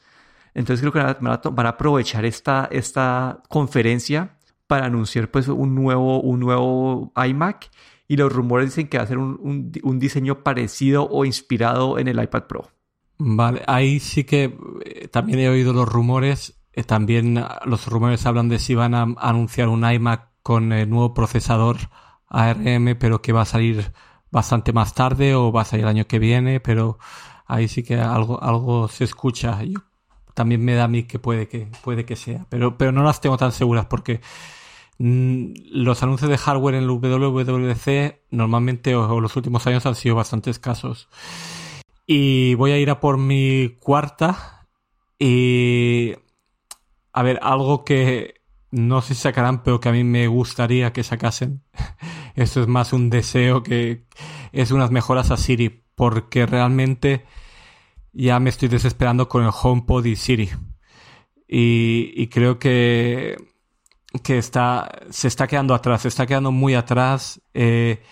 Entonces 0.52 0.82
creo 0.82 0.92
que 0.92 0.98
van 0.98 1.66
a, 1.66 1.68
aprovechar 1.70 2.26
esta, 2.26 2.68
esta 2.70 3.42
conferencia 3.48 4.36
para 4.66 4.84
anunciar 4.84 5.30
pues 5.30 5.48
un 5.48 5.74
nuevo, 5.74 6.20
un 6.20 6.38
nuevo 6.40 7.14
iMac 7.16 7.70
y 8.08 8.18
los 8.18 8.30
rumores 8.30 8.66
dicen 8.66 8.88
que 8.88 8.98
va 8.98 9.04
a 9.04 9.06
ser 9.06 9.16
un, 9.16 9.72
un, 9.82 9.98
diseño 9.98 10.42
parecido 10.42 11.08
o 11.08 11.24
inspirado 11.24 11.98
en 11.98 12.08
el 12.08 12.22
iPad 12.22 12.42
Pro. 12.42 12.70
Vale, 13.16 13.62
ahí 13.66 14.00
sí 14.00 14.24
que 14.24 14.54
eh, 14.84 15.08
también 15.08 15.38
he 15.38 15.48
oído 15.48 15.72
los 15.72 15.88
rumores. 15.88 16.60
También 16.84 17.42
los 17.64 17.86
rumores 17.86 18.26
hablan 18.26 18.48
de 18.48 18.58
si 18.58 18.74
van 18.74 18.94
a 18.94 19.06
anunciar 19.18 19.68
un 19.68 19.90
iMac 19.90 20.28
con 20.42 20.72
el 20.72 20.90
nuevo 20.90 21.14
procesador 21.14 21.76
ARM, 22.28 22.96
pero 22.98 23.22
que 23.22 23.32
va 23.32 23.42
a 23.42 23.46
salir 23.46 23.92
bastante 24.30 24.72
más 24.72 24.94
tarde 24.94 25.34
o 25.34 25.52
va 25.52 25.62
a 25.62 25.64
salir 25.64 25.84
el 25.84 25.90
año 25.90 26.06
que 26.06 26.18
viene, 26.18 26.60
pero 26.60 26.98
ahí 27.46 27.68
sí 27.68 27.82
que 27.82 27.96
algo, 27.96 28.42
algo 28.42 28.88
se 28.88 29.04
escucha. 29.04 29.62
Yo, 29.62 29.80
también 30.34 30.62
me 30.62 30.74
da 30.74 30.84
a 30.84 30.88
mí 30.88 31.04
que 31.04 31.18
puede 31.18 31.48
que, 31.48 31.68
puede 31.82 32.04
que 32.04 32.14
sea, 32.14 32.44
pero, 32.50 32.76
pero 32.76 32.92
no 32.92 33.02
las 33.02 33.22
tengo 33.22 33.38
tan 33.38 33.52
seguras 33.52 33.86
porque 33.86 34.20
mm, 34.98 35.46
los 35.72 36.02
anuncios 36.02 36.30
de 36.30 36.36
hardware 36.36 36.74
en 36.74 36.82
el 36.82 36.90
WWDC 36.90 38.20
normalmente 38.30 38.94
o, 38.94 39.18
los 39.20 39.34
últimos 39.34 39.66
años 39.66 39.86
han 39.86 39.94
sido 39.94 40.14
bastante 40.14 40.50
escasos. 40.50 41.08
Y 42.06 42.54
voy 42.54 42.72
a 42.72 42.78
ir 42.78 42.90
a 42.90 43.00
por 43.00 43.16
mi 43.16 43.76
cuarta 43.80 44.68
y 45.18 46.14
a 47.16 47.22
ver, 47.22 47.40
algo 47.42 47.82
que 47.82 48.42
no 48.70 49.00
sé 49.00 49.14
si 49.14 49.22
sacarán, 49.22 49.62
pero 49.62 49.80
que 49.80 49.88
a 49.88 49.92
mí 49.92 50.04
me 50.04 50.26
gustaría 50.28 50.92
que 50.92 51.02
sacasen. 51.02 51.62
Esto 52.34 52.60
es 52.60 52.66
más 52.66 52.92
un 52.92 53.08
deseo 53.08 53.62
que 53.62 54.04
es 54.52 54.70
unas 54.70 54.90
mejoras 54.90 55.30
a 55.30 55.38
Siri, 55.38 55.82
porque 55.94 56.44
realmente 56.44 57.24
ya 58.12 58.38
me 58.38 58.50
estoy 58.50 58.68
desesperando 58.68 59.30
con 59.30 59.44
el 59.44 59.50
HomePod 59.50 60.04
y 60.04 60.16
Siri. 60.16 60.50
Y, 61.48 62.26
creo 62.26 62.58
que, 62.58 63.38
que 64.22 64.36
está, 64.36 64.86
se 65.08 65.28
está 65.28 65.46
quedando 65.46 65.72
atrás, 65.74 66.02
se 66.02 66.08
está 66.08 66.26
quedando 66.26 66.52
muy 66.52 66.74
atrás. 66.74 67.40
Eh, 67.54 68.02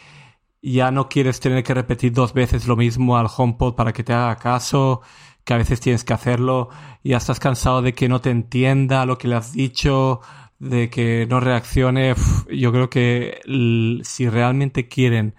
ya 0.63 0.91
no 0.91 1.11
quieres 1.11 1.41
tener 1.41 1.63
que 1.63 1.75
repetir 1.75 2.11
dos 2.15 2.33
veces 2.33 2.67
lo 2.67 2.77
mismo 2.77 3.19
al 3.19 3.27
HomePod 3.37 3.75
para 3.75 3.93
que 3.93 4.03
te 4.03 4.15
haga 4.15 4.37
caso, 4.37 5.03
que 5.45 5.55
a 5.55 5.59
veces 5.59 5.81
tienes 5.81 6.05
que 6.05 6.15
hacerlo. 6.15 6.71
Ya 7.03 7.19
estás 7.19 7.41
cansado 7.41 7.83
de 7.83 7.93
que 7.93 8.09
no 8.09 8.21
te 8.21 8.31
entienda 8.31 9.07
lo 9.07 9.19
que 9.19 9.29
le 9.29 9.37
has 9.37 9.53
dicho 9.53 10.21
de 10.59 10.89
que 10.89 11.27
no 11.29 11.41
reaccione, 11.41 12.15
yo 12.51 12.73
creo 12.73 12.89
que 12.89 13.41
si 14.03 14.29
realmente 14.29 14.89
quieren, 14.89 15.35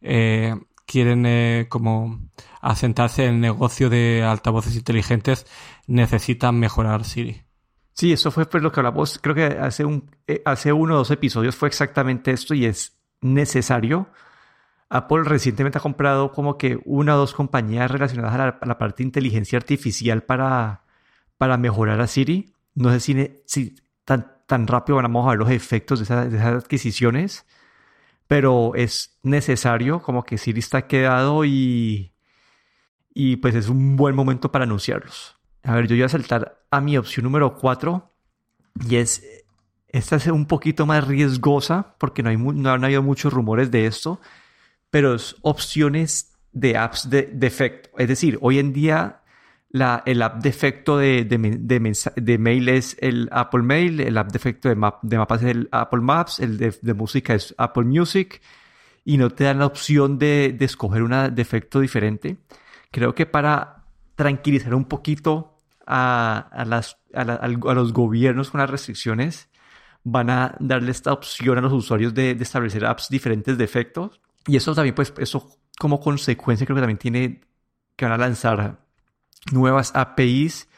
eh, 0.00 0.54
quieren 0.86 1.24
eh, 1.26 1.66
como 1.68 2.20
asentarse 2.60 3.24
en 3.24 3.36
el 3.36 3.40
negocio 3.40 3.90
de 3.90 4.22
altavoces 4.22 4.76
inteligentes, 4.76 5.46
necesitan 5.86 6.58
mejorar 6.58 7.04
Siri. 7.04 7.42
Sí, 7.92 8.12
eso 8.12 8.30
fue 8.30 8.46
pues 8.46 8.62
lo 8.62 8.70
que 8.70 8.80
hablamos, 8.80 9.18
creo 9.18 9.34
que 9.34 9.46
hace, 9.46 9.84
un, 9.84 10.10
eh, 10.28 10.42
hace 10.44 10.72
uno 10.72 10.94
o 10.94 10.98
dos 10.98 11.10
episodios 11.10 11.56
fue 11.56 11.68
exactamente 11.68 12.30
esto 12.30 12.54
y 12.54 12.66
es 12.66 12.96
necesario. 13.20 14.08
Apple 14.90 15.24
recientemente 15.24 15.78
ha 15.78 15.82
comprado 15.82 16.32
como 16.32 16.56
que 16.56 16.80
una 16.84 17.14
o 17.14 17.18
dos 17.18 17.34
compañías 17.34 17.90
relacionadas 17.90 18.34
a 18.60 18.66
la, 18.66 18.78
parte 18.78 19.02
de 19.02 19.08
inteligencia 19.08 19.58
artificial 19.58 20.22
para, 20.22 20.82
para 21.36 21.58
mejorar 21.58 22.00
a 22.00 22.06
Siri. 22.06 22.54
No 22.74 22.90
sé 22.90 23.00
si, 23.00 23.42
si 23.44 23.76
tan, 24.04 24.32
tan 24.46 24.66
rápido 24.66 24.96
vamos 24.96 25.26
a 25.26 25.30
ver 25.30 25.38
los 25.38 25.50
efectos 25.50 25.98
de, 25.98 26.04
esas 26.04 26.54
adquisiciones, 26.64 27.46
pero 28.26 28.74
es 28.74 29.18
necesario, 29.22 30.00
como 30.00 30.24
que 30.24 30.38
Siri 30.38 30.60
está 30.60 30.86
quedado 30.86 31.44
y, 31.44 32.12
y 33.12 33.36
pues 33.36 33.54
es 33.54 33.68
un 33.68 33.96
buen 33.96 34.14
momento 34.14 34.50
para 34.50 34.64
anunciarlos. 34.64 35.36
A 35.64 35.74
ver, 35.74 35.86
yo 35.86 35.96
voy 35.96 36.04
a 36.04 36.08
saltar 36.08 36.64
a 36.70 36.80
mi 36.80 36.96
opción 36.96 37.24
número 37.24 37.56
4 37.56 38.10
y 38.88 38.96
es, 38.96 39.22
esta 39.88 40.16
es 40.16 40.26
un 40.28 40.46
poquito 40.46 40.86
más 40.86 41.06
riesgosa 41.06 41.94
porque 41.98 42.22
no, 42.22 42.30
hay, 42.30 42.38
no 42.38 42.70
han 42.70 42.84
habido 42.84 43.02
muchos 43.02 43.32
rumores 43.32 43.70
de 43.70 43.86
esto, 43.86 44.20
pero 44.90 45.14
es 45.14 45.36
opciones 45.42 46.36
de 46.52 46.76
apps 46.76 47.10
de 47.10 47.30
defecto. 47.32 47.90
Es 47.98 48.08
decir, 48.08 48.38
hoy 48.40 48.58
en 48.58 48.72
día 48.72 49.22
el 49.70 50.22
app 50.22 50.42
de 50.42 50.48
efecto 50.48 50.96
de, 50.96 51.24
de, 51.24 52.38
mail 52.38 52.68
es 52.68 52.96
el 53.00 53.28
Apple 53.32 53.62
Mail, 53.62 54.00
el 54.00 54.16
app 54.16 54.32
de 54.32 54.38
efecto 54.38 54.68
de, 54.68 54.74
mapas 54.74 55.42
es 55.42 55.50
el 55.50 55.68
Apple 55.72 56.00
Maps, 56.00 56.40
el 56.40 56.56
de, 56.58 56.94
música 56.94 57.34
es 57.34 57.54
Apple 57.58 57.84
Music 57.84 58.40
y 59.04 59.18
no 59.18 59.30
te 59.30 59.44
dan 59.44 59.58
la 59.58 59.66
opción 59.66 60.18
de, 60.18 60.56
escoger 60.60 61.02
un 61.02 61.34
defecto 61.34 61.80
diferente. 61.80 62.38
Creo 62.90 63.14
que 63.14 63.26
para 63.26 63.84
tranquilizar 64.14 64.74
un 64.74 64.86
poquito 64.86 65.58
a, 65.86 66.64
las, 66.66 66.98
a, 67.14 67.48
los 67.48 67.92
gobiernos 67.92 68.50
con 68.50 68.60
las 68.60 68.70
restricciones, 68.70 69.48
van 70.04 70.30
a 70.30 70.56
darle 70.60 70.90
esta 70.90 71.12
opción 71.12 71.58
a 71.58 71.60
los 71.60 71.72
usuarios 71.72 72.14
de, 72.14 72.30
establecer 72.32 72.84
apps 72.84 73.08
diferentes 73.08 73.58
de 73.58 73.64
efectos. 73.64 74.20
Y 74.48 74.56
eso 74.56 74.74
también, 74.74 74.94
pues, 74.94 75.12
eso 75.18 75.60
como 75.78 76.00
consecuencia 76.00 76.66
creo 76.66 76.74
que 76.74 76.80
también 76.80 76.98
tiene 76.98 77.42
que 77.94 78.06
van 78.06 78.12
a 78.12 78.18
lanzar 78.18 78.80
nuevas 79.52 79.92
APIs 79.94 80.68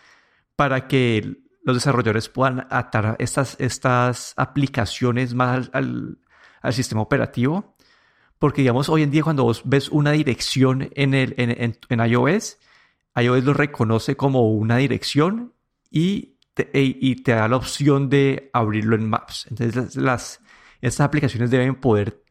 para 0.56 0.88
que 0.88 1.36
los 1.62 1.76
desarrolladores 1.76 2.28
puedan 2.28 2.66
atar 2.70 3.16
estas, 3.20 3.56
estas 3.60 4.34
aplicaciones 4.36 5.34
más 5.34 5.70
al, 5.72 6.18
sistema 6.72 7.00
operativo. 7.00 7.76
Porque, 8.38 8.62
digamos, 8.62 8.88
hoy 8.88 9.02
en 9.02 9.10
día 9.10 9.22
cuando 9.22 9.44
vos 9.44 9.62
ves 9.64 9.88
una 9.88 10.12
dirección 10.12 10.90
en, 10.94 11.14
el, 11.14 11.34
en, 11.38 11.76
en, 11.88 12.10
iOS, 12.10 12.58
iOS 13.14 13.44
lo 13.44 13.54
reconoce 13.54 14.16
como 14.16 14.50
una 14.50 14.78
dirección 14.78 15.54
y 15.90 16.38
te, 16.54 16.70
e, 16.72 16.96
y 17.00 17.16
te 17.16 17.32
da 17.32 17.46
la 17.48 17.56
opción 17.56 18.08
de 18.08 18.50
abrirlo 18.52 18.96
en 18.96 19.08
Maps. 19.08 19.46
Entonces, 19.48 19.94
las, 19.94 20.40
estas 20.80 21.04
aplicaciones 21.04 21.50
deben 21.50 21.76
poder 21.76 22.24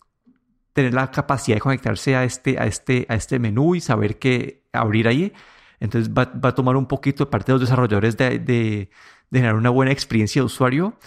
tener 0.74 0.93
la 0.93 1.11
capacidad 1.11 1.57
de 1.57 1.61
conectarse 1.61 2.15
a 2.15 2.24
este, 2.24 2.59
a 2.59 2.65
este, 2.65 3.05
a 3.09 3.15
este 3.15 3.39
menú 3.39 3.76
y 3.76 3.82
saber 3.82 4.20
qué 4.20 4.63
abrir 4.72 5.07
ahí 5.07 5.34
entonces 5.80 6.11
va, 6.13 6.32
a 6.43 6.55
tomar 6.55 6.76
un 6.76 6.86
poquito 6.86 7.26
de 7.26 7.32
parte 7.32 7.51
de 7.51 7.53
los 7.53 7.61
desarrolladores 7.61 8.17
de, 8.17 8.89
generar 9.32 9.55
una 9.55 9.70
buena 9.70 9.91
experiencia 9.91 10.41
de 10.41 10.45
usuario, 10.45 10.97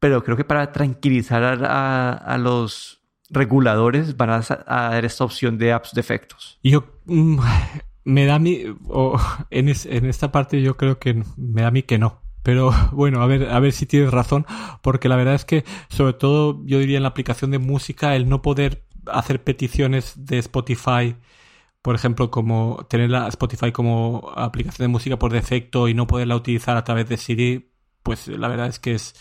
pero 0.00 0.22
creo 0.22 0.36
que 0.36 0.44
para 0.44 0.72
tranquilizar 0.72 1.42
a, 1.64 2.38
los 2.38 3.02
reguladores 3.30 4.16
van 4.16 4.30
a, 4.30 4.40
dar 4.66 5.04
esta 5.04 5.24
opción 5.24 5.58
de 5.58 5.72
apps 5.72 5.92
de 5.94 6.00
efectos. 6.00 6.58
Yo 6.62 6.84
mm, 7.06 7.38
me 8.04 8.26
da 8.26 8.36
a 8.36 8.38
mí, 8.38 8.64
en, 9.50 9.68
esta 9.68 10.32
parte 10.32 10.60
yo 10.62 10.76
creo 10.76 10.98
que 10.98 11.22
me 11.36 11.62
da 11.62 11.68
a 11.68 11.72
mí 11.72 11.82
que 11.82 11.98
no. 11.98 12.22
Pero 12.42 12.72
bueno, 12.92 13.20
a 13.22 13.26
ver, 13.26 13.50
a 13.50 13.60
ver 13.60 13.72
si 13.72 13.84
tienes 13.84 14.10
razón, 14.10 14.46
porque 14.82 15.08
la 15.08 15.16
verdad 15.16 15.34
es 15.34 15.44
que, 15.44 15.64
sobre 15.88 16.14
todo, 16.14 16.62
yo 16.64 16.78
diría 16.78 16.96
en 16.96 17.02
la 17.02 17.10
aplicación 17.10 17.50
de 17.50 17.58
música, 17.58 18.14
el 18.14 18.28
no 18.28 18.42
poder 18.42 18.84
hacer 19.12 19.42
peticiones 19.42 20.14
de 20.16 20.38
Spotify 20.38 21.16
por 21.82 21.94
ejemplo, 21.94 22.30
como 22.30 22.86
tener 22.88 23.10
la 23.10 23.28
Spotify 23.28 23.72
como 23.72 24.32
aplicación 24.36 24.84
de 24.84 24.92
música 24.92 25.18
por 25.18 25.32
defecto 25.32 25.88
y 25.88 25.94
no 25.94 26.06
poderla 26.06 26.36
utilizar 26.36 26.76
a 26.76 26.84
través 26.84 27.08
de 27.08 27.16
Siri, 27.16 27.72
pues 28.02 28.28
la 28.28 28.48
verdad 28.48 28.66
es 28.66 28.78
que 28.78 28.94
es, 28.94 29.14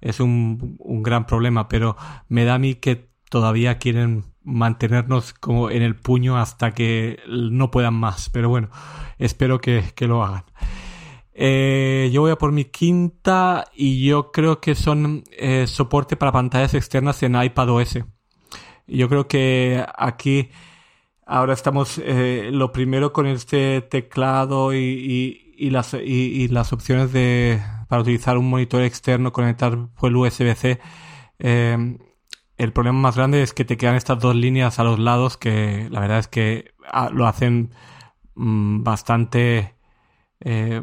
es 0.00 0.20
un, 0.20 0.78
gran 1.02 1.26
problema, 1.26 1.68
pero 1.68 1.96
me 2.28 2.44
da 2.44 2.54
a 2.54 2.58
mí 2.58 2.76
que 2.76 3.10
todavía 3.28 3.78
quieren 3.78 4.24
mantenernos 4.42 5.34
como 5.34 5.70
en 5.70 5.82
el 5.82 5.96
puño 5.96 6.38
hasta 6.38 6.72
que 6.72 7.18
no 7.28 7.70
puedan 7.70 7.94
más, 7.94 8.30
pero 8.30 8.48
bueno, 8.48 8.70
espero 9.18 9.60
que, 9.60 9.92
lo 10.00 10.24
hagan. 10.24 10.44
Eh, 11.34 12.08
yo 12.12 12.22
voy 12.22 12.30
a 12.30 12.36
por 12.36 12.52
mi 12.52 12.64
quinta 12.64 13.66
y 13.74 14.06
yo 14.06 14.32
creo 14.32 14.60
que 14.60 14.74
son 14.74 15.24
eh, 15.32 15.66
soporte 15.66 16.16
para 16.16 16.32
pantallas 16.32 16.72
externas 16.74 17.22
en 17.22 17.34
iPadOS. 17.42 17.98
Yo 18.86 19.08
creo 19.08 19.28
que 19.28 19.84
aquí 19.96 20.50
Ahora 21.28 21.54
estamos 21.54 22.00
eh, 22.04 22.50
lo 22.52 22.70
primero 22.70 23.12
con 23.12 23.26
este 23.26 23.80
teclado 23.82 24.72
y, 24.72 25.54
y, 25.56 25.70
las, 25.70 25.92
y, 25.94 26.46
las 26.48 26.72
opciones 26.72 27.12
de 27.12 27.60
para 27.88 28.02
utilizar 28.02 28.38
un 28.38 28.48
monitor 28.48 28.82
externo, 28.82 29.32
conectar 29.32 29.88
por 29.98 30.10
el 30.10 30.16
USB-C. 30.16 30.78
Eh, 31.40 31.98
el 32.58 32.72
problema 32.72 33.00
más 33.00 33.16
grande 33.16 33.42
es 33.42 33.52
que 33.52 33.64
te 33.64 33.76
quedan 33.76 33.96
estas 33.96 34.20
dos 34.20 34.36
líneas 34.36 34.78
a 34.78 34.84
los 34.84 35.00
lados 35.00 35.36
que 35.36 35.88
la 35.90 36.00
verdad 36.00 36.20
es 36.20 36.28
que 36.28 36.74
ah, 36.88 37.10
lo 37.12 37.26
hacen 37.26 37.70
mm, 38.36 38.84
bastante 38.84 39.74
eh, 40.40 40.80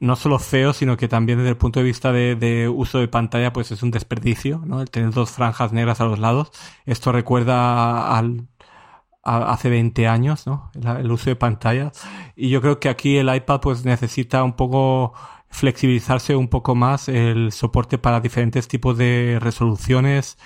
no 0.00 0.16
solo 0.16 0.38
feo, 0.38 0.72
sino 0.72 0.96
que 0.96 1.08
también 1.08 1.38
desde 1.38 1.50
el 1.50 1.56
punto 1.58 1.78
de 1.78 1.84
vista 1.84 2.10
de, 2.10 2.68
uso 2.74 2.98
de 2.98 3.08
pantalla, 3.08 3.52
pues 3.52 3.70
es 3.70 3.82
un 3.82 3.90
desperdicio, 3.90 4.62
¿no? 4.64 4.80
El 4.80 4.90
tener 4.90 5.12
dos 5.12 5.30
franjas 5.30 5.72
negras 5.72 6.00
a 6.00 6.06
los 6.06 6.18
lados. 6.18 6.50
Esto 6.86 7.12
recuerda 7.12 8.16
al, 8.16 8.48
a, 9.22 9.52
hace 9.52 9.68
20 9.68 10.08
años, 10.08 10.46
¿no? 10.46 10.70
El, 10.74 11.12
uso 11.12 11.28
de 11.28 11.36
pantalla. 11.36 11.92
Y 12.34 12.48
yo 12.48 12.62
creo 12.62 12.80
que 12.80 12.88
aquí 12.88 13.18
el 13.18 13.32
iPad 13.32 13.60
pues 13.60 13.84
necesita 13.84 14.42
un 14.42 14.54
poco 14.54 15.12
flexibilizarse 15.50 16.34
un 16.34 16.48
poco 16.48 16.74
más 16.74 17.08
el 17.08 17.52
soporte 17.52 17.98
para 17.98 18.20
diferentes 18.20 18.68
tipos 18.68 18.96
de 18.96 19.38
resoluciones, 19.40 20.38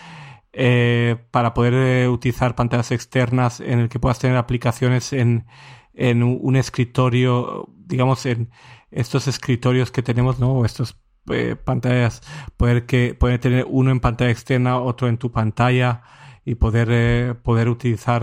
eh, 0.52 1.16
para 1.30 1.54
poder 1.54 1.74
eh, 1.74 2.08
utilizar 2.08 2.56
pantallas 2.56 2.90
externas 2.90 3.60
en 3.60 3.78
el 3.78 3.88
que 3.88 4.00
puedas 4.00 4.18
tener 4.18 4.36
aplicaciones 4.36 5.12
en, 5.12 5.46
en 5.94 6.22
un 6.24 6.56
escritorio, 6.56 7.68
digamos, 7.86 8.26
en 8.26 8.50
estos 8.94 9.26
escritorios 9.28 9.90
que 9.90 10.02
tenemos, 10.02 10.38
¿no? 10.38 10.52
O 10.52 10.64
estos 10.64 10.96
eh, 11.30 11.56
pantallas, 11.56 12.22
poder 12.56 12.86
que 12.86 13.14
poder 13.14 13.40
tener 13.40 13.66
uno 13.68 13.90
en 13.90 14.00
pantalla 14.00 14.30
externa, 14.30 14.78
otro 14.78 15.08
en 15.08 15.18
tu 15.18 15.32
pantalla 15.32 16.02
y 16.44 16.54
poder, 16.56 16.88
eh, 16.90 17.34
poder 17.34 17.68
utilizar 17.68 18.22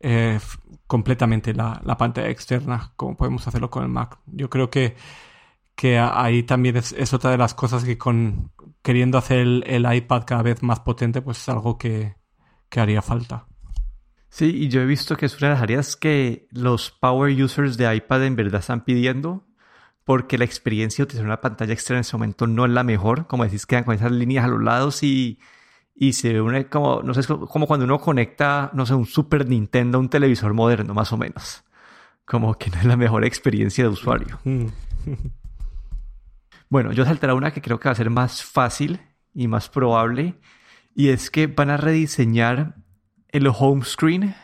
eh, 0.00 0.40
completamente 0.86 1.52
la, 1.54 1.80
la, 1.84 1.96
pantalla 1.96 2.28
externa, 2.28 2.92
como 2.96 3.16
podemos 3.16 3.46
hacerlo 3.46 3.70
con 3.70 3.82
el 3.82 3.88
Mac. 3.88 4.18
Yo 4.26 4.48
creo 4.48 4.70
que, 4.70 4.96
que 5.74 5.98
ahí 5.98 6.44
también 6.44 6.76
es, 6.76 7.12
otra 7.12 7.30
de 7.30 7.38
las 7.38 7.54
cosas 7.54 7.84
que 7.84 7.98
con 7.98 8.52
queriendo 8.82 9.18
hacer 9.18 9.40
el, 9.40 9.64
el, 9.66 9.92
iPad 9.92 10.24
cada 10.24 10.42
vez 10.42 10.62
más 10.62 10.80
potente, 10.80 11.20
pues 11.20 11.38
es 11.38 11.48
algo 11.48 11.78
que, 11.78 12.14
que 12.68 12.80
haría 12.80 13.02
falta. 13.02 13.46
Sí, 14.30 14.46
y 14.46 14.68
yo 14.68 14.82
he 14.82 14.86
visto 14.86 15.16
que 15.16 15.26
es 15.26 15.36
una 15.38 15.48
de 15.48 15.54
las 15.54 15.62
áreas 15.62 15.96
que 15.96 16.46
los 16.52 16.90
power 16.90 17.42
users 17.42 17.76
de 17.76 17.92
iPad 17.96 18.24
en 18.24 18.36
verdad 18.36 18.60
están 18.60 18.84
pidiendo, 18.84 19.47
porque 20.08 20.38
la 20.38 20.46
experiencia 20.46 21.02
de 21.02 21.04
utilizar 21.04 21.26
una 21.26 21.42
pantalla 21.42 21.74
externa 21.74 21.98
en 21.98 22.00
ese 22.00 22.16
momento 22.16 22.46
no 22.46 22.64
es 22.64 22.70
la 22.70 22.82
mejor. 22.82 23.26
Como 23.26 23.44
decís, 23.44 23.66
quedan 23.66 23.84
con 23.84 23.94
esas 23.94 24.10
líneas 24.10 24.46
a 24.46 24.48
los 24.48 24.62
lados 24.62 25.02
y, 25.02 25.38
y 25.94 26.14
se 26.14 26.32
ve 26.32 26.40
una, 26.40 26.64
como, 26.64 27.02
no 27.02 27.12
sé, 27.12 27.28
como 27.28 27.66
cuando 27.66 27.84
uno 27.84 27.98
conecta, 27.98 28.70
no 28.72 28.86
sé, 28.86 28.94
un 28.94 29.04
Super 29.04 29.46
Nintendo 29.46 29.98
a 29.98 30.00
un 30.00 30.08
televisor 30.08 30.54
moderno, 30.54 30.94
más 30.94 31.12
o 31.12 31.18
menos. 31.18 31.62
Como 32.24 32.54
que 32.54 32.70
no 32.70 32.78
es 32.78 32.86
la 32.86 32.96
mejor 32.96 33.22
experiencia 33.26 33.84
de 33.84 33.90
usuario. 33.90 34.40
Mm. 34.44 34.68
bueno, 36.70 36.92
yo 36.92 37.04
saltaré 37.04 37.34
una 37.34 37.50
que 37.50 37.60
creo 37.60 37.78
que 37.78 37.90
va 37.90 37.92
a 37.92 37.94
ser 37.94 38.08
más 38.08 38.42
fácil 38.42 39.02
y 39.34 39.46
más 39.46 39.68
probable, 39.68 40.36
y 40.94 41.10
es 41.10 41.30
que 41.30 41.48
van 41.48 41.68
a 41.68 41.76
rediseñar 41.76 42.76
el 43.28 43.46
home 43.46 43.84
screen 43.84 44.34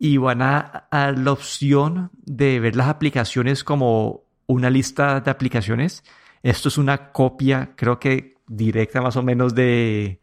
y 0.00 0.16
van 0.16 0.42
a, 0.42 0.88
dar 0.90 1.16
la 1.16 1.30
opción 1.30 2.10
de 2.14 2.58
ver 2.58 2.74
las 2.74 2.88
aplicaciones 2.88 3.62
como 3.62 4.26
una 4.48 4.70
lista 4.70 5.20
de 5.20 5.30
aplicaciones. 5.30 6.02
Esto 6.42 6.68
es 6.68 6.78
una 6.78 7.12
copia, 7.12 7.74
creo 7.76 8.00
que 8.00 8.34
directa 8.48 9.00
más 9.00 9.14
o 9.16 9.22
menos 9.22 9.54
de, 9.54 10.20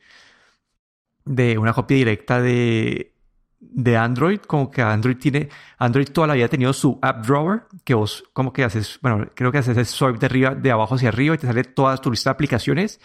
de 1.23 1.57
una 1.57 1.71
copia 1.71 1.95
directa 1.95 2.41
de, 2.41 3.13
de 3.59 3.97
Android, 3.97 4.39
como 4.39 4.69
que 4.69 4.81
Android 4.81 5.17
tiene, 5.17 5.49
Android 5.77 6.09
toda 6.09 6.27
la 6.27 6.33
vida 6.33 6.45
ha 6.45 6.49
tenido 6.49 6.73
su 6.73 6.99
app 7.01 7.25
drawer, 7.25 7.63
que 7.83 7.93
vos 7.93 8.25
como 8.33 8.51
que 8.51 8.63
haces, 8.63 8.99
bueno, 9.01 9.29
creo 9.33 9.51
que 9.51 9.59
haces 9.59 9.89
swipe 9.89 10.19
de 10.19 10.25
arriba, 10.25 10.55
de 10.55 10.71
abajo 10.71 10.95
hacia 10.95 11.09
arriba 11.09 11.35
y 11.35 11.37
te 11.37 11.47
sale 11.47 11.63
toda 11.63 11.97
tu 11.97 12.11
lista 12.11 12.31
de 12.31 12.33
aplicaciones 12.33 12.99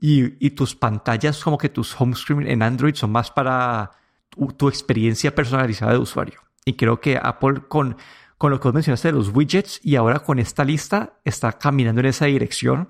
y, 0.00 0.44
y 0.44 0.50
tus 0.50 0.74
pantallas 0.74 1.42
como 1.42 1.58
que 1.58 1.68
tus 1.68 2.00
home 2.00 2.14
screen 2.14 2.48
en 2.48 2.62
Android 2.62 2.94
son 2.94 3.12
más 3.12 3.30
para 3.30 3.90
tu, 4.56 4.68
experiencia 4.68 5.34
personalizada 5.34 5.92
de 5.92 5.98
usuario. 5.98 6.40
Y 6.64 6.74
creo 6.74 7.00
que 7.00 7.18
Apple 7.20 7.62
con, 7.68 7.96
con 8.40 8.50
lo 8.50 8.58
que 8.58 8.68
vos 8.68 8.74
mencionaste 8.74 9.08
de 9.08 9.12
los 9.12 9.36
widgets 9.36 9.80
y 9.84 9.96
ahora 9.96 10.20
con 10.20 10.38
esta 10.38 10.64
lista 10.64 11.20
está 11.26 11.52
caminando 11.52 12.00
en 12.00 12.06
esa 12.06 12.24
dirección. 12.24 12.88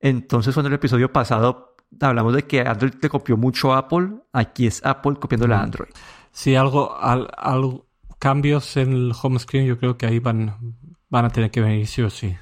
Entonces, 0.00 0.54
cuando 0.54 0.68
el 0.68 0.74
episodio 0.74 1.12
pasado 1.12 1.76
hablamos 2.00 2.32
de 2.32 2.46
que 2.46 2.62
Android 2.62 2.94
te 2.98 3.10
copió 3.10 3.36
mucho 3.36 3.74
a 3.74 3.76
Apple, 3.76 4.08
aquí 4.32 4.66
es 4.66 4.80
Apple 4.82 5.16
copiándole 5.20 5.52
a 5.52 5.60
Android. 5.60 5.90
Sí, 6.32 6.56
algo, 6.56 6.96
al, 6.98 7.28
cambios 8.18 8.74
en 8.78 8.94
el 8.94 9.12
home 9.22 9.38
screen 9.38 9.66
yo 9.66 9.78
creo 9.78 9.98
que 9.98 10.06
ahí 10.06 10.18
van, 10.18 10.56
van 11.10 11.26
a 11.26 11.28
tener 11.28 11.50
que 11.50 11.60
venir 11.60 11.86
sí 11.86 12.00
o 12.00 12.08
sí. 12.08 12.34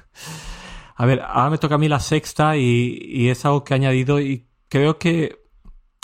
A 0.95 1.05
ver, 1.05 1.19
ahora 1.19 1.49
me 1.49 1.57
toca 1.57 1.75
a 1.75 1.77
mí 1.77 1.89
la 1.89 1.99
sexta 1.99 2.55
y, 2.55 3.01
y 3.03 3.27
es 3.27 3.43
algo 3.43 3.65
que 3.65 3.73
he 3.73 3.75
añadido 3.75 4.21
y 4.21 4.47
creo 4.69 4.97
que 4.97 5.43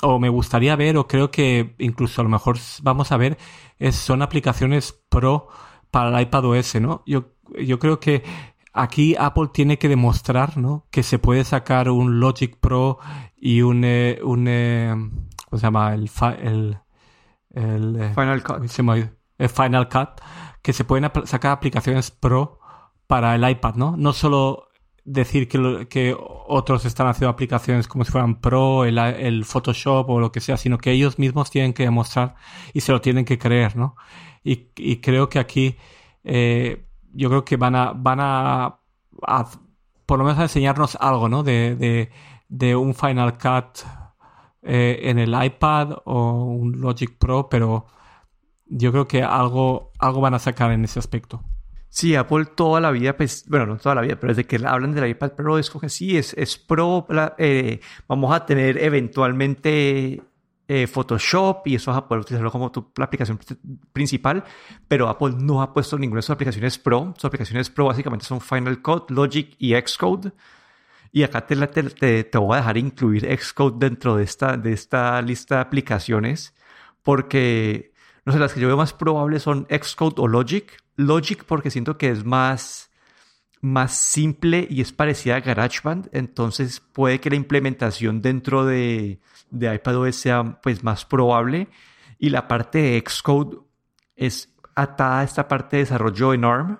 o 0.01 0.19
me 0.19 0.27
gustaría 0.27 0.75
ver, 0.75 0.97
o 0.97 1.07
creo 1.07 1.31
que 1.31 1.75
incluso 1.79 2.19
a 2.19 2.25
lo 2.25 2.29
mejor 2.29 2.57
vamos 2.81 3.13
a 3.13 3.17
ver, 3.17 3.37
es, 3.79 3.95
son 3.95 4.21
aplicaciones 4.21 4.91
pro 5.07 5.47
para 5.95 6.09
el 6.09 6.23
iPad 6.23 6.43
OS, 6.43 6.75
¿no? 6.81 7.03
Yo, 7.05 7.29
yo 7.57 7.79
creo 7.79 8.01
que 8.01 8.21
aquí 8.73 9.15
Apple 9.17 9.47
tiene 9.53 9.77
que 9.77 9.87
demostrar, 9.87 10.57
¿no? 10.57 10.87
Que 10.91 11.03
se 11.03 11.19
puede 11.19 11.45
sacar 11.45 11.89
un 11.89 12.19
Logic 12.19 12.57
Pro 12.59 12.99
y 13.37 13.61
un, 13.61 13.85
eh, 13.85 14.19
un 14.21 14.45
eh, 14.49 14.93
¿cómo 14.93 15.57
se 15.57 15.65
llama? 15.65 15.93
El, 15.93 16.11
el, 16.41 16.77
el 17.51 17.95
eh, 17.95 18.13
Final 18.13 18.43
Cut. 18.43 18.63
El 19.37 19.47
Final 19.47 19.87
Cut, 19.87 20.21
que 20.61 20.73
se 20.73 20.83
pueden 20.83 21.09
sacar 21.23 21.53
aplicaciones 21.53 22.11
pro 22.11 22.59
para 23.07 23.33
el 23.33 23.49
iPad, 23.49 23.75
¿no? 23.75 23.95
No 23.95 24.11
solo 24.11 24.64
decir 25.05 25.47
que, 25.47 25.87
que 25.87 26.15
otros 26.19 26.83
están 26.85 27.07
haciendo 27.07 27.29
aplicaciones 27.29 27.87
como 27.87 28.03
si 28.03 28.11
fueran 28.11 28.41
pro, 28.41 28.85
el, 28.85 29.45
Photoshop 29.45 30.09
o 30.09 30.19
lo 30.19 30.31
que 30.31 30.41
sea, 30.41 30.57
sino 30.57 30.79
que 30.79 30.91
ellos 30.91 31.19
mismos 31.19 31.51
tienen 31.51 31.73
que 31.73 31.83
demostrar 31.83 32.35
y 32.73 32.81
se 32.81 32.91
lo 32.91 33.01
tienen 33.01 33.23
que 33.23 33.37
creer, 33.37 33.75
¿no? 33.77 33.95
Y, 34.43 34.69
y 34.75 34.97
creo 34.97 35.29
que 35.29 35.39
aquí 35.39 35.77
eh, 36.23 36.87
yo 37.13 37.29
creo 37.29 37.45
que 37.45 37.55
van 37.55 37.75
a, 37.75 37.93
van 37.93 38.19
a, 38.21 38.79
por 40.05 40.19
lo 40.19 40.25
menos 40.25 40.39
a 40.39 40.43
enseñarnos 40.43 40.97
algo, 40.99 41.29
¿no? 41.29 41.43
De, 41.43 41.75
de, 41.75 42.11
de 42.49 42.75
un 42.75 42.93
Final 42.95 43.37
Cut 43.37 43.85
eh, 44.63 44.99
en 45.03 45.19
el 45.19 45.33
iPad 45.45 45.99
o 46.05 46.43
un 46.45 46.81
Logic 46.81 47.15
Pro, 47.17 47.47
pero 47.49 47.85
yo 48.65 48.91
creo 48.91 49.07
que 49.07 49.21
algo, 49.23 49.91
algo 49.99 50.21
van 50.21 50.33
a 50.33 50.39
sacar 50.39 50.71
en 50.71 50.83
ese 50.83 50.97
aspecto. 50.99 51.43
Sí, 51.95 52.13
Apple 52.13 52.43
toda 52.57 52.81
la 52.81 52.91
vida, 52.91 53.15
pues, 53.15 53.45
bueno, 53.47 53.65
no 53.65 53.77
toda 53.77 53.95
la 53.95 54.01
vida, 54.01 54.17
pero 54.17 54.33
desde 54.33 54.45
que 54.45 54.57
hablan 54.65 54.91
del 54.93 55.07
iPad 55.07 55.31
Pro 55.31 55.57
es 55.57 55.69
que 55.69 55.87
sí, 55.87 56.17
es, 56.17 56.33
es 56.33 56.57
Pro, 56.57 57.07
eh, 57.37 57.79
vamos 58.05 58.35
a 58.35 58.45
tener 58.45 58.77
eventualmente 58.83 60.21
eh, 60.67 60.87
Photoshop 60.87 61.65
y 61.67 61.75
eso 61.75 61.91
vas 61.91 61.99
a 61.99 62.05
poder 62.05 62.23
utilizarlo 62.23 62.51
como 62.51 62.69
tu 62.69 62.91
aplicación 62.99 63.39
principal, 63.93 64.43
pero 64.89 65.07
Apple 65.07 65.35
no 65.37 65.61
ha 65.61 65.71
puesto 65.71 65.97
ninguna 65.97 66.17
de 66.17 66.23
sus 66.23 66.31
aplicaciones 66.31 66.77
Pro. 66.77 67.13
Sus 67.15 67.23
aplicaciones 67.23 67.69
Pro 67.69 67.85
básicamente 67.85 68.25
son 68.25 68.41
Final 68.41 68.81
Cut, 68.81 69.09
Logic 69.11 69.55
y 69.57 69.73
Xcode. 69.73 70.33
Y 71.13 71.23
acá 71.23 71.47
te, 71.47 71.55
te, 71.55 72.25
te 72.25 72.37
voy 72.37 72.55
a 72.55 72.57
dejar 72.57 72.77
incluir 72.77 73.25
Xcode 73.25 73.77
dentro 73.79 74.17
de 74.17 74.25
esta, 74.25 74.57
de 74.57 74.73
esta 74.73 75.21
lista 75.21 75.55
de 75.55 75.61
aplicaciones 75.61 76.53
porque 77.03 77.93
no 78.25 78.33
sé, 78.33 78.39
las 78.39 78.53
que 78.53 78.59
yo 78.59 78.67
veo 78.67 78.75
más 78.75 78.91
probables 78.91 79.43
son 79.43 79.65
Xcode 79.69 80.15
o 80.17 80.27
Logic. 80.27 80.83
Logic 80.95 81.43
porque 81.45 81.71
siento 81.71 81.97
que 81.97 82.09
es 82.09 82.23
más, 82.23 82.89
más 83.61 83.95
simple 83.95 84.67
y 84.69 84.81
es 84.81 84.91
parecida 84.91 85.37
a 85.37 85.41
GarageBand. 85.41 86.09
Entonces 86.11 86.79
puede 86.79 87.19
que 87.19 87.29
la 87.29 87.35
implementación 87.35 88.21
dentro 88.21 88.65
de, 88.65 89.19
de 89.51 89.73
iPadOS 89.73 90.15
sea 90.15 90.59
pues 90.61 90.83
más 90.83 91.05
probable. 91.05 91.67
Y 92.17 92.29
la 92.29 92.47
parte 92.47 92.79
de 92.79 93.03
Xcode 93.05 93.57
es 94.15 94.53
atada 94.75 95.19
a 95.19 95.23
esta 95.23 95.47
parte 95.47 95.77
de 95.77 95.83
desarrollo 95.83 96.33
en 96.33 96.45
ARM. 96.45 96.79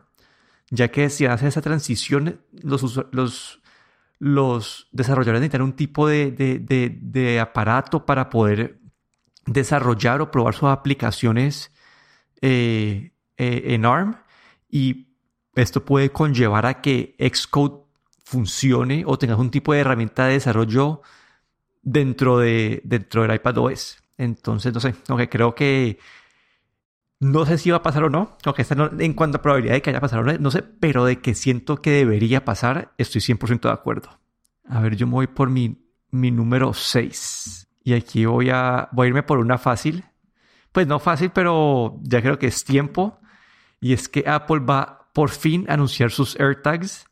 Ya 0.71 0.89
que 0.89 1.09
si 1.09 1.25
hace 1.25 1.47
esa 1.47 1.61
transición, 1.61 2.41
los, 2.51 2.99
los, 3.11 4.87
desarrolladores 4.91 5.41
necesitan 5.41 5.61
un 5.61 5.73
tipo 5.73 6.07
de, 6.07 6.31
de, 6.31 6.97
de 6.99 7.39
aparato 7.39 8.05
para 8.05 8.29
poder 8.29 8.79
desarrollar 9.45 10.21
o 10.21 10.31
probar 10.31 10.55
sus 10.55 10.69
aplicaciones 10.69 11.71
eh, 12.41 13.11
eh, 13.37 13.63
en 13.73 13.85
ARM 13.85 14.15
y 14.69 15.07
esto 15.55 15.85
puede 15.85 16.11
conllevar 16.11 16.65
a 16.65 16.81
que 16.81 17.15
Xcode 17.19 17.85
funcione 18.23 19.03
o 19.05 19.17
tengas 19.17 19.39
un 19.39 19.51
tipo 19.51 19.73
de 19.73 19.79
herramienta 19.79 20.25
de 20.25 20.33
desarrollo 20.33 21.01
dentro, 21.81 22.39
de, 22.39 22.81
dentro 22.83 23.21
del 23.21 23.35
iPadOS. 23.35 24.03
Entonces, 24.17 24.73
no 24.73 24.79
sé, 24.79 24.95
aunque 25.07 25.29
creo 25.29 25.55
que 25.55 25.99
no 27.19 27.45
sé 27.45 27.57
si 27.57 27.71
va 27.71 27.77
a 27.77 27.83
pasar 27.83 28.03
o 28.03 28.09
no, 28.09 28.37
aunque 28.43 28.65
en 28.99 29.13
cuanto 29.13 29.37
a 29.37 29.41
probabilidad 29.41 29.75
de 29.75 29.81
que 29.81 29.89
haya 29.91 30.01
pasado, 30.01 30.23
no, 30.23 30.33
no 30.33 30.51
sé, 30.51 30.63
pero 30.63 31.05
de 31.05 31.19
que 31.21 31.33
siento 31.33 31.81
que 31.81 31.91
debería 31.91 32.43
pasar, 32.43 32.93
estoy 32.97 33.21
100% 33.21 33.61
de 33.61 33.73
acuerdo. 33.73 34.09
A 34.67 34.81
ver, 34.81 34.95
yo 34.95 35.07
me 35.07 35.13
voy 35.13 35.27
por 35.27 35.49
mi, 35.49 35.89
mi 36.11 36.31
número 36.31 36.73
6. 36.73 37.67
Y 37.83 37.93
aquí 37.93 38.25
voy 38.25 38.49
a, 38.49 38.89
voy 38.91 39.05
a 39.05 39.07
irme 39.09 39.23
por 39.23 39.37
una 39.37 39.57
fácil. 39.57 40.03
Pues 40.71 40.87
no 40.87 40.99
fácil, 40.99 41.29
pero 41.29 41.99
ya 42.01 42.21
creo 42.21 42.39
que 42.39 42.47
es 42.47 42.65
tiempo. 42.65 43.19
Y 43.79 43.93
es 43.93 44.09
que 44.09 44.23
Apple 44.27 44.59
va 44.59 45.09
por 45.13 45.29
fin 45.29 45.65
a 45.69 45.73
anunciar 45.73 46.11
sus 46.11 46.39
AirTags. 46.39 47.05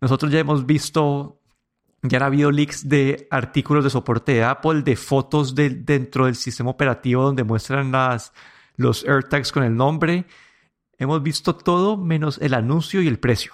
Nosotros 0.00 0.30
ya 0.30 0.38
hemos 0.38 0.66
visto 0.66 1.40
ya 2.02 2.18
han 2.18 2.24
habido 2.24 2.50
leaks 2.50 2.88
de 2.88 3.26
artículos 3.30 3.84
de 3.84 3.90
soporte 3.90 4.32
de 4.32 4.44
Apple, 4.44 4.82
de 4.82 4.96
fotos 4.96 5.54
de, 5.54 5.70
dentro 5.70 6.26
del 6.26 6.34
sistema 6.34 6.70
operativo 6.70 7.24
donde 7.24 7.44
muestran 7.44 7.92
las, 7.92 8.32
los 8.76 9.04
AirTags 9.04 9.52
con 9.52 9.64
el 9.64 9.76
nombre. 9.76 10.24
Hemos 10.98 11.22
visto 11.22 11.56
todo 11.56 11.96
menos 11.96 12.38
el 12.40 12.54
anuncio 12.54 13.02
y 13.02 13.08
el 13.08 13.18
precio. 13.18 13.52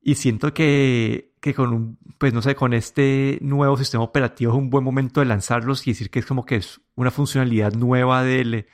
Y 0.00 0.14
siento 0.14 0.54
que, 0.54 1.32
que 1.40 1.54
con 1.54 1.72
un, 1.72 1.98
pues 2.18 2.32
no 2.32 2.40
sé, 2.40 2.54
con 2.54 2.72
este 2.72 3.38
nuevo 3.42 3.76
sistema 3.76 4.04
operativo 4.04 4.52
es 4.52 4.58
un 4.58 4.70
buen 4.70 4.84
momento 4.84 5.20
de 5.20 5.26
lanzarlos 5.26 5.86
y 5.86 5.90
decir 5.90 6.10
que 6.10 6.20
es 6.20 6.26
como 6.26 6.46
que 6.46 6.56
es 6.56 6.80
una 6.94 7.10
funcionalidad 7.10 7.72
nueva 7.72 8.22
del, 8.22 8.66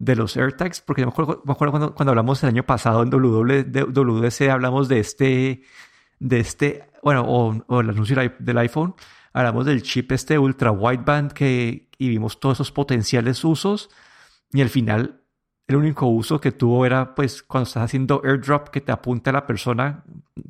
de 0.00 0.16
los 0.16 0.36
AirTags, 0.36 0.80
porque 0.80 1.04
me 1.04 1.10
acuerdo, 1.10 1.42
cuando, 1.44 1.94
cuando, 1.94 2.10
hablamos 2.10 2.42
el 2.42 2.48
año 2.48 2.64
pasado 2.64 3.02
en 3.02 3.10
WWDC, 3.10 4.48
hablamos 4.50 4.88
de 4.88 4.98
este, 4.98 5.62
de 6.18 6.40
este, 6.40 6.90
bueno, 7.02 7.22
o, 7.28 7.80
el 7.80 7.90
anuncio 7.90 8.16
del 8.38 8.58
iPhone, 8.58 8.94
hablamos 9.34 9.66
del 9.66 9.82
chip 9.82 10.10
este 10.12 10.38
ultra 10.38 10.72
wideband 10.72 11.32
que, 11.32 11.90
y 11.98 12.08
vimos 12.08 12.40
todos 12.40 12.56
esos 12.56 12.72
potenciales 12.72 13.44
usos, 13.44 13.90
y 14.52 14.62
al 14.62 14.70
final 14.70 15.20
el 15.68 15.76
único 15.76 16.06
uso 16.06 16.40
que 16.40 16.50
tuvo 16.50 16.86
era 16.86 17.14
pues 17.14 17.42
cuando 17.42 17.68
estás 17.68 17.84
haciendo 17.84 18.22
airdrop 18.24 18.70
que 18.70 18.80
te 18.80 18.92
apunta 18.92 19.28
a 19.30 19.34
la 19.34 19.46
persona, 19.46 20.02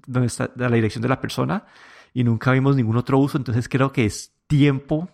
donde 0.07 0.29
está, 0.29 0.45
a 0.45 0.69
la 0.69 0.77
dirección 0.77 1.03
de 1.03 1.09
la 1.09 1.21
persona, 1.21 1.67
y 2.15 2.23
nunca 2.23 2.53
vimos 2.53 2.77
ningún 2.77 2.97
otro 2.97 3.19
uso, 3.19 3.37
entonces 3.37 3.69
creo 3.69 3.91
que 3.91 4.05
es 4.05 4.33
tiempo 4.47 5.11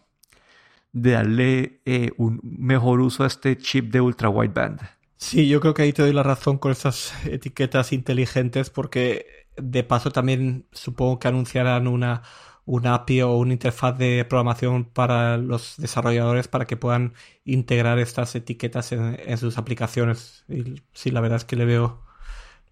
de 0.97 1.11
darle 1.11 1.81
eh, 1.85 2.13
un 2.17 2.41
mejor 2.43 3.01
uso 3.01 3.25
a 3.25 3.27
este 3.27 3.59
chip 3.59 3.93
de 3.93 4.01
ultra 4.01 4.31
wideband. 4.31 4.81
Sí, 5.19 5.47
yo 5.47 5.61
creo 5.61 5.75
que 5.75 5.83
ahí 5.83 5.93
te 5.93 6.01
doy 6.01 6.15
la 6.15 6.23
razón 6.23 6.57
con 6.57 6.73
estas 6.73 7.13
etiquetas 7.27 7.93
inteligentes 7.93 8.71
porque 8.71 9.27
de 9.59 9.85
paso 9.85 10.11
también 10.11 10.67
supongo 10.73 11.19
que 11.19 11.29
anunciarán 11.29 11.87
una, 11.87 12.23
API 12.67 13.21
o 13.23 13.37
una 13.37 13.53
interfaz 13.53 13.99
de 13.99 14.25
programación 14.25 14.87
para 14.87 15.37
los 15.37 15.75
desarrolladores 15.77 16.49
para 16.49 16.65
que 16.65 16.79
puedan 16.79 17.13
integrar 17.45 17.99
estas 17.99 18.35
etiquetas 18.35 18.93
en, 18.93 19.37
sus 19.37 19.59
aplicaciones. 19.59 20.45
Y 20.49 20.83
sí, 20.95 21.11
la 21.11 21.21
verdad 21.21 21.37
es 21.37 21.45
que 21.45 21.57
le 21.57 21.67
veo, 21.67 22.03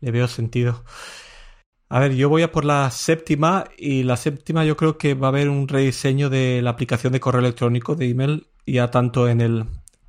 le 0.00 0.10
veo 0.12 0.28
sentido. 0.28 0.82
A 1.94 2.00
ver, 2.00 2.16
yo 2.16 2.28
voy 2.28 2.42
a 2.42 2.50
por 2.50 2.64
la 2.64 2.90
séptima 2.90 3.66
y 3.78 4.02
la 4.02 4.16
séptima 4.16 4.64
yo 4.64 4.76
creo 4.76 4.98
que 4.98 5.14
va 5.14 5.28
a 5.28 5.30
haber 5.30 5.48
un 5.48 5.68
rediseño 5.68 6.28
de 6.28 6.60
la 6.60 6.70
aplicación 6.70 7.12
de 7.12 7.20
correo 7.20 7.38
electrónico 7.38 7.94
de 7.94 8.10
email 8.10 8.48
ya 8.66 8.90
tanto 8.90 9.28
en 9.28 9.40
el, 9.40 9.66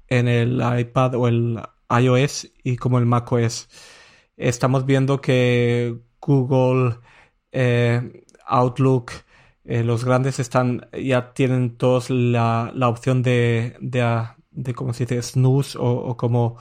en 0.07 0.27
el 0.27 0.63
iPad 0.79 1.13
o 1.13 1.27
el 1.27 1.59
iOS 1.87 2.49
y 2.63 2.77
como 2.77 2.97
el 2.97 3.05
macOS. 3.05 3.69
Estamos 4.35 4.87
viendo 4.87 5.21
que 5.21 5.95
Google, 6.19 6.97
eh, 7.51 8.23
Outlook, 8.47 9.11
eh, 9.63 9.83
los 9.83 10.05
grandes 10.05 10.39
están 10.39 10.89
ya 10.91 11.33
tienen 11.33 11.77
todos 11.77 12.09
la, 12.09 12.71
la 12.73 12.89
opción 12.89 13.21
de, 13.21 13.77
de, 13.79 14.25
de, 14.49 14.73
¿cómo 14.73 14.91
se 14.93 15.05
dice? 15.05 15.21
snooze 15.21 15.77
o, 15.79 16.17
como 16.17 16.57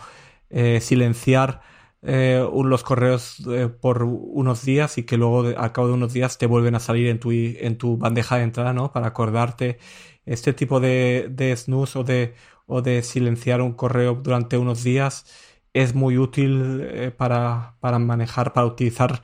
eh, 0.50 0.82
silenciar 0.82 1.62
eh, 2.06 2.46
los 2.64 2.82
correos 2.82 3.42
eh, 3.48 3.68
por 3.68 4.02
unos 4.02 4.62
días 4.62 4.98
y 4.98 5.04
que 5.04 5.16
luego 5.16 5.44
al 5.56 5.72
cabo 5.72 5.88
de 5.88 5.94
unos 5.94 6.12
días 6.12 6.36
te 6.36 6.44
vuelven 6.44 6.74
a 6.74 6.80
salir 6.80 7.08
en 7.08 7.18
tu, 7.18 7.30
en 7.32 7.78
tu 7.78 7.96
bandeja 7.96 8.36
de 8.36 8.42
entrada, 8.44 8.74
¿no? 8.74 8.92
Para 8.92 9.06
acordarte 9.08 9.78
este 10.26 10.52
tipo 10.52 10.80
de, 10.80 11.28
de 11.30 11.56
snooze 11.56 11.98
o 11.98 12.04
de, 12.04 12.34
o 12.66 12.82
de 12.82 13.02
silenciar 13.02 13.62
un 13.62 13.72
correo 13.72 14.14
durante 14.22 14.58
unos 14.58 14.84
días 14.84 15.24
es 15.72 15.94
muy 15.94 16.18
útil 16.18 16.82
eh, 16.82 17.10
para, 17.10 17.76
para, 17.80 17.98
manejar, 17.98 18.52
para 18.52 18.66
utilizar 18.66 19.22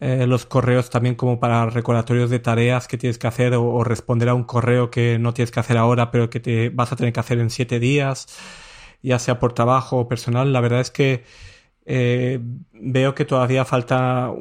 los 0.00 0.44
correos 0.44 0.90
también 0.90 1.14
como 1.14 1.38
para 1.38 1.66
recordatorios 1.70 2.28
de 2.28 2.40
tareas 2.40 2.88
que 2.88 2.98
tienes 2.98 3.16
que 3.16 3.28
hacer 3.28 3.54
o, 3.54 3.64
o, 3.64 3.84
responder 3.84 4.28
a 4.28 4.34
un 4.34 4.42
correo 4.42 4.90
que 4.90 5.18
no 5.20 5.32
tienes 5.32 5.52
que 5.52 5.60
hacer 5.60 5.78
ahora 5.78 6.10
pero 6.10 6.30
que 6.30 6.40
te 6.40 6.68
vas 6.68 6.92
a 6.92 6.96
tener 6.96 7.12
que 7.12 7.20
hacer 7.20 7.38
en 7.38 7.48
siete 7.48 7.78
días, 7.78 8.26
ya 9.02 9.18
sea 9.20 9.38
por 9.38 9.52
trabajo 9.52 9.98
o 9.98 10.08
personal. 10.08 10.52
La 10.52 10.60
verdad 10.60 10.80
es 10.80 10.90
que 10.90 11.24
eh, 11.86 12.40
veo 12.72 13.14
que 13.14 13.24
todavía 13.24 13.64
falta 13.64 14.32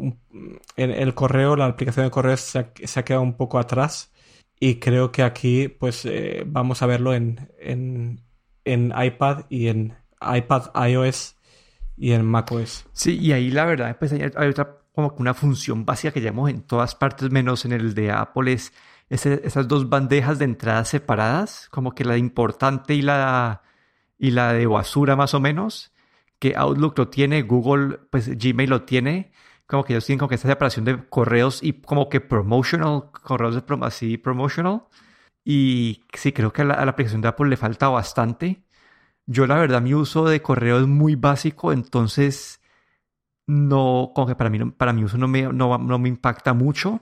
en 0.78 0.92
el 0.92 1.14
correo, 1.14 1.56
la 1.56 1.66
aplicación 1.66 2.06
de 2.06 2.12
correo 2.12 2.38
se 2.38 2.60
ha, 2.60 3.04
quedado 3.04 3.22
un 3.22 3.36
poco 3.36 3.60
atrás 3.60 4.12
y 4.60 4.76
creo 4.76 5.12
que 5.12 5.24
aquí 5.24 5.68
pues 5.68 6.06
eh, 6.06 6.44
vamos 6.46 6.82
a 6.82 6.86
verlo 6.86 7.14
en, 7.14 7.52
en, 7.60 8.22
en, 8.64 8.94
iPad 8.98 9.46
y 9.50 9.68
en 9.68 9.96
iPad 10.22 10.72
iOS 10.88 11.36
y 11.98 12.12
en 12.14 12.26
macOS. 12.26 12.86
Sí, 12.94 13.18
y 13.20 13.34
ahí 13.34 13.52
la 13.52 13.66
verdad 13.66 13.98
pues 14.00 14.14
hay, 14.14 14.24
otra 14.24 14.78
como 14.94 15.14
una 15.18 15.34
función 15.34 15.86
básica 15.86 16.14
que 16.14 16.22
llamamos 16.22 16.52
en 16.52 16.62
todas 16.62 16.96
partes 16.96 17.30
menos 17.32 17.66
en 17.66 17.74
el 17.74 17.94
de 17.94 18.12
Apple 18.12 18.54
es 18.54 18.72
esas 19.10 19.68
dos 19.68 19.90
bandejas 19.90 20.40
de 20.40 20.46
entrada 20.46 20.86
separadas, 20.86 21.68
como 21.70 21.94
que 21.94 22.04
la 22.06 22.18
importante 22.18 22.96
y 22.96 23.02
la, 23.02 23.62
y 24.18 24.32
la 24.32 24.54
de 24.54 24.66
basura 24.66 25.16
más 25.16 25.34
o 25.34 25.40
menos 25.40 25.93
Outlook 26.56 26.98
lo 26.98 27.08
tiene, 27.08 27.44
Google, 27.44 28.00
pues 28.10 28.30
Gmail 28.38 28.70
lo 28.70 28.84
tiene, 28.84 29.32
como 29.66 29.84
que 29.84 29.94
ellos 29.94 30.06
tienen 30.06 30.20
como 30.20 30.30
que 30.30 30.36
esta 30.36 30.50
separación 30.50 30.86
de 30.86 31.08
correos 31.10 31.64
y 31.64 31.74
como 31.74 32.10
que 32.10 32.22
promotional, 32.22 33.12
correos 33.24 33.56
de 33.56 33.64
así 33.82 34.18
promotional. 34.18 34.84
Y 35.46 36.04
sí, 36.14 36.32
creo 36.34 36.54
que 36.54 36.62
a 36.64 36.66
la, 36.66 36.76
aplicación 36.76 37.22
de 37.22 37.30
Apple 37.30 37.50
le 37.50 37.58
falta 37.58 37.90
bastante. 37.90 38.64
Yo 39.26 39.48
la 39.48 39.56
verdad 39.56 39.82
mi 39.82 39.94
uso 39.94 40.26
de 40.26 40.42
correo 40.42 40.80
es 40.80 40.88
muy 40.88 41.16
básico, 41.16 41.72
entonces 41.74 42.62
no, 43.48 44.12
como 44.16 44.28
que 44.28 44.36
para 44.36 44.50
mí, 44.50 44.60
para 44.72 44.94
mi 44.94 45.04
uso 45.04 45.18
no 45.18 45.28
me, 45.28 45.44
no, 45.44 45.78
no 45.78 46.00
me 46.00 46.10
impacta 46.10 46.54
mucho, 46.54 47.02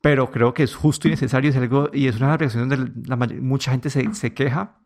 pero 0.00 0.30
creo 0.30 0.54
que 0.54 0.62
es 0.62 0.74
justo 0.74 1.08
y 1.08 1.12
necesario, 1.12 1.50
es 1.50 1.56
algo, 1.56 1.90
y 1.92 2.08
es 2.08 2.16
una 2.16 2.34
aplicación 2.34 2.68
donde 2.68 2.92
la, 3.06 3.16
mucha 3.16 3.72
gente 3.72 3.90
se, 3.90 4.14
se 4.14 4.34
queja. 4.34 4.78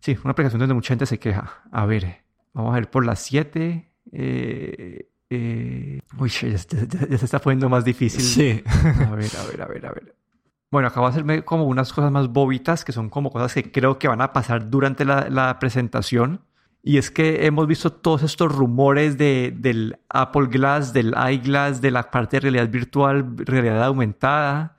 Sí, 0.00 0.16
una 0.24 0.32
aplicación 0.32 0.60
donde 0.60 0.74
mucha 0.74 0.88
gente 0.88 1.06
se 1.06 1.18
queja. 1.18 1.62
A 1.70 1.86
ver, 1.86 2.25
Vamos 2.56 2.72
a 2.72 2.76
ver 2.76 2.90
por 2.90 3.04
las 3.04 3.20
7. 3.20 3.86
Eh, 4.12 5.10
eh, 5.28 6.00
uy, 6.18 6.28
ya, 6.30 6.56
se 6.56 7.24
está 7.24 7.38
poniendo 7.38 7.68
más 7.68 7.84
difícil. 7.84 8.22
Sí. 8.22 8.62
A 8.66 9.14
ver, 9.14 9.30
a 9.36 9.46
ver, 9.46 9.62
a 9.62 9.66
ver, 9.66 9.86
a 9.86 9.92
ver. 9.92 10.16
Bueno, 10.70 10.88
acabo 10.88 11.06
de 11.06 11.10
hacerme 11.10 11.44
como 11.44 11.64
unas 11.64 11.92
cosas 11.92 12.10
más 12.10 12.28
bobitas, 12.28 12.82
que 12.82 12.92
son 12.92 13.10
como 13.10 13.30
cosas 13.30 13.52
que 13.52 13.70
creo 13.70 13.98
que 13.98 14.08
van 14.08 14.22
a 14.22 14.32
pasar 14.32 14.70
durante 14.70 15.04
la, 15.04 15.28
la 15.28 15.58
presentación. 15.58 16.46
Y 16.82 16.96
es 16.96 17.10
que 17.10 17.44
hemos 17.44 17.66
visto 17.66 17.92
todos 17.92 18.22
estos 18.22 18.50
rumores 18.50 19.18
de, 19.18 19.52
del 19.54 19.98
Apple 20.08 20.46
Glass, 20.46 20.94
del 20.94 21.14
iGlass, 21.14 21.82
de 21.82 21.90
la 21.90 22.10
parte 22.10 22.36
de 22.38 22.40
realidad 22.40 22.70
virtual, 22.70 23.36
realidad 23.36 23.84
aumentada. 23.84 24.78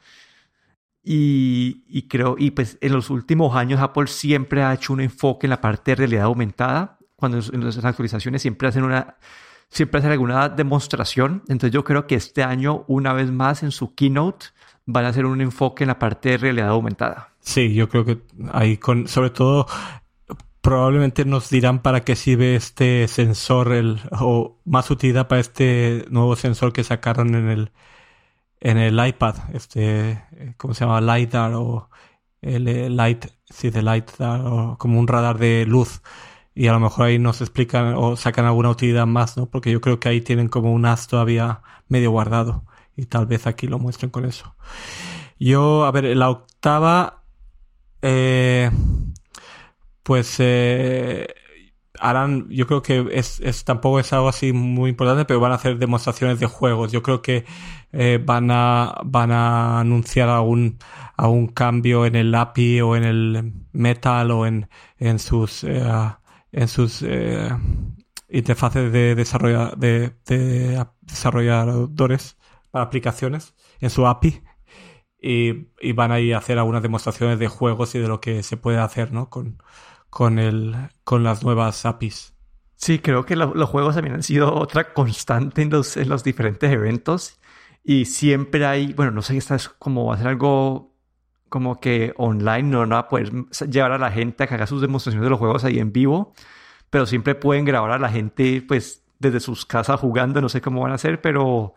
Y, 1.04 1.84
y 1.88 2.08
creo, 2.08 2.38
y 2.40 2.52
pues 2.52 2.80
en 2.82 2.94
los 2.94 3.12
últimos 3.12 3.56
años 3.56 3.80
Apple 3.82 4.08
siempre 4.08 4.64
ha 4.64 4.74
hecho 4.74 4.94
un 4.94 5.02
enfoque 5.02 5.46
en 5.46 5.52
la 5.52 5.62
parte 5.62 5.92
de 5.92 5.96
realidad 5.96 6.24
aumentada 6.24 6.97
cuando 7.18 7.40
en 7.52 7.66
las 7.66 7.84
actualizaciones 7.84 8.42
siempre 8.42 8.70
hacen 8.70 8.84
una, 8.84 9.18
siempre 9.70 10.00
hacen 10.00 10.12
alguna 10.12 10.50
demostración. 10.50 11.44
Entonces 11.50 11.72
yo 11.72 11.84
creo 11.84 12.08
que 12.08 12.16
este 12.16 12.44
año, 12.44 12.86
una 12.88 13.12
vez 13.14 13.32
más, 13.32 13.64
en 13.64 13.72
su 13.72 13.94
keynote, 13.94 14.48
van 14.86 15.06
a 15.06 15.10
hacer 15.10 15.26
un 15.26 15.42
enfoque 15.42 15.84
en 15.84 15.90
la 15.90 16.00
parte 16.00 16.30
de 16.30 16.38
realidad 16.38 16.70
aumentada. 16.70 17.34
Sí, 17.42 17.74
yo 17.74 17.90
creo 17.90 18.06
que 18.06 18.20
ahí 18.54 18.78
con, 18.78 19.08
sobre 19.08 19.32
todo, 19.32 19.68
probablemente 20.62 21.26
nos 21.26 21.50
dirán 21.50 21.82
para 21.82 22.02
qué 22.02 22.16
sirve 22.16 22.56
este 22.56 23.08
sensor, 23.08 23.74
el, 23.74 24.00
o 24.12 24.58
más 24.66 24.90
utilidad 24.92 25.28
para 25.28 25.42
este 25.42 26.06
nuevo 26.10 26.36
sensor 26.36 26.72
que 26.72 26.84
sacaron 26.84 27.36
en 27.36 27.50
el, 27.50 27.72
en 28.60 28.78
el 28.78 29.06
iPad, 29.06 29.36
este, 29.54 30.24
¿cómo 30.58 30.74
se 30.74 30.86
llama? 30.86 31.02
LiDAR 31.02 31.54
o 31.56 31.90
el 32.42 32.96
Light, 32.96 33.26
sí, 33.50 33.72
de 33.72 33.82
LiDAR, 33.82 34.42
o 34.46 34.78
como 34.78 35.00
un 35.00 35.08
radar 35.08 35.38
de 35.38 35.66
luz 35.66 36.02
y 36.58 36.68
a 36.68 36.74
lo 36.74 36.80
mejor 36.80 37.06
ahí 37.06 37.20
nos 37.20 37.42
explican 37.42 37.94
o 37.96 38.16
sacan 38.16 38.46
alguna 38.46 38.72
utilidad 38.72 39.06
más, 39.06 39.38
¿no? 39.38 39.46
Porque 39.46 39.72
yo 39.72 39.80
creo 39.80 40.00
que 40.00 40.10
ahí 40.10 40.22
tienen 40.22 40.50
como 40.50 40.74
un 40.74 40.86
as 40.88 41.08
todavía 41.08 41.62
medio 41.88 42.10
guardado 42.10 42.66
y 42.96 43.06
tal 43.06 43.28
vez 43.28 43.46
aquí 43.46 43.68
lo 43.68 43.78
muestren 43.78 44.10
con 44.10 44.26
eso. 44.26 44.56
Yo, 45.40 45.86
a 45.86 45.92
ver, 45.92 46.06
la 46.18 46.32
octava, 46.32 47.24
eh, 48.02 48.72
pues 50.02 50.38
eh, 50.40 51.28
harán, 52.00 52.48
yo 52.50 52.66
creo 52.66 52.82
que 52.82 53.08
es, 53.12 53.64
tampoco 53.64 54.00
es 54.00 54.12
algo 54.14 54.30
así 54.30 54.52
muy 54.52 54.90
importante, 54.90 55.26
pero 55.26 55.40
van 55.40 55.52
a 55.52 55.56
hacer 55.56 55.78
demostraciones 55.78 56.40
de 56.40 56.48
juegos. 56.48 56.92
Yo 56.92 57.04
creo 57.04 57.22
que 57.22 57.46
eh, 57.92 58.20
van 58.24 58.50
a 58.50 58.96
van 59.06 59.32
a 59.32 59.80
anunciar 59.80 60.30
algún 60.30 60.80
algún 61.18 61.48
cambio 61.48 62.06
en 62.08 62.16
el 62.16 62.34
API 62.34 62.82
o 62.82 62.96
en 62.96 63.04
el 63.04 63.54
Metal 63.74 64.32
o 64.32 64.46
en, 64.48 64.70
en 64.98 65.20
sus 65.20 65.64
eh, 65.64 65.84
en 66.52 66.68
sus 66.68 67.02
eh, 67.02 67.50
interfaces 68.30 68.92
de, 68.92 69.16
de, 69.16 70.86
desarrolladores 71.02 72.38
para 72.72 72.86
aplicaciones, 72.86 73.56
en 73.80 73.90
su 73.90 74.08
API, 74.08 74.42
y, 75.20 75.92
van 75.94 76.12
a 76.12 76.20
ir 76.20 76.36
a 76.36 76.40
hacer 76.40 76.58
algunas 76.60 76.84
demostraciones 76.84 77.40
de 77.40 77.48
juegos 77.48 77.96
y 77.96 78.00
de 78.00 78.08
lo 78.08 78.22
que 78.22 78.44
se 78.44 78.58
puede 78.58 78.78
hacer 78.78 79.12
¿no? 79.12 79.30
con, 79.30 79.62
con, 80.10 80.40
el, 80.40 80.76
con 81.04 81.24
las 81.24 81.44
nuevas 81.44 81.86
APIs. 81.86 82.34
Sí, 82.76 83.00
creo 83.00 83.26
que 83.26 83.36
los 83.36 83.70
juegos 83.70 83.96
también 83.96 84.16
han 84.16 84.24
sido 84.24 84.54
otra 84.54 84.94
constante 84.94 85.64
en 85.64 85.72
los, 85.72 85.98
en 85.98 86.10
los 86.10 86.24
diferentes 86.24 86.72
eventos 86.72 87.40
y 87.84 88.06
siempre 88.06 88.66
hay, 88.66 88.94
bueno, 88.94 89.12
no 89.12 89.24
sé, 89.24 89.36
esta 89.38 89.56
es 89.56 89.70
como 89.70 90.06
va 90.06 90.16
a 90.16 90.18
ser 90.18 90.28
algo 90.28 90.94
como 91.50 91.80
que 91.80 92.14
online, 92.18 92.64
no 92.64 92.80
van 92.80 92.94
a 92.94 93.08
poder 93.08 93.32
llevar 93.70 93.92
a 93.92 93.98
la 93.98 94.12
gente 94.12 94.44
a 94.44 94.48
que 94.48 94.56
haga 94.56 94.68
sus 94.68 94.82
demostraciones 94.82 95.24
de 95.26 95.30
los 95.30 95.40
juegos 95.40 95.64
ahí 95.64 95.80
en 95.80 95.92
vivo, 95.92 96.34
pero 96.90 97.06
siempre 97.06 97.36
pueden 97.36 97.66
grabar 97.66 97.92
a 97.92 98.00
la 98.00 98.10
gente 98.10 98.64
pues 98.68 99.04
desde 99.20 99.40
sus 99.40 99.66
casas 99.66 100.00
jugando, 100.00 100.42
no 100.42 100.50
sé 100.50 100.62
cómo 100.62 100.82
van 100.82 100.92
a 100.92 100.96
hacer, 100.96 101.22
pero 101.22 101.74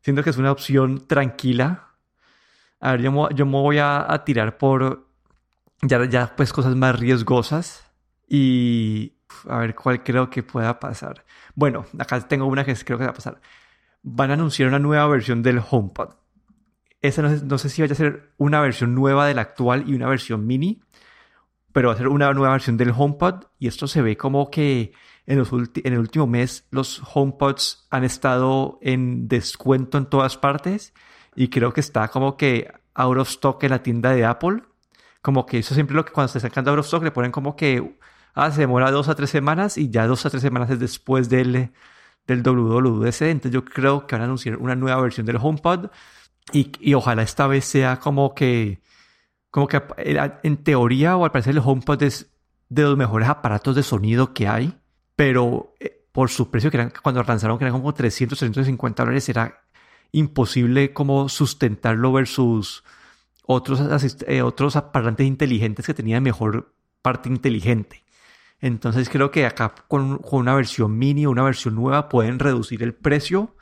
siento 0.00 0.22
que 0.22 0.30
es 0.30 0.36
una 0.36 0.52
opción 0.52 1.06
tranquila. 1.06 1.88
A 2.80 2.92
ver, 2.92 3.02
yo 3.02 3.12
me, 3.12 3.34
yo 3.34 3.46
me 3.46 3.52
voy 3.52 3.78
a, 3.78 4.22
tirar 4.24 4.58
por 4.58 5.06
ya, 5.82 6.04
ya 6.06 6.34
pues 6.36 6.52
cosas 6.52 6.74
más 6.74 6.98
riesgosas 6.98 7.90
y 8.28 9.14
a 9.48 9.58
ver 9.58 9.74
cuál 9.74 10.02
creo 10.02 10.30
que 10.30 10.42
pueda 10.42 10.80
pasar. 10.80 11.24
Bueno, 11.54 11.86
acá 11.98 12.20
tengo 12.26 12.46
una 12.46 12.64
que 12.64 12.74
creo 12.74 12.98
que 12.98 13.04
va 13.04 13.10
a 13.10 13.14
pasar. 13.14 13.40
Van 14.02 14.30
a 14.30 14.34
anunciar 14.34 14.68
una 14.68 14.78
nueva 14.78 15.06
versión 15.06 15.42
del 15.42 15.60
HomePod. 15.68 16.21
Esa 17.02 17.22
no, 17.22 17.58
sé 17.58 17.68
si 17.68 17.82
vaya 17.82 17.94
a 17.94 17.96
ser 17.96 18.32
una 18.38 18.60
versión 18.60 18.94
nueva 18.94 19.26
del 19.26 19.40
actual 19.40 19.84
y 19.88 19.94
una 19.94 20.08
versión 20.08 20.46
mini, 20.46 20.80
pero 21.72 21.88
va 21.88 21.94
a 21.94 21.96
ser 21.98 22.06
una 22.06 22.32
nueva 22.32 22.52
versión 22.52 22.76
del 22.76 22.94
HomePod 22.96 23.46
y 23.58 23.66
esto 23.66 23.88
se 23.88 24.02
ve 24.02 24.16
como 24.16 24.50
que 24.50 24.92
en, 25.26 25.38
los 25.38 25.50
en 25.52 25.92
el 25.92 25.98
último 25.98 26.28
mes 26.28 26.66
los 26.70 27.02
HomePods 27.12 27.88
han 27.90 28.04
estado 28.04 28.78
en 28.82 29.26
descuento 29.26 29.98
en 29.98 30.06
todas 30.06 30.36
partes 30.36 30.94
y 31.34 31.48
creo 31.48 31.72
que 31.72 31.80
está 31.80 32.06
como 32.08 32.36
que 32.36 32.72
out 32.94 33.18
of 33.18 33.28
stock 33.28 33.62
en 33.64 33.70
la 33.70 33.82
tienda 33.82 34.10
de 34.10 34.24
Apple. 34.24 34.62
Como 35.22 35.44
que 35.46 35.58
eso 35.58 35.74
siempre 35.74 35.96
lo 35.96 36.04
que 36.04 36.12
cuando 36.12 36.32
se 36.32 36.40
sacan 36.40 36.64
de 36.64 36.70
out 36.70 36.80
of 36.80 36.86
stock 36.86 37.02
le 37.02 37.10
ponen 37.10 37.32
como 37.32 37.56
que 37.56 37.96
ah, 38.34 38.50
se 38.52 38.60
demora 38.60 38.92
dos 38.92 39.08
a 39.08 39.16
tres 39.16 39.30
semanas 39.30 39.76
y 39.76 39.90
ya 39.90 40.06
dos 40.06 40.24
a 40.24 40.30
tres 40.30 40.42
semanas 40.42 40.70
es 40.70 40.78
después 40.78 41.28
del, 41.28 41.72
del 42.26 42.42
WWDC. 42.42 43.22
Entonces 43.22 43.52
yo 43.52 43.64
creo 43.64 44.06
que 44.06 44.14
van 44.14 44.22
a 44.22 44.24
anunciar 44.26 44.56
una 44.58 44.76
nueva 44.76 45.00
versión 45.00 45.26
del 45.26 45.38
HomePod 45.40 45.90
y, 46.52 46.72
y 46.80 46.94
ojalá 46.94 47.22
esta 47.22 47.46
vez 47.46 47.64
sea 47.64 47.98
como 47.98 48.34
que, 48.34 48.80
como 49.50 49.68
que 49.68 49.82
en 50.42 50.56
teoría 50.58 51.16
o 51.16 51.24
al 51.24 51.30
parecer 51.32 51.52
el 51.52 51.62
HomePod 51.64 52.02
es 52.02 52.32
de 52.68 52.82
los 52.82 52.96
mejores 52.96 53.28
aparatos 53.28 53.76
de 53.76 53.82
sonido 53.82 54.32
que 54.32 54.48
hay, 54.48 54.78
pero 55.14 55.74
eh, 55.78 56.06
por 56.10 56.30
su 56.30 56.50
precio 56.50 56.70
que 56.70 56.78
eran, 56.78 56.92
cuando 57.02 57.22
lanzaron 57.22 57.58
que 57.58 57.64
eran 57.64 57.78
como 57.78 57.92
300, 57.92 58.38
350 58.38 59.02
dólares, 59.02 59.28
era 59.28 59.62
imposible 60.12 60.92
como 60.92 61.28
sustentarlo 61.28 62.12
versus 62.12 62.82
otros, 63.44 63.80
eh, 64.26 64.42
otros 64.42 64.76
aparatos 64.76 65.26
inteligentes 65.26 65.86
que 65.86 65.94
tenían 65.94 66.22
mejor 66.22 66.74
parte 67.02 67.28
inteligente. 67.28 68.04
Entonces 68.60 69.08
creo 69.08 69.30
que 69.30 69.44
acá 69.44 69.74
con, 69.88 70.20
una 70.30 70.54
versión 70.54 70.96
mini 70.96 71.26
una 71.26 71.42
versión 71.42 71.74
nueva 71.74 72.08
pueden 72.08 72.38
reducir 72.38 72.82
el 72.82 72.94
precio 72.94 73.56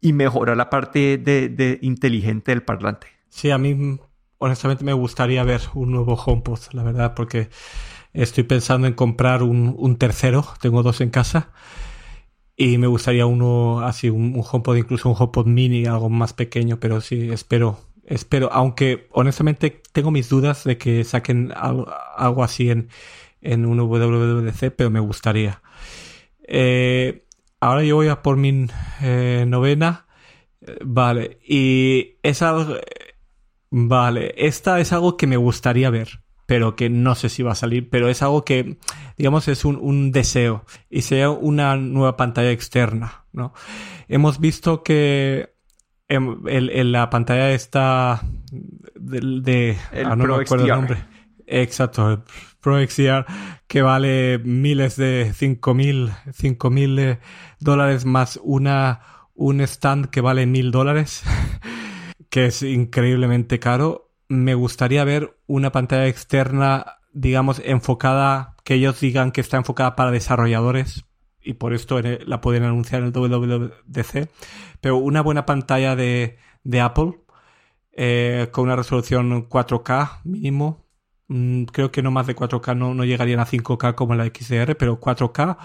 y 0.00 0.12
mejorar 0.12 0.56
la 0.56 0.70
parte 0.70 1.18
de, 1.18 1.78
inteligente 1.82 2.52
del 2.52 2.62
parlante. 2.62 3.08
Sí, 3.28 3.50
a 3.50 3.58
mí 3.58 3.98
honestamente 4.38 4.84
me 4.84 4.92
gustaría 4.92 5.42
ver 5.44 5.62
un 5.74 5.92
nuevo 5.92 6.14
HomePod, 6.14 6.60
la 6.72 6.82
verdad, 6.82 7.14
porque 7.14 7.48
estoy 8.12 8.44
pensando 8.44 8.86
en 8.86 8.94
comprar 8.94 9.42
un, 9.42 9.96
tercero, 9.96 10.46
tengo 10.60 10.82
dos 10.82 11.00
en 11.00 11.10
casa, 11.10 11.50
y 12.56 12.78
me 12.78 12.86
gustaría 12.86 13.26
uno 13.26 13.80
así, 13.80 14.10
un, 14.10 14.34
un, 14.34 14.44
HomePod, 14.48 14.76
incluso 14.76 15.08
un 15.08 15.16
HomePod 15.18 15.46
mini, 15.46 15.86
algo 15.86 16.08
más 16.08 16.32
pequeño, 16.32 16.80
pero 16.80 17.00
sí, 17.00 17.30
espero, 17.30 17.78
espero, 18.04 18.50
aunque 18.52 19.08
honestamente 19.12 19.82
tengo 19.92 20.10
mis 20.10 20.28
dudas 20.28 20.64
de 20.64 20.78
que 20.78 21.04
saquen 21.04 21.52
algo 21.54 22.42
así 22.42 22.70
en, 22.70 22.88
en 23.40 23.66
un 23.66 23.78
WWDC, 23.78 24.74
pero 24.74 24.90
me 24.90 25.00
gustaría. 25.00 25.62
Eh, 26.42 27.24
ahora 27.60 27.84
yo 27.84 27.96
voy 27.96 28.08
a 28.08 28.22
por 28.22 28.36
mi 28.36 28.66
eh, 29.02 29.44
novena. 29.46 30.06
Vale, 30.84 31.38
y 31.46 32.18
es 32.22 32.42
algo... 32.42 32.76
Vale, 33.70 34.34
esta 34.36 34.80
es 34.80 34.92
algo 34.92 35.16
que 35.16 35.26
me 35.26 35.36
gustaría 35.36 35.90
ver, 35.90 36.20
pero 36.46 36.74
que 36.74 36.88
no 36.88 37.14
sé 37.14 37.28
si 37.28 37.42
va 37.42 37.52
a 37.52 37.54
salir, 37.54 37.90
pero 37.90 38.08
es 38.08 38.22
algo 38.22 38.44
que, 38.44 38.78
digamos, 39.18 39.46
es 39.48 39.64
un, 39.66 40.10
deseo 40.10 40.64
y 40.88 41.02
sea 41.02 41.30
una 41.30 41.76
nueva 41.76 42.16
pantalla 42.16 42.50
externa, 42.50 43.24
¿no? 43.32 43.52
Hemos 44.08 44.40
visto 44.40 44.82
que 44.82 45.54
en, 46.08 46.92
la 46.92 47.10
pantalla 47.10 47.50
está 47.50 48.22
de... 48.94 49.76
Ah, 49.92 50.16
no 50.16 50.24
me 50.24 50.42
acuerdo 50.42 50.64
el 50.64 50.70
nombre. 50.70 51.04
Exacto, 51.46 52.24
Pro 52.60 52.78
XDR 52.78 53.24
que 53.68 53.82
vale 53.82 54.38
miles 54.38 54.96
de 54.96 55.32
5.000 55.32 56.70
mil 56.70 56.98
eh, 56.98 57.18
dólares 57.60 58.04
más 58.06 58.40
una, 58.42 59.00
un 59.34 59.60
stand 59.60 60.06
que 60.06 60.20
vale 60.20 60.46
mil 60.46 60.70
dólares, 60.70 61.22
que 62.30 62.46
es 62.46 62.62
increíblemente 62.62 63.60
caro. 63.60 64.10
Me 64.28 64.54
gustaría 64.54 65.04
ver 65.04 65.38
una 65.46 65.70
pantalla 65.70 66.06
externa, 66.06 66.98
digamos, 67.12 67.60
enfocada, 67.64 68.56
que 68.64 68.74
ellos 68.74 69.00
digan 69.00 69.32
que 69.32 69.42
está 69.42 69.58
enfocada 69.58 69.96
para 69.96 70.10
desarrolladores, 70.10 71.04
y 71.40 71.54
por 71.54 71.72
esto 71.72 72.00
la 72.02 72.40
pueden 72.40 72.64
anunciar 72.64 73.02
en 73.02 73.08
el 73.08 73.12
WWDC, 73.12 74.28
pero 74.80 74.96
una 74.96 75.22
buena 75.22 75.46
pantalla 75.46 75.94
de, 75.94 76.38
de 76.64 76.80
Apple 76.80 77.20
eh, 77.92 78.48
con 78.50 78.64
una 78.64 78.76
resolución 78.76 79.48
4K 79.48 80.20
mínimo, 80.24 80.87
creo 81.72 81.90
que 81.92 82.02
no 82.02 82.10
más 82.10 82.26
de 82.26 82.36
4K, 82.36 82.76
no, 82.76 82.94
no 82.94 83.04
llegarían 83.04 83.40
a 83.40 83.46
5K 83.46 83.94
como 83.94 84.14
la 84.14 84.26
XDR, 84.26 84.76
pero 84.76 85.00
4K 85.00 85.58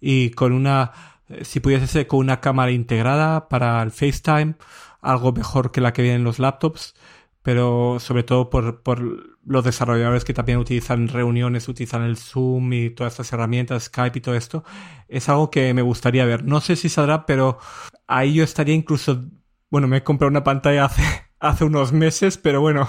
y 0.00 0.30
con 0.30 0.52
una, 0.52 0.92
eh, 1.28 1.44
si 1.44 1.60
pudiese 1.60 1.86
ser 1.86 2.06
con 2.06 2.20
una 2.20 2.40
cámara 2.40 2.70
integrada 2.70 3.48
para 3.48 3.82
el 3.82 3.90
FaceTime, 3.90 4.54
algo 5.00 5.32
mejor 5.32 5.72
que 5.72 5.80
la 5.80 5.92
que 5.92 6.02
viene 6.02 6.16
en 6.16 6.24
los 6.24 6.38
laptops, 6.38 6.94
pero 7.42 7.98
sobre 8.00 8.22
todo 8.24 8.50
por, 8.50 8.82
por 8.82 9.38
los 9.44 9.64
desarrolladores 9.64 10.24
que 10.24 10.34
también 10.34 10.58
utilizan 10.58 11.08
reuniones, 11.08 11.68
utilizan 11.68 12.02
el 12.02 12.16
Zoom 12.16 12.72
y 12.72 12.90
todas 12.90 13.14
estas 13.14 13.32
herramientas, 13.32 13.84
Skype 13.84 14.18
y 14.18 14.20
todo 14.20 14.34
esto, 14.34 14.64
es 15.08 15.28
algo 15.28 15.50
que 15.50 15.72
me 15.74 15.82
gustaría 15.82 16.24
ver. 16.26 16.44
No 16.44 16.60
sé 16.60 16.76
si 16.76 16.88
saldrá, 16.88 17.26
pero 17.26 17.58
ahí 18.06 18.34
yo 18.34 18.44
estaría 18.44 18.74
incluso, 18.74 19.24
bueno, 19.70 19.88
me 19.88 19.98
he 19.98 20.04
comprado 20.04 20.30
una 20.30 20.44
pantalla 20.44 20.84
hace, 20.84 21.02
hace 21.40 21.64
unos 21.64 21.92
meses, 21.92 22.38
pero 22.38 22.60
bueno, 22.60 22.88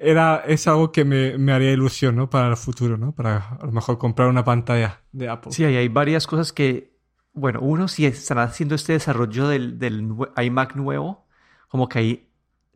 era, 0.00 0.42
es 0.46 0.66
algo 0.66 0.92
que 0.92 1.04
me, 1.04 1.36
me, 1.36 1.52
haría 1.52 1.72
ilusión, 1.72 2.16
¿no? 2.16 2.30
Para 2.30 2.48
el 2.48 2.56
futuro, 2.56 2.96
¿no? 2.96 3.12
Para 3.12 3.58
a 3.60 3.66
lo 3.66 3.72
mejor 3.72 3.98
comprar 3.98 4.28
una 4.28 4.44
pantalla 4.44 5.02
de 5.12 5.28
Apple. 5.28 5.52
Sí, 5.52 5.62
hay 5.62 5.88
varias 5.88 6.26
cosas 6.26 6.54
que, 6.54 6.96
bueno, 7.34 7.60
uno, 7.60 7.86
si 7.86 8.06
están 8.06 8.38
haciendo 8.38 8.74
este 8.74 8.94
desarrollo 8.94 9.46
del, 9.46 9.78
del 9.78 10.08
iMac 10.42 10.74
nuevo, 10.74 11.26
como 11.68 11.86
que 11.86 11.98
ahí 11.98 12.30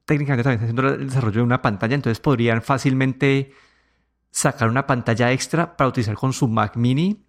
técnicamente 0.04 0.42
también 0.42 0.68
están 0.68 0.84
haciendo 0.84 1.02
el 1.02 1.08
desarrollo 1.08 1.36
de 1.36 1.42
una 1.42 1.62
pantalla, 1.62 1.94
entonces 1.94 2.20
podrían 2.20 2.60
fácilmente 2.60 3.52
sacar 4.30 4.68
una 4.68 4.86
pantalla 4.86 5.32
extra 5.32 5.78
para 5.78 5.88
utilizar 5.88 6.16
con 6.16 6.34
su 6.34 6.46
Mac 6.46 6.76
Mini 6.76 7.24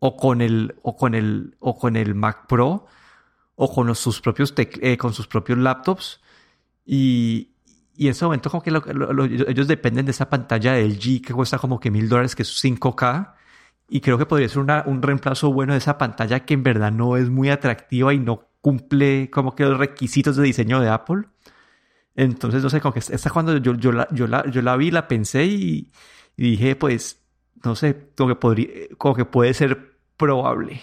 o 0.00 0.16
con 0.16 0.40
el, 0.40 0.74
o 0.82 0.96
con 0.96 1.14
el, 1.14 1.56
o 1.60 1.78
con 1.78 1.94
el 1.94 2.16
Mac 2.16 2.46
Pro 2.48 2.86
o 3.54 3.72
con 3.72 3.94
sus 3.94 4.20
propios, 4.20 4.52
eh, 4.56 4.96
con 4.96 5.12
sus 5.12 5.28
propios 5.28 5.58
laptops 5.58 6.20
y, 6.84 7.49
y 7.96 8.06
en 8.06 8.12
ese 8.12 8.24
momento 8.24 8.50
como 8.50 8.62
que 8.62 8.70
ellos 8.70 9.68
dependen 9.68 10.06
de 10.06 10.12
esa 10.12 10.30
pantalla 10.30 10.72
de 10.72 10.84
LG 10.84 11.22
que 11.22 11.32
cuesta 11.34 11.58
como 11.58 11.78
que 11.78 11.90
mil 11.90 12.08
dólares, 12.08 12.34
que 12.34 12.42
es 12.42 12.64
5K. 12.64 13.34
Y 13.88 14.00
creo 14.00 14.16
que 14.16 14.26
podría 14.26 14.48
ser 14.48 14.60
un 14.60 15.02
reemplazo 15.02 15.52
bueno 15.52 15.72
de 15.72 15.78
esa 15.78 15.98
pantalla 15.98 16.40
que 16.40 16.54
en 16.54 16.62
verdad 16.62 16.92
no 16.92 17.16
es 17.16 17.28
muy 17.28 17.50
atractiva 17.50 18.14
y 18.14 18.20
no 18.20 18.48
cumple 18.60 19.30
como 19.30 19.54
que 19.54 19.64
los 19.64 19.78
requisitos 19.78 20.36
de 20.36 20.44
diseño 20.44 20.80
de 20.80 20.88
Apple. 20.88 21.24
Entonces, 22.14 22.62
no 22.62 22.70
sé, 22.70 22.80
como 22.80 22.92
que 22.94 23.00
esta 23.00 23.30
cuando 23.30 23.56
yo, 23.56 23.74
yo, 23.74 23.92
la, 23.92 24.06
yo, 24.12 24.26
la, 24.26 24.48
yo 24.50 24.62
la 24.62 24.76
vi, 24.76 24.90
la 24.90 25.08
pensé 25.08 25.44
y, 25.46 25.90
dije, 26.36 26.76
pues, 26.76 27.22
no 27.64 27.74
sé, 27.74 28.10
como 28.16 28.28
que, 28.30 28.36
podría, 28.36 28.68
como 28.98 29.14
que 29.14 29.24
puede 29.24 29.54
ser 29.54 29.96
probable. 30.16 30.80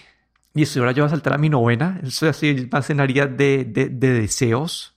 Y 0.53 0.63
esto 0.63 0.79
ahora 0.79 0.91
yo 0.91 1.03
voy 1.03 1.07
a 1.07 1.11
saltar 1.11 1.33
a 1.33 1.37
mi 1.37 1.49
novena. 1.49 1.99
Eso 2.03 2.27
así 2.27 2.67
más 2.71 2.89
en 2.89 2.99
área 2.99 3.27
de, 3.27 3.65
de, 3.65 3.89
de 3.89 4.13
deseos. 4.13 4.96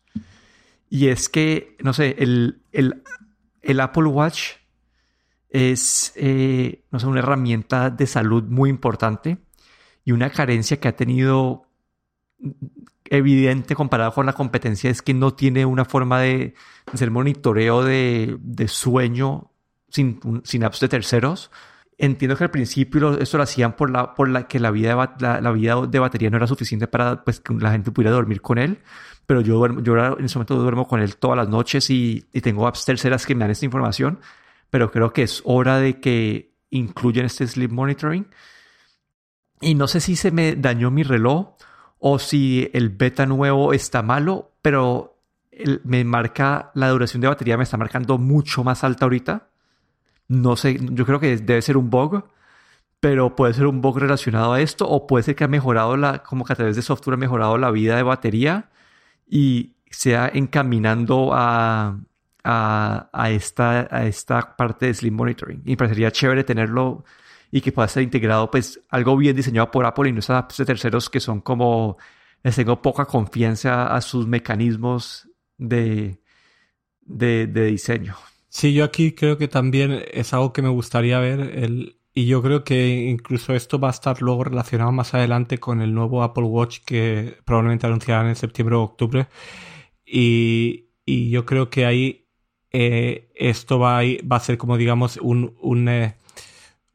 Y 0.92 1.06
es 1.06 1.28
que, 1.28 1.76
no 1.80 1.92
sé, 1.92 2.16
el, 2.18 2.62
el, 2.72 3.80
Apple 3.80 4.06
Watch 4.06 4.54
es, 5.48 6.12
eh, 6.16 6.84
no 6.90 6.98
sé, 6.98 7.06
una 7.06 7.20
herramienta 7.20 7.90
de 7.90 8.08
salud 8.08 8.42
muy 8.42 8.68
importante 8.68 9.38
y 10.04 10.10
una 10.10 10.30
carencia 10.30 10.80
que 10.80 10.88
ha 10.88 10.96
tenido 10.96 11.68
evidente 13.04 13.76
comparado 13.76 14.12
con 14.12 14.26
la 14.26 14.32
competencia 14.32 14.90
es 14.90 15.00
que 15.00 15.14
no 15.14 15.32
tiene 15.34 15.64
una 15.64 15.84
forma 15.84 16.20
de 16.20 16.54
hacer 16.92 17.12
monitoreo 17.12 17.84
de, 17.84 18.66
sueño 18.66 19.52
sin, 19.88 20.20
sin 20.42 20.64
apps 20.64 20.80
de 20.80 20.88
terceros. 20.88 21.52
Entiendo 21.98 22.36
que 22.36 22.44
al 22.44 22.50
principio 22.50 23.16
esto 23.16 23.36
lo 23.36 23.44
hacían 23.44 23.76
por 23.76 23.90
la, 23.90 24.14
por 24.14 24.28
la 24.28 24.48
que 24.48 24.58
la 24.58 24.72
vida, 24.72 25.14
de, 25.18 25.40
la, 25.40 25.52
vida 25.52 25.86
de 25.86 25.98
batería 26.00 26.30
no 26.30 26.38
era 26.38 26.48
suficiente 26.48 26.88
para 26.88 27.22
pues, 27.22 27.38
que 27.38 27.54
la 27.54 27.70
gente 27.70 27.92
pudiera 27.92 28.10
dormir 28.10 28.40
con 28.40 28.58
él 28.58 28.80
pero 29.30 29.42
yo, 29.42 29.54
duermo, 29.54 29.80
yo 29.80 29.96
en 30.18 30.24
ese 30.24 30.38
momento 30.38 30.56
duermo 30.56 30.88
con 30.88 31.00
él 31.00 31.14
todas 31.14 31.36
las 31.36 31.48
noches 31.48 31.88
y, 31.88 32.26
y 32.32 32.40
tengo 32.40 32.66
apps 32.66 32.84
terceras 32.84 33.26
que 33.26 33.36
me 33.36 33.44
dan 33.44 33.52
esta 33.52 33.64
información, 33.64 34.18
pero 34.70 34.90
creo 34.90 35.12
que 35.12 35.22
es 35.22 35.40
hora 35.44 35.78
de 35.78 36.00
que 36.00 36.50
incluyan 36.70 37.26
este 37.26 37.46
sleep 37.46 37.70
monitoring. 37.70 38.26
Y 39.60 39.76
no 39.76 39.86
sé 39.86 40.00
si 40.00 40.16
se 40.16 40.32
me 40.32 40.56
dañó 40.56 40.90
mi 40.90 41.04
reloj 41.04 41.54
o 42.00 42.18
si 42.18 42.70
el 42.72 42.88
beta 42.88 43.24
nuevo 43.24 43.72
está 43.72 44.02
malo, 44.02 44.50
pero 44.62 45.22
me 45.84 46.02
marca 46.02 46.72
la 46.74 46.88
duración 46.88 47.20
de 47.20 47.28
batería, 47.28 47.56
me 47.56 47.62
está 47.62 47.76
marcando 47.76 48.18
mucho 48.18 48.64
más 48.64 48.82
alta 48.82 49.04
ahorita. 49.04 49.46
No 50.26 50.56
sé, 50.56 50.76
yo 50.90 51.06
creo 51.06 51.20
que 51.20 51.36
debe 51.36 51.62
ser 51.62 51.76
un 51.76 51.88
bug, 51.88 52.24
pero 52.98 53.36
puede 53.36 53.54
ser 53.54 53.68
un 53.68 53.80
bug 53.80 53.98
relacionado 54.00 54.54
a 54.54 54.60
esto 54.60 54.88
o 54.88 55.06
puede 55.06 55.22
ser 55.22 55.36
que 55.36 55.44
ha 55.44 55.48
mejorado 55.48 55.96
la, 55.96 56.24
como 56.24 56.44
que 56.44 56.52
a 56.52 56.56
través 56.56 56.74
de 56.74 56.82
software 56.82 57.14
ha 57.14 57.16
mejorado 57.16 57.58
la 57.58 57.70
vida 57.70 57.94
de 57.94 58.02
batería 58.02 58.69
y 59.30 59.76
sea 59.90 60.30
encaminando 60.34 61.30
a, 61.32 61.98
a, 62.42 63.30
esta, 63.30 63.88
a 63.90 64.06
esta 64.06 64.56
parte 64.56 64.86
de 64.86 64.94
Slim 64.94 65.14
Monitoring. 65.14 65.62
Y 65.64 65.70
me 65.70 65.76
parecería 65.76 66.10
chévere 66.10 66.44
tenerlo 66.44 67.04
y 67.52 67.60
que 67.60 67.72
pueda 67.72 67.88
ser 67.88 68.02
integrado, 68.02 68.50
pues 68.50 68.80
algo 68.88 69.16
bien 69.16 69.36
diseñado 69.36 69.70
por 69.70 69.84
Apple 69.86 70.08
y 70.08 70.12
no 70.12 70.18
esas 70.18 70.56
de 70.56 70.64
terceros 70.64 71.08
que 71.08 71.20
son 71.20 71.40
como, 71.40 71.96
les 72.42 72.56
tengo 72.56 72.82
poca 72.82 73.04
confianza 73.04 73.94
a 73.94 74.00
sus 74.00 74.26
mecanismos 74.26 75.28
de, 75.58 76.20
de, 77.02 77.46
diseño. 77.46 78.16
Sí, 78.48 78.72
yo 78.74 78.84
aquí 78.84 79.12
creo 79.12 79.38
que 79.38 79.48
también 79.48 80.02
es 80.12 80.32
algo 80.32 80.52
que 80.52 80.62
me 80.62 80.68
gustaría 80.68 81.20
ver 81.20 81.40
el, 81.40 81.99
y 82.14 82.26
yo 82.26 82.42
creo 82.42 82.64
que 82.64 83.08
incluso 83.08 83.54
esto 83.54 83.78
va 83.78 83.88
a 83.88 83.92
estar 83.92 84.20
luego 84.22 84.44
relacionado 84.44 84.92
más 84.92 85.14
adelante 85.14 85.58
con 85.58 85.80
el 85.80 85.94
nuevo 85.94 86.22
Apple 86.22 86.44
Watch 86.44 86.80
que 86.84 87.38
probablemente 87.44 87.86
anunciarán 87.86 88.26
en 88.28 88.36
septiembre 88.36 88.76
o 88.76 88.82
octubre. 88.82 89.28
Y, 90.04 90.90
y 91.04 91.30
yo 91.30 91.46
creo 91.46 91.70
que 91.70 91.86
ahí 91.86 92.28
eh, 92.72 93.30
esto 93.36 93.78
va 93.78 94.00
a, 94.00 94.02
va 94.30 94.36
a 94.36 94.40
ser 94.40 94.58
como 94.58 94.76
digamos 94.76 95.18
un, 95.18 95.56
un 95.60 95.88
eh, 95.88 96.16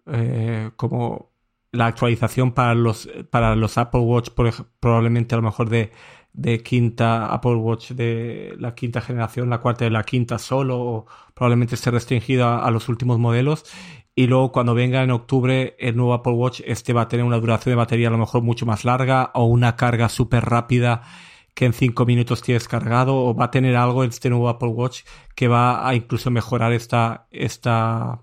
eh, 0.07 0.71
como 0.77 1.31
la 1.71 1.87
actualización 1.87 2.53
para 2.53 2.75
los 2.75 3.09
para 3.29 3.55
los 3.55 3.77
Apple 3.77 4.01
Watch 4.01 4.29
por, 4.31 4.51
probablemente 4.79 5.35
a 5.35 5.37
lo 5.37 5.43
mejor 5.43 5.69
de, 5.69 5.91
de 6.35 6.61
quinta 6.61 7.33
Apple 7.33 7.55
Watch 7.55 7.91
de 7.91 8.55
la 8.59 8.75
quinta 8.75 9.01
generación, 9.01 9.49
la 9.49 9.61
cuarta 9.61 9.85
de 9.85 9.91
la 9.91 10.03
quinta 10.03 10.37
solo, 10.37 10.79
o 10.79 11.05
probablemente 11.33 11.75
esté 11.75 11.91
restringida 11.91 12.63
a, 12.63 12.71
los 12.71 12.89
últimos 12.89 13.19
modelos. 13.19 13.65
Y 14.15 14.27
luego 14.27 14.51
cuando 14.53 14.73
venga 14.73 15.03
en 15.03 15.11
octubre 15.11 15.75
el 15.77 15.97
nuevo 15.97 16.13
Apple 16.13 16.33
Watch, 16.33 16.61
este 16.65 16.93
va 16.93 17.01
a 17.01 17.07
tener 17.09 17.25
una 17.25 17.37
duración 17.37 17.73
de 17.73 17.75
batería 17.75 18.07
a 18.07 18.11
lo 18.11 18.17
mejor 18.17 18.41
mucho 18.43 18.65
más 18.65 18.85
larga 18.85 19.31
o 19.33 19.45
una 19.45 19.75
carga 19.75 20.07
súper 20.07 20.45
rápida 20.45 21.03
que 21.53 21.65
en 21.65 21.73
cinco 21.73 22.05
minutos 22.05 22.41
tienes 22.41 22.67
cargado 22.67 23.15
o 23.15 23.35
va 23.35 23.45
a 23.45 23.51
tener 23.51 23.75
algo 23.75 24.03
este 24.03 24.29
nuevo 24.29 24.49
Apple 24.49 24.69
Watch 24.69 25.03
que 25.35 25.47
va 25.47 25.87
a 25.87 25.95
incluso 25.95 26.31
mejorar 26.31 26.71
esta, 26.73 27.27
esta, 27.31 28.21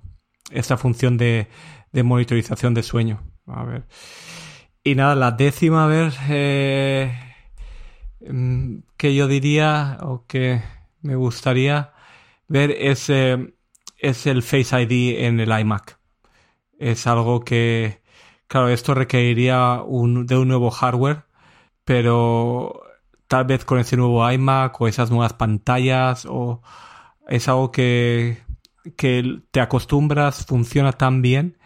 esta 0.51 0.77
función 0.79 1.19
de, 1.19 1.49
de 1.93 2.03
monitorización 2.03 2.75
de 2.75 2.83
sueño. 2.83 3.23
A 3.47 3.65
ver. 3.65 3.87
Y 4.85 4.95
nada, 4.95 5.15
la 5.15 5.31
décima, 5.31 5.85
a 5.85 5.89
ver, 5.89 6.13
eh, 6.29 7.13
mm, 8.21 8.79
que 8.97 9.15
yo 9.15 9.29
diría 9.29 9.99
o 10.03 10.27
que 10.27 10.63
me 11.03 11.17
gustaría 11.17 11.93
ver 12.49 12.71
es, 12.71 13.09
eh, 13.09 13.55
es 14.03 14.27
el 14.27 14.43
Face 14.43 14.83
ID 14.83 15.25
en 15.25 15.41
el 15.41 15.59
iMac. 15.59 15.99
Es 16.79 17.07
algo 17.07 17.41
que, 17.41 18.03
claro, 18.49 18.69
esto 18.69 18.95
requeriría 18.95 19.83
de 19.87 20.37
un 20.37 20.49
nuevo 20.49 20.71
hardware, 20.71 21.25
pero 21.85 22.83
tal 23.29 23.47
vez 23.47 23.65
con 23.65 23.79
ese 23.79 23.97
nuevo 23.97 24.31
iMac 24.31 24.79
o 24.81 24.89
esas 24.89 25.11
nuevas 25.11 25.35
pantallas 25.35 26.27
o 26.29 26.63
es 27.29 27.49
algo 27.49 27.71
que, 27.73 28.43
que 28.97 29.43
te 29.53 29.61
acostumbras, 29.61 30.47
funciona 30.47 30.93
tan 30.93 31.23
bien 31.23 31.59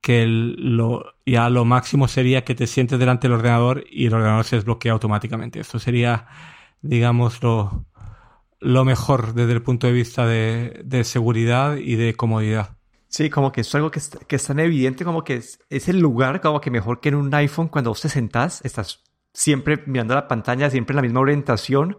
que 0.00 0.26
lo, 0.26 1.14
ya 1.26 1.48
lo 1.50 1.64
máximo 1.64 2.08
sería 2.08 2.44
que 2.44 2.54
te 2.54 2.66
sientes 2.66 2.98
delante 2.98 3.28
del 3.28 3.38
ordenador 3.38 3.84
y 3.90 4.06
el 4.06 4.14
ordenador 4.14 4.44
se 4.44 4.56
desbloquea 4.56 4.92
automáticamente. 4.92 5.60
Esto 5.60 5.78
sería, 5.78 6.26
digamos, 6.82 7.42
lo, 7.42 7.86
lo 8.64 8.84
mejor 8.84 9.34
desde 9.34 9.52
el 9.52 9.62
punto 9.62 9.86
de 9.86 9.92
vista 9.92 10.26
de, 10.26 10.80
de 10.84 11.04
seguridad 11.04 11.76
y 11.76 11.96
de 11.96 12.14
comodidad. 12.14 12.76
Sí, 13.08 13.30
como 13.30 13.52
que 13.52 13.60
es 13.60 13.74
algo 13.74 13.90
que, 13.90 14.00
que 14.26 14.36
es 14.36 14.46
tan 14.46 14.58
evidente 14.58 15.04
como 15.04 15.22
que 15.22 15.34
es, 15.34 15.60
es, 15.68 15.88
el 15.88 16.00
lugar 16.00 16.40
como 16.40 16.60
que 16.60 16.70
mejor 16.70 17.00
que 17.00 17.10
en 17.10 17.16
un 17.16 17.32
iPhone 17.34 17.68
cuando 17.68 17.90
vos 17.90 18.00
te 18.00 18.08
sentás, 18.08 18.64
estás 18.64 19.04
siempre 19.32 19.82
mirando 19.86 20.14
la 20.14 20.26
pantalla, 20.26 20.70
siempre 20.70 20.94
en 20.94 20.96
la 20.96 21.02
misma 21.02 21.20
orientación 21.20 21.98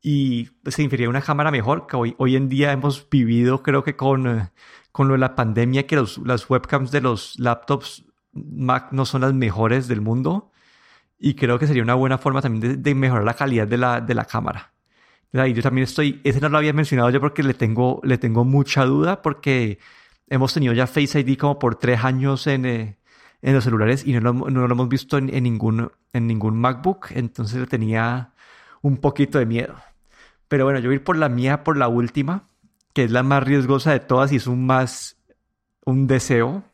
y 0.00 0.44
pues, 0.62 0.76
se 0.76 0.82
inferiría 0.82 1.10
una 1.10 1.22
cámara 1.22 1.50
mejor, 1.50 1.86
que 1.86 1.96
hoy, 1.96 2.14
hoy 2.18 2.36
en 2.36 2.48
día 2.48 2.72
hemos 2.72 3.08
vivido 3.10 3.62
creo 3.62 3.82
que 3.82 3.96
con, 3.96 4.50
con 4.92 5.08
lo 5.08 5.14
de 5.14 5.18
la 5.18 5.34
pandemia 5.34 5.86
que 5.86 5.96
los, 5.96 6.18
las 6.18 6.48
webcams 6.48 6.90
de 6.92 7.00
los 7.00 7.38
laptops 7.38 8.04
Mac 8.32 8.92
no 8.92 9.04
son 9.04 9.22
las 9.22 9.34
mejores 9.34 9.88
del 9.88 10.00
mundo 10.00 10.52
y 11.18 11.34
creo 11.34 11.58
que 11.58 11.66
sería 11.66 11.82
una 11.82 11.94
buena 11.94 12.16
forma 12.16 12.40
también 12.40 12.80
de, 12.80 12.94
mejorar 12.94 13.24
la 13.24 13.34
calidad 13.34 13.66
de 13.66 13.76
la, 13.76 14.00
de 14.00 14.14
la 14.14 14.24
cámara. 14.24 14.72
Y 15.32 15.52
yo 15.52 15.62
también 15.62 15.84
estoy, 15.84 16.20
ese 16.24 16.40
no 16.40 16.48
lo 16.48 16.58
había 16.58 16.72
mencionado 16.72 17.10
yo 17.10 17.20
porque 17.20 17.42
le 17.42 17.54
tengo, 17.54 18.00
le 18.02 18.18
tengo 18.18 18.44
mucha 18.44 18.84
duda 18.84 19.22
porque 19.22 19.78
hemos 20.28 20.52
tenido 20.52 20.72
ya 20.72 20.86
Face 20.86 21.20
ID 21.20 21.38
como 21.38 21.58
por 21.58 21.76
tres 21.76 22.04
años 22.04 22.48
en, 22.48 22.66
eh, 22.66 22.98
en 23.42 23.54
los 23.54 23.64
celulares 23.64 24.04
y 24.04 24.12
no 24.12 24.20
lo, 24.20 24.32
no 24.32 24.66
lo 24.66 24.74
hemos 24.74 24.88
visto 24.88 25.18
en, 25.18 25.26
ningún, 25.42 25.90
en 26.12 26.26
ningún 26.26 26.58
MacBook, 26.58 27.08
entonces 27.10 27.60
le 27.60 27.66
tenía 27.66 28.32
un 28.82 28.96
poquito 28.96 29.38
de 29.38 29.46
miedo. 29.46 29.76
Pero 30.48 30.64
bueno, 30.64 30.80
yo 30.80 30.88
voy 30.88 30.94
a 30.94 30.96
ir 30.96 31.04
por 31.04 31.16
la 31.16 31.28
mía, 31.28 31.62
por 31.62 31.76
la 31.76 31.86
última, 31.86 32.48
que 32.92 33.04
es 33.04 33.12
la 33.12 33.22
más 33.22 33.44
riesgosa 33.44 33.92
de 33.92 34.00
todas 34.00 34.32
y 34.32 34.36
es 34.36 34.48
un 34.48 34.66
más 34.66 35.16
un 35.84 36.08
deseo. 36.08 36.64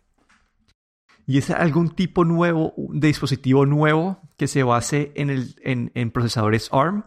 Y 1.26 1.38
es 1.38 1.50
algún 1.50 1.90
tipo 1.90 2.24
nuevo 2.24 2.72
de 2.76 3.08
dispositivo 3.08 3.66
nuevo 3.66 4.20
que 4.36 4.46
se 4.46 4.62
base 4.62 5.12
en, 5.16 5.28
el, 5.28 5.56
en, 5.62 5.90
en 5.94 6.10
procesadores 6.10 6.70
ARM, 6.72 7.04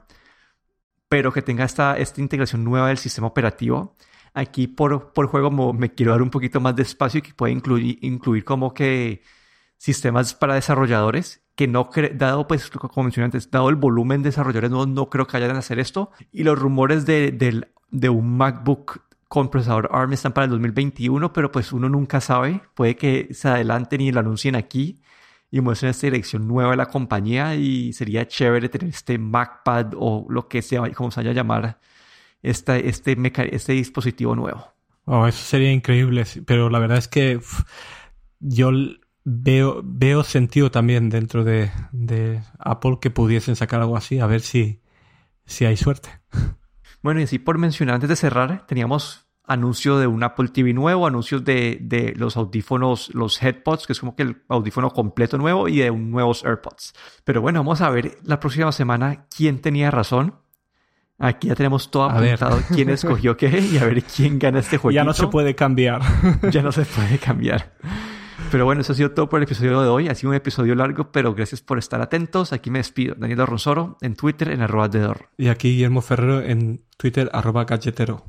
pero 1.10 1.34
que 1.34 1.42
tenga 1.42 1.66
esta, 1.66 1.98
esta 1.98 2.22
integración 2.22 2.64
nueva 2.64 2.88
del 2.88 2.98
sistema 2.98 3.28
operativo. 3.28 3.96
Aquí 4.34 4.68
por, 4.68 5.12
por 5.12 5.28
juego 5.28 5.74
me 5.74 5.94
quiero 5.94 6.12
dar 6.12 6.22
un 6.22 6.30
poquito 6.30 6.62
más 6.62 6.76
de 6.76 6.84
espacio 6.84 7.20
y 7.20 7.22
que 7.24 7.34
puede 7.34 7.52
incluir, 7.52 7.98
incluir 8.02 8.46
como 8.46 8.74
que 8.74 9.24
sistemas 9.78 10.34
para 10.36 10.56
desarrolladores 10.56 11.42
que 11.60 11.68
no, 11.68 11.90
dado 12.14 12.48
pues, 12.48 12.70
como 12.70 13.04
mencioné 13.04 13.26
antes, 13.26 13.52
dado 13.52 13.68
el 13.68 13.76
volumen 13.76 14.24
de 14.24 14.30
desarrolladores 14.30 14.72
no, 14.72 14.86
no 14.86 15.10
creo 15.10 15.28
que 15.28 15.38
vayan 15.38 15.58
a 15.58 15.60
hacer 15.60 15.78
esto. 15.78 16.10
Y 16.32 16.44
los 16.44 16.58
rumores 16.58 17.06
de, 17.06 17.32
de, 17.92 18.10
un 18.10 18.38
MacBook 18.38 19.02
con 19.28 19.50
procesador 19.50 19.90
ARM 19.92 20.14
están 20.14 20.32
para 20.32 20.46
el 20.46 20.52
2021, 20.52 21.34
pero 21.34 21.52
pues 21.52 21.74
uno 21.74 21.90
nunca 21.90 22.22
sabe. 22.22 22.62
Puede 22.76 22.96
que 22.96 23.34
se 23.34 23.50
adelanten 23.50 24.00
y 24.00 24.14
lo 24.14 24.22
anuncien 24.22 24.56
aquí 24.56 25.02
y 25.52 25.62
muestren 25.62 25.92
esta 25.92 26.08
dirección 26.08 26.48
nueva 26.48 26.72
de 26.72 26.78
la 26.78 26.88
compañía 26.88 27.56
y 27.56 27.94
sería 27.94 28.28
chévere 28.28 28.70
tener 28.70 28.90
este 28.90 29.18
MacPad 29.18 29.94
o 29.98 30.26
lo 30.30 30.48
que 30.48 30.62
sea, 30.62 30.90
como 30.92 31.12
se 31.12 31.22
vaya 31.22 31.32
a 31.32 31.34
llamar, 31.34 31.80
este, 32.42 32.88
este, 32.88 33.18
este 33.52 33.74
dispositivo 33.74 34.36
nuevo. 34.36 34.74
Oh, 35.06 35.26
eso 35.26 35.44
sería 35.44 35.72
increíble, 35.72 36.24
pero 36.46 36.70
la 36.70 36.80
verdad 36.80 36.98
es 37.00 37.08
que 37.08 37.40
yo 38.40 38.72
veo, 39.24 39.82
veo 39.84 40.24
sentido 40.24 40.70
también 40.70 41.10
dentro 41.10 41.44
de, 41.44 41.72
Apple 42.60 43.00
que 43.02 43.10
pudiesen 43.10 43.56
sacar 43.56 43.82
algo 43.82 43.98
así, 43.98 44.20
a 44.20 44.28
ver 44.28 44.42
si, 44.42 44.82
si 45.46 45.66
hay 45.66 45.78
suerte. 45.78 46.10
Bueno, 47.02 47.22
y 47.22 47.24
así 47.24 47.40
por 47.40 47.58
mencionar, 47.58 47.96
antes 47.96 48.10
de 48.10 48.16
cerrar, 48.16 48.68
teníamos 48.68 49.29
anuncio 49.50 49.98
de 49.98 50.08
un 50.08 50.24
Apple 50.24 50.50
TV 50.50 50.74
nuevo, 50.74 51.08
anuncios 51.08 51.44
de, 51.44 52.14
los 52.16 52.38
audífonos, 52.38 53.14
los 53.14 53.42
headpods, 53.42 53.88
que 53.88 53.94
es 53.94 54.00
como 54.00 54.16
que 54.16 54.24
el 54.24 54.44
audífono 54.48 54.92
completo 54.92 55.38
nuevo, 55.38 55.68
y 55.68 55.80
de 55.80 55.92
nuevos 55.92 56.46
AirPods. 56.46 56.94
Pero 57.24 57.42
bueno, 57.42 57.60
vamos 57.60 57.82
a 57.82 57.90
ver 57.90 58.20
la 58.24 58.40
próxima 58.40 58.72
semana 58.72 59.26
quién 59.36 59.60
tenía 59.60 59.92
razón. 59.92 60.36
Aquí 61.18 61.50
ya 61.50 61.56
tenemos 61.56 61.92
todo 61.92 62.04
apuntado 62.04 62.62
quién 62.74 62.90
escogió 62.92 63.36
qué 63.36 63.60
y 63.60 63.78
a 63.78 63.86
ver 63.86 64.04
quién 64.04 64.40
gana 64.40 64.60
este 64.60 64.78
juego. 64.78 64.94
Ya 64.94 65.04
no 65.04 65.14
se 65.14 65.28
puede 65.28 65.56
cambiar. 65.56 66.02
ya 66.52 66.62
no 66.62 66.72
se 66.72 66.86
puede 66.86 67.18
cambiar. 67.18 67.74
Pero 68.52 68.66
bueno, 68.66 68.82
eso 68.82 68.94
ha 68.94 68.96
sido 68.96 69.12
todo 69.12 69.28
por 69.28 69.40
el 69.40 69.44
episodio 69.44 69.82
de 69.82 69.90
hoy. 69.90 70.08
Ha 70.08 70.16
sido 70.16 70.30
un 70.30 70.36
episodio 70.36 70.76
largo, 70.76 71.12
pero 71.12 71.34
gracias 71.34 71.62
por 71.62 71.78
estar 71.78 72.02
atentos. 72.02 72.54
Aquí 72.54 72.70
me 72.70 72.80
despido. 72.80 73.16
Daniel 73.18 73.46
Ronsoro 73.46 73.98
en 74.02 74.16
Twitter 74.16 74.50
en 74.50 74.62
arroba 74.62 74.90
Y 75.38 75.50
aquí 75.50 75.72
Guillermo 75.72 76.02
Ferrero 76.02 76.42
en 76.42 76.86
Twitter 76.98 77.30
arroba 77.34 77.66
galletero. 77.66 78.26